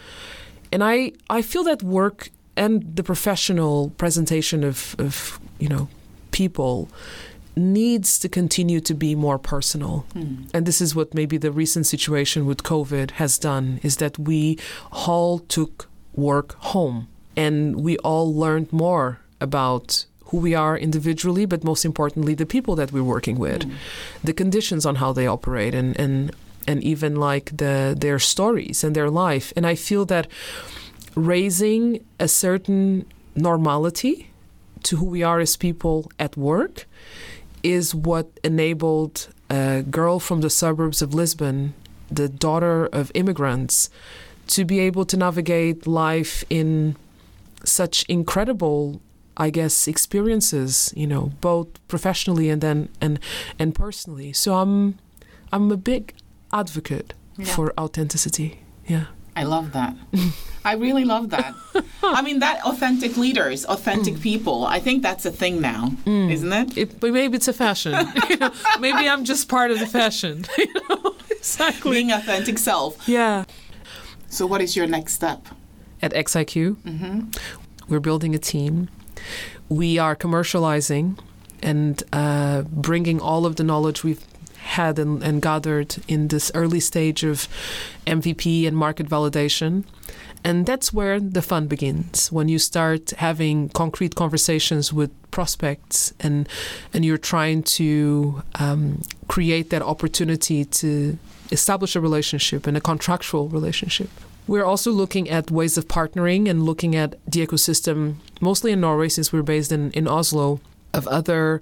And 0.72 0.84
I, 0.84 1.14
I 1.30 1.42
feel 1.42 1.64
that 1.64 1.84
work 1.84 2.30
and 2.58 2.96
the 2.96 3.04
professional 3.04 3.90
presentation 3.98 4.64
of, 4.64 4.96
of 4.98 5.40
you 5.60 5.68
know 5.68 5.90
people 6.32 6.90
needs 7.58 8.20
to 8.20 8.28
continue 8.28 8.82
to 8.82 8.94
be 8.94 9.16
more 9.16 9.40
personal. 9.40 10.06
Hmm. 10.14 10.44
And 10.54 10.66
this 10.66 10.82
is 10.82 10.94
what 10.94 11.14
maybe 11.14 11.38
the 11.38 11.52
recent 11.52 11.86
situation 11.86 12.46
with 12.46 12.64
COVID 12.64 13.12
has 13.12 13.38
done 13.38 13.80
is 13.82 13.98
that 13.98 14.20
we 14.20 14.58
all 14.92 15.40
took 15.40 15.88
work 16.14 16.56
home 16.56 17.08
and 17.36 17.76
we 17.76 17.98
all 17.98 18.34
learned 18.34 18.72
more 18.72 19.20
about 19.42 20.06
who 20.26 20.38
we 20.38 20.56
are 20.56 20.78
individually, 20.78 21.46
but 21.46 21.64
most 21.64 21.86
importantly, 21.86 22.34
the 22.34 22.46
people 22.46 22.76
that 22.76 22.92
we're 22.92 23.04
working 23.04 23.38
with, 23.38 23.62
mm. 23.62 23.74
the 24.24 24.34
conditions 24.34 24.86
on 24.86 24.96
how 24.96 25.14
they 25.14 25.28
operate, 25.28 25.76
and 25.76 26.00
and 26.00 26.32
and 26.68 26.84
even 26.84 27.16
like 27.16 27.58
the 27.58 27.96
their 27.98 28.20
stories 28.20 28.84
and 28.84 28.96
their 28.96 29.10
life. 29.10 29.54
And 29.56 29.66
I 29.68 29.76
feel 29.76 30.06
that 30.06 30.28
raising 31.16 32.04
a 32.20 32.28
certain 32.28 33.06
normality 33.36 34.32
to 34.84 34.98
who 34.98 35.06
we 35.06 35.24
are 35.24 35.40
as 35.40 35.58
people 35.58 36.12
at 36.20 36.36
work 36.38 36.86
is 37.64 37.96
what 37.96 38.28
enabled 38.44 39.28
a 39.50 39.84
girl 39.90 40.20
from 40.20 40.42
the 40.42 40.50
suburbs 40.50 41.02
of 41.02 41.14
Lisbon, 41.14 41.74
the 42.12 42.30
daughter 42.30 42.86
of 42.88 43.12
immigrants, 43.14 43.90
to 44.48 44.66
be 44.66 44.80
able 44.80 45.06
to 45.06 45.18
navigate 45.18 45.88
life 45.88 46.44
in 46.50 46.96
such 47.66 48.04
incredible 48.08 49.02
I 49.38 49.50
guess 49.50 49.88
experiences, 49.88 50.94
you 50.96 51.08
know, 51.08 51.32
both 51.42 51.68
professionally 51.88 52.50
and 52.50 52.62
then 52.62 52.90
and 53.02 53.20
and 53.60 53.76
personally. 53.76 54.32
So 54.34 54.56
I'm 54.56 54.98
I'm 55.52 55.72
a 55.72 55.78
big 55.78 56.14
advocate 56.54 57.14
Yeah. 57.38 57.46
for 57.46 57.74
authenticity. 57.78 58.62
Yeah. 58.88 59.06
I 59.36 59.44
love 59.44 59.74
that. 59.74 59.94
I 60.64 60.76
really 60.76 61.04
love 61.04 61.30
that. 61.32 61.54
I 62.02 62.22
mean, 62.22 62.40
that 62.40 62.66
authentic 62.66 63.18
leaders, 63.18 63.66
authentic 63.66 64.22
people, 64.22 64.66
I 64.66 64.80
think 64.80 65.04
that's 65.04 65.26
a 65.26 65.32
thing 65.32 65.60
now, 65.60 65.92
mm. 66.06 66.32
isn't 66.32 66.54
it? 66.54 66.78
It, 66.78 67.00
but 67.02 67.12
maybe 67.12 67.36
it's 67.36 67.50
a 67.50 67.54
fashion. 67.54 67.94
you 68.30 68.38
know, 68.42 68.52
maybe 68.80 69.10
I'm 69.10 69.26
just 69.26 69.50
part 69.50 69.72
of 69.72 69.80
the 69.80 69.88
fashion. 69.88 70.46
you 70.58 70.74
know? 70.90 71.16
Exactly. 71.30 71.92
Being 71.92 72.12
authentic 72.14 72.58
self. 72.58 73.08
Yeah. 73.10 73.44
So, 74.30 74.46
what 74.48 74.62
is 74.62 74.76
your 74.78 74.88
next 74.88 75.14
step? 75.14 75.46
At 76.06 76.12
XIQ, 76.14 76.56
we're 77.90 78.00
building 78.10 78.36
a 78.36 78.38
team. 78.54 78.90
We 79.70 79.90
are 80.06 80.16
commercializing 80.16 81.18
and 81.64 82.04
uh, 82.14 82.62
bringing 82.90 83.20
all 83.20 83.44
of 83.46 83.54
the 83.56 83.64
knowledge 83.64 84.04
we've 84.04 84.24
had 84.80 85.00
and, 85.00 85.24
and 85.24 85.42
gathered 85.42 85.92
in 86.08 86.28
this 86.28 86.52
early 86.54 86.80
stage 86.80 87.24
of 87.24 87.48
MVP 88.06 88.68
and 88.68 88.76
market 88.78 89.08
validation 89.08 89.84
And 90.46 90.68
that's 90.68 90.94
where 90.94 91.20
the 91.20 91.42
fun 91.42 91.66
begins 91.66 92.32
when 92.32 92.48
you 92.50 92.60
start 92.60 93.10
having 93.18 93.70
concrete 93.70 94.14
conversations 94.14 94.94
with 94.94 95.10
prospects 95.32 96.14
and 96.20 96.48
and 96.94 97.04
you're 97.04 97.18
trying 97.34 97.64
to 97.64 98.44
um, 98.60 99.02
create 99.28 99.72
that 99.72 99.82
opportunity 99.82 100.64
to 100.82 101.18
establish 101.52 101.96
a 101.96 102.00
relationship 102.00 102.68
and 102.68 102.78
a 102.78 102.82
contractual 102.82 103.50
relationship. 103.50 104.10
We're 104.48 104.64
also 104.64 104.92
looking 104.92 105.30
at 105.30 105.50
ways 105.50 105.78
of 105.78 105.88
partnering 105.88 106.50
and 106.50 106.64
looking 106.64 106.96
at 106.96 107.16
the 107.26 107.46
ecosystem, 107.46 108.16
mostly 108.40 108.72
in 108.72 108.82
Norway, 108.82 109.10
since 109.10 109.34
we're 109.34 109.42
based 109.42 109.72
in, 109.72 109.92
in 109.92 110.08
Oslo, 110.08 110.60
of 110.94 111.08
other 111.08 111.62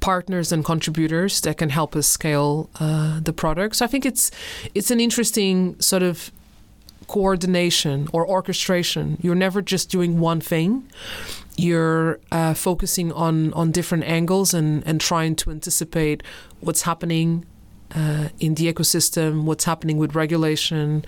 partners 0.00 0.52
and 0.52 0.64
contributors 0.64 1.40
that 1.40 1.56
can 1.56 1.70
help 1.70 1.96
us 1.96 2.06
scale 2.06 2.68
uh, 2.78 3.20
the 3.20 3.32
product. 3.32 3.76
So 3.76 3.84
I 3.84 3.88
think 3.88 4.04
it's 4.04 4.30
it's 4.74 4.90
an 4.90 5.00
interesting 5.00 5.80
sort 5.80 6.02
of 6.02 6.30
coordination 7.06 8.08
or 8.12 8.26
orchestration. 8.28 9.16
You're 9.22 9.34
never 9.34 9.62
just 9.62 9.90
doing 9.90 10.20
one 10.20 10.40
thing. 10.40 10.84
You're 11.56 12.18
uh, 12.32 12.54
focusing 12.54 13.12
on 13.12 13.52
on 13.54 13.70
different 13.70 14.04
angles 14.04 14.52
and 14.52 14.86
and 14.86 15.00
trying 15.00 15.36
to 15.36 15.50
anticipate 15.50 16.22
what's 16.60 16.82
happening 16.82 17.46
uh, 17.94 18.28
in 18.40 18.54
the 18.54 18.72
ecosystem, 18.72 19.44
what's 19.44 19.64
happening 19.64 19.98
with 19.98 20.14
regulation, 20.14 21.04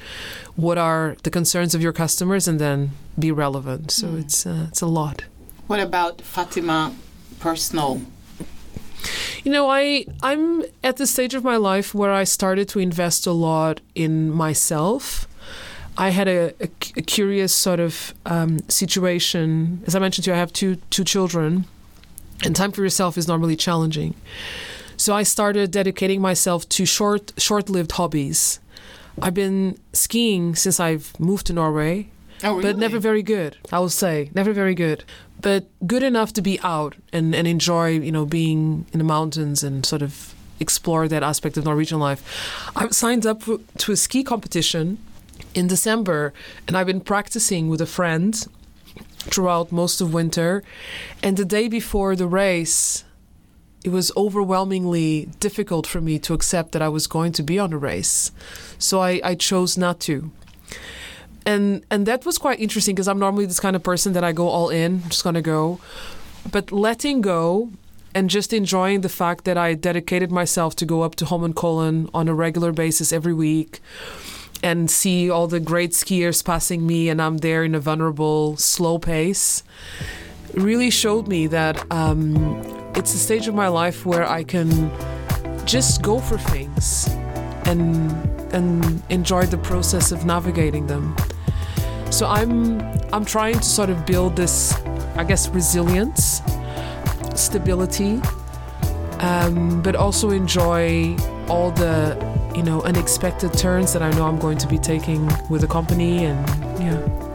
what 0.55 0.79
are 0.79 1.17
the 1.23 1.31
concerns 1.31 1.75
of 1.75 1.83
your 1.83 1.93
customers, 1.93 2.47
and 2.47 2.61
then 2.61 2.91
be 3.19 3.33
relevant. 3.33 3.91
So 3.91 4.09
mm. 4.09 4.21
it's 4.21 4.47
uh, 4.47 4.67
it's 4.69 4.81
a 4.81 4.87
lot. 4.87 5.25
What 5.67 5.81
about 5.81 6.21
Fatima 6.21 6.95
personal? 7.41 8.03
You 9.45 9.53
know, 9.53 9.69
I 9.69 10.07
I'm 10.23 10.65
at 10.83 10.97
the 10.97 11.07
stage 11.07 11.35
of 11.35 11.45
my 11.45 11.57
life 11.57 11.95
where 11.95 12.13
I 12.13 12.25
started 12.25 12.69
to 12.71 12.79
invest 12.79 13.27
a 13.27 13.33
lot 13.33 13.81
in 13.95 14.31
myself. 14.31 15.29
I 15.99 16.11
had 16.11 16.29
a, 16.29 16.53
a, 16.61 16.69
a 16.97 17.03
curious 17.03 17.55
sort 17.55 17.81
of 17.81 18.13
um, 18.27 18.59
situation. 18.69 19.83
As 19.87 19.95
I 19.95 19.99
mentioned 19.99 20.25
to 20.25 20.31
you, 20.31 20.35
I 20.35 20.39
have 20.39 20.53
two 20.53 20.77
two 20.91 21.05
children, 21.05 21.65
and 22.45 22.55
time 22.55 22.73
for 22.73 22.83
yourself 22.83 23.17
is 23.17 23.27
normally 23.27 23.57
challenging. 23.57 24.15
So 24.97 25.15
I 25.15 25.23
started 25.23 25.71
dedicating 25.71 26.21
myself 26.21 26.69
to 26.71 26.87
short 26.87 27.33
short-lived 27.37 27.93
hobbies. 27.93 28.61
I've 29.21 29.35
been 29.35 29.79
skiing 29.93 30.55
since 30.55 30.79
I've 30.79 31.19
moved 31.19 31.47
to 31.47 31.53
Norway, 31.53 32.09
oh, 32.45 32.57
really? 32.57 32.63
but 32.63 32.79
never 32.79 32.99
very 32.99 33.23
good. 33.23 33.57
I 33.73 33.79
will 33.79 33.89
say, 33.89 34.31
never 34.35 34.53
very 34.53 34.75
good, 34.75 35.05
but 35.41 35.67
good 35.87 36.03
enough 36.03 36.33
to 36.35 36.43
be 36.43 36.61
out 36.61 36.97
and, 37.13 37.35
and 37.35 37.47
enjoy, 37.47 37.91
you 37.91 38.13
know, 38.13 38.27
being 38.27 38.87
in 38.93 38.99
the 38.99 39.05
mountains 39.05 39.63
and 39.63 39.87
sort 39.87 40.03
of 40.03 40.35
explore 40.61 41.09
that 41.09 41.23
aspect 41.23 41.57
of 41.57 41.65
Norwegian 41.65 41.99
life. 41.99 42.23
I 42.75 42.89
signed 42.89 43.27
up 43.27 43.43
to 43.79 43.93
a 43.93 43.97
ski 43.97 44.23
competition 44.23 44.99
in 45.55 45.67
December, 45.67 46.33
and 46.67 46.77
I've 46.77 46.87
been 46.87 47.01
practicing 47.01 47.69
with 47.69 47.81
a 47.81 47.87
friend 47.87 48.47
throughout 49.19 49.73
most 49.73 50.01
of 50.01 50.15
winter. 50.15 50.63
And 51.23 51.37
the 51.37 51.45
day 51.45 51.69
before 51.69 52.17
the 52.17 52.27
race, 52.27 53.05
it 53.87 53.93
was 53.93 54.11
overwhelmingly 54.17 55.29
difficult 55.39 55.87
for 55.87 56.01
me 56.01 56.19
to 56.19 56.35
accept 56.35 56.73
that 56.73 56.83
I 56.83 56.89
was 56.89 57.07
going 57.07 57.31
to 57.33 57.43
be 57.45 57.57
on 57.57 57.73
a 57.73 57.79
race. 57.79 58.33
So 58.79 59.01
I, 59.01 59.21
I 59.23 59.35
chose 59.37 59.79
not 59.79 60.01
to. 60.01 60.33
And 61.47 61.87
and 61.89 62.05
that 62.07 62.27
was 62.27 62.37
quite 62.37 62.59
interesting 62.59 62.97
because 62.97 63.07
I'm 63.07 63.21
normally 63.21 63.47
this 63.47 63.61
kind 63.61 63.77
of 63.77 63.85
person 63.85 64.13
that 64.15 64.25
I 64.25 64.33
go 64.33 64.49
all 64.49 64.71
in, 64.71 65.03
I'm 65.05 65.11
just 65.11 65.23
gonna 65.23 65.41
go. 65.41 65.79
But 66.51 66.73
letting 66.73 67.21
go 67.21 67.71
and 68.13 68.29
just 68.29 68.53
enjoying 68.53 69.03
the 69.03 69.09
fact 69.09 69.45
that 69.45 69.57
I 69.57 69.75
dedicated 69.75 70.33
myself 70.33 70.75
to 70.77 70.85
go 70.85 71.03
up 71.03 71.15
to 71.17 71.25
Holmenkollen 71.25 72.11
on 72.13 72.27
a 72.27 72.35
regular 72.35 72.73
basis 72.73 73.13
every 73.13 73.35
week 73.35 73.81
and 74.65 74.91
see 74.91 75.31
all 75.31 75.47
the 75.47 75.61
great 75.61 75.93
skiers 75.93 76.45
passing 76.45 76.85
me, 76.85 77.09
and 77.09 77.23
I'm 77.23 77.39
there 77.39 77.63
in 77.63 77.75
a 77.77 77.81
vulnerable, 77.81 78.57
slow 78.57 78.99
pace, 78.99 79.63
really 80.55 80.91
showed 80.91 81.29
me 81.29 81.47
that 81.49 81.91
um, 81.91 82.63
it's 82.95 83.15
a 83.15 83.19
stage 83.19 83.49
of 83.49 83.55
my 83.55 83.69
life 83.69 84.07
where 84.07 84.29
I 84.29 84.45
can 84.45 84.91
just 85.67 86.03
go 86.03 86.21
for 86.21 86.39
things 86.39 87.09
and 87.67 88.13
and 88.55 89.03
enjoy 89.11 89.45
the 89.47 89.59
process 89.59 90.13
of 90.13 90.25
navigating 90.25 90.87
them. 90.87 91.17
So 92.11 92.27
I'm 92.27 92.81
I'm 93.13 93.25
trying 93.25 93.57
to 93.57 93.65
sort 93.65 93.91
of 93.91 94.07
build 94.07 94.37
this, 94.37 94.75
I 95.17 95.25
guess, 95.25 95.49
resilience, 95.49 96.41
stability, 97.35 98.21
um, 99.21 99.83
but 99.83 99.97
also 99.97 100.31
enjoy 100.31 101.17
all 101.49 101.71
the 101.73 102.17
you 102.55 102.63
know 102.63 102.81
unexpected 102.83 103.53
turns 103.53 103.93
that 103.93 104.03
I 104.03 104.11
know 104.13 104.27
I'm 104.27 104.39
going 104.39 104.59
to 104.59 104.67
be 104.69 104.79
taking 104.79 105.29
with 105.51 105.61
the 105.61 105.69
company 105.69 106.25
and 106.25 106.39
yeah. 106.81 107.26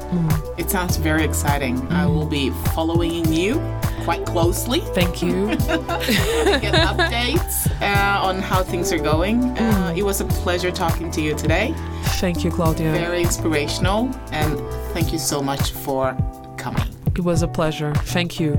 It 0.62 0.70
sounds 0.70 0.96
very 0.98 1.24
exciting. 1.24 1.82
Mm. 1.82 1.92
I 1.92 2.06
will 2.06 2.28
be 2.28 2.52
following 2.76 3.34
you 3.34 3.56
quite 4.04 4.28
closely. 4.28 4.82
Thank 4.94 5.24
you. 5.24 5.48
get 5.58 6.76
updates 6.92 7.68
uh, 7.82 8.22
on 8.22 8.38
how 8.38 8.62
things 8.62 8.94
are 8.94 9.00
going. 9.00 9.44
Uh, 9.58 9.92
mm. 9.92 9.98
it 9.98 10.04
was 10.04 10.22
a 10.22 10.26
pleasure 10.26 10.70
talking 10.70 11.10
to 11.12 11.20
you 11.20 11.36
today. 11.36 11.74
Thank 12.20 12.44
you, 12.44 12.52
Claudia. 12.52 12.92
Very 12.92 13.24
inspirational, 13.24 14.12
and 14.32 14.60
thank 14.94 15.12
you 15.12 15.18
so 15.18 15.42
much 15.42 15.72
for 15.72 16.16
coming. 16.58 16.88
It 17.16 17.22
was 17.22 17.42
a 17.42 17.48
pleasure. 17.48 17.96
Thank 17.96 18.40
you. 18.40 18.56